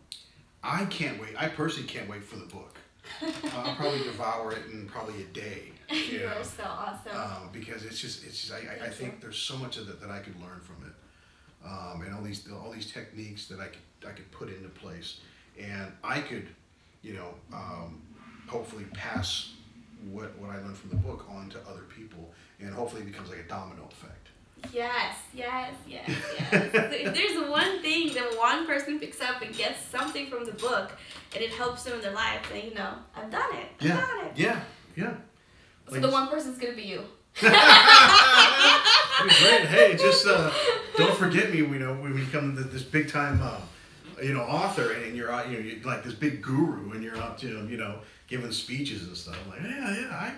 I 0.63 0.85
can't 0.87 1.21
wait. 1.21 1.35
I 1.37 1.49
personally 1.49 1.89
can't 1.89 2.09
wait 2.09 2.23
for 2.25 2.37
the 2.37 2.47
book. 2.47 2.77
I'll 3.55 3.75
probably 3.75 4.05
devour 4.05 4.53
it 4.53 4.63
in 4.73 4.87
probably 4.87 5.23
a 5.23 5.27
day. 5.27 5.73
you 5.91 6.21
know. 6.21 6.27
are 6.29 6.45
so 6.45 6.63
awesome. 6.65 7.17
um, 7.17 7.51
because 7.53 7.85
it's 7.85 7.99
just 7.99 8.25
it's 8.25 8.41
just 8.41 8.53
I, 8.53 8.85
I, 8.85 8.87
I 8.87 8.91
think 8.91 9.21
there's 9.21 9.37
so 9.37 9.57
much 9.57 9.77
of 9.77 9.89
it 9.89 10.01
that 10.01 10.11
I 10.11 10.21
could 10.21 10.41
learn 10.41 10.61
from 10.61 10.87
it, 10.87 10.95
um, 11.67 12.03
and 12.05 12.15
all 12.15 12.23
these 12.23 12.47
all 12.53 12.71
these 12.73 12.91
techniques 12.91 13.47
that 13.49 13.61
I 13.61 13.67
could 13.67 14.09
I 14.09 14.13
could 14.13 14.31
put 14.33 14.49
into 14.49 14.69
place, 14.69 15.21
and 15.61 15.93
I 16.03 16.21
could, 16.21 16.49
you 17.03 17.15
know, 17.15 17.35
um, 17.53 18.01
hopefully 18.49 18.85
pass 18.95 19.53
what 20.11 20.37
what 20.39 20.51
I 20.51 20.57
learned 20.59 20.77
from 20.77 20.91
the 20.91 20.97
book 20.97 21.27
on 21.31 21.49
to 21.51 21.59
other 21.69 21.83
people, 21.97 22.31
and 22.61 22.75
hopefully 22.75 23.03
it 23.03 23.07
becomes 23.07 23.29
like 23.31 23.41
a 23.41 23.49
domino 23.49 23.89
effect. 23.91 24.29
Yes, 24.73 25.17
yes, 25.35 25.75
yes, 25.89 26.09
yes. 26.09 26.53
if 26.53 27.15
there's 27.15 27.51
one 27.51 27.83
thing 27.83 28.15
that 28.15 28.37
one 28.39 28.65
person 28.65 29.01
picks 29.01 29.21
up 29.21 29.43
and 29.43 29.53
gets 29.57 29.81
something 29.85 30.29
from 30.29 30.45
the 30.45 30.53
book 30.53 30.93
and 31.35 31.43
it 31.43 31.51
helps 31.51 31.83
them 31.83 31.95
in 31.95 32.01
their 32.01 32.13
life, 32.13 32.47
then 32.53 32.67
you 32.67 32.75
know, 32.75 32.95
I've 33.17 33.29
done 33.29 33.55
it. 33.57 33.67
I've 33.81 33.87
Yeah, 33.89 33.97
done 34.01 34.27
it. 34.27 34.33
yeah, 34.37 34.61
yeah. 34.95 35.15
So 35.89 35.93
Like 35.95 36.03
the 36.03 36.11
one 36.11 36.29
person's 36.29 36.59
gonna 36.59 36.77
be 36.77 36.83
you. 36.83 37.01
great. 39.21 39.67
Hey, 39.67 39.97
just 39.97 40.27
uh, 40.27 40.51
don't 40.97 41.15
forget 41.17 41.51
me. 41.51 41.59
You 41.59 41.67
know, 41.79 41.95
when 41.95 42.17
you 42.17 42.27
come 42.33 42.57
to 42.57 42.63
this 42.65 42.83
big 42.83 43.09
time, 43.09 43.41
uh, 43.43 43.61
you 44.23 44.33
know, 44.35 44.43
author, 44.43 44.93
and 44.93 45.17
you're 45.17 45.31
out, 45.33 45.49
you 45.49 45.59
know, 45.59 45.65
you're 45.65 45.83
like 45.85 46.05
this 46.05 46.15
big 46.15 46.43
guru, 46.43 46.93
and 46.93 47.03
you're 47.03 47.17
out, 47.19 47.39
to, 47.39 47.67
you 47.69 47.77
know, 47.77 47.97
giving 48.29 48.53
speeches 48.53 49.07
and 49.07 49.17
stuff. 49.17 49.37
I'm 49.45 49.51
like, 49.51 49.61
yeah, 49.63 50.01
yeah, 50.01 50.33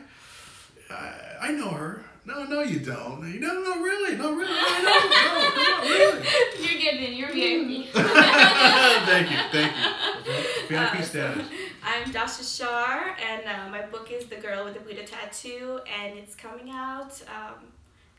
I, 0.91 0.95
I, 0.95 1.49
I 1.49 1.53
know 1.53 1.71
her. 1.71 2.05
No, 2.27 2.45
no, 2.45 2.63
you 2.63 2.79
don't. 2.81 3.21
No, 3.39 3.53
no, 3.63 3.83
really, 3.83 4.17
no, 4.17 4.35
really, 4.35 4.51
no, 4.51 4.79
no, 4.79 4.83
no, 4.83 5.75
on, 5.77 5.83
really. 5.83 6.27
You're 6.59 6.81
getting 6.81 7.03
in. 7.05 7.13
You're 7.19 7.29
VIP. 7.33 7.93
thank 7.93 9.31
you, 9.31 9.37
thank 9.53 9.73
you. 9.77 10.69
VIP 10.69 10.95
Uh, 10.95 11.03
status. 11.03 11.47
I'm 11.83 12.11
Dasha 12.13 12.43
Shar, 12.43 13.15
and 13.31 13.43
uh, 13.47 13.69
my 13.71 13.83
book 13.83 14.11
is 14.11 14.25
The 14.25 14.37
Girl 14.37 14.65
with 14.65 14.73
the 14.73 14.81
Buddha 14.81 15.05
Tattoo, 15.05 15.81
and 16.01 16.17
it's 16.17 16.35
coming 16.35 16.71
out 16.71 17.21
um, 17.29 17.67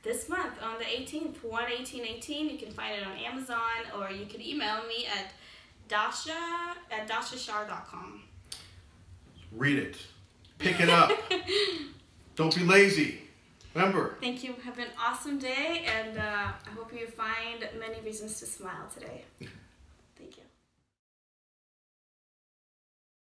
this 0.05 0.29
month 0.29 0.53
on 0.63 0.77
the 0.77 0.85
18th, 0.85 1.43
1 1.43 1.63
18 1.79 2.05
18. 2.05 2.49
You 2.49 2.57
can 2.57 2.71
find 2.71 2.95
it 2.95 3.05
on 3.05 3.17
Amazon, 3.17 3.57
or 3.97 4.11
you 4.11 4.25
can 4.27 4.41
email 4.41 4.85
me 4.87 5.07
at 5.07 5.33
dasha 5.89 6.31
at 6.91 7.09
dashashar.com. 7.09 8.21
Read 9.51 9.79
it. 9.79 9.97
Pick 10.59 10.79
it 10.79 10.89
up. 10.89 11.11
Don't 12.35 12.55
be 12.55 12.63
lazy. 12.63 13.21
Remember, 13.73 14.15
Thank 14.21 14.43
you. 14.43 14.55
Have 14.63 14.79
an 14.79 14.87
awesome 14.97 15.37
day, 15.37 15.85
and 15.85 16.17
uh, 16.17 16.21
I 16.21 16.69
hope 16.75 16.93
you 16.93 17.07
find 17.07 17.67
many 17.77 17.99
reasons 18.05 18.39
to 18.39 18.45
smile 18.45 18.87
today. 18.93 19.25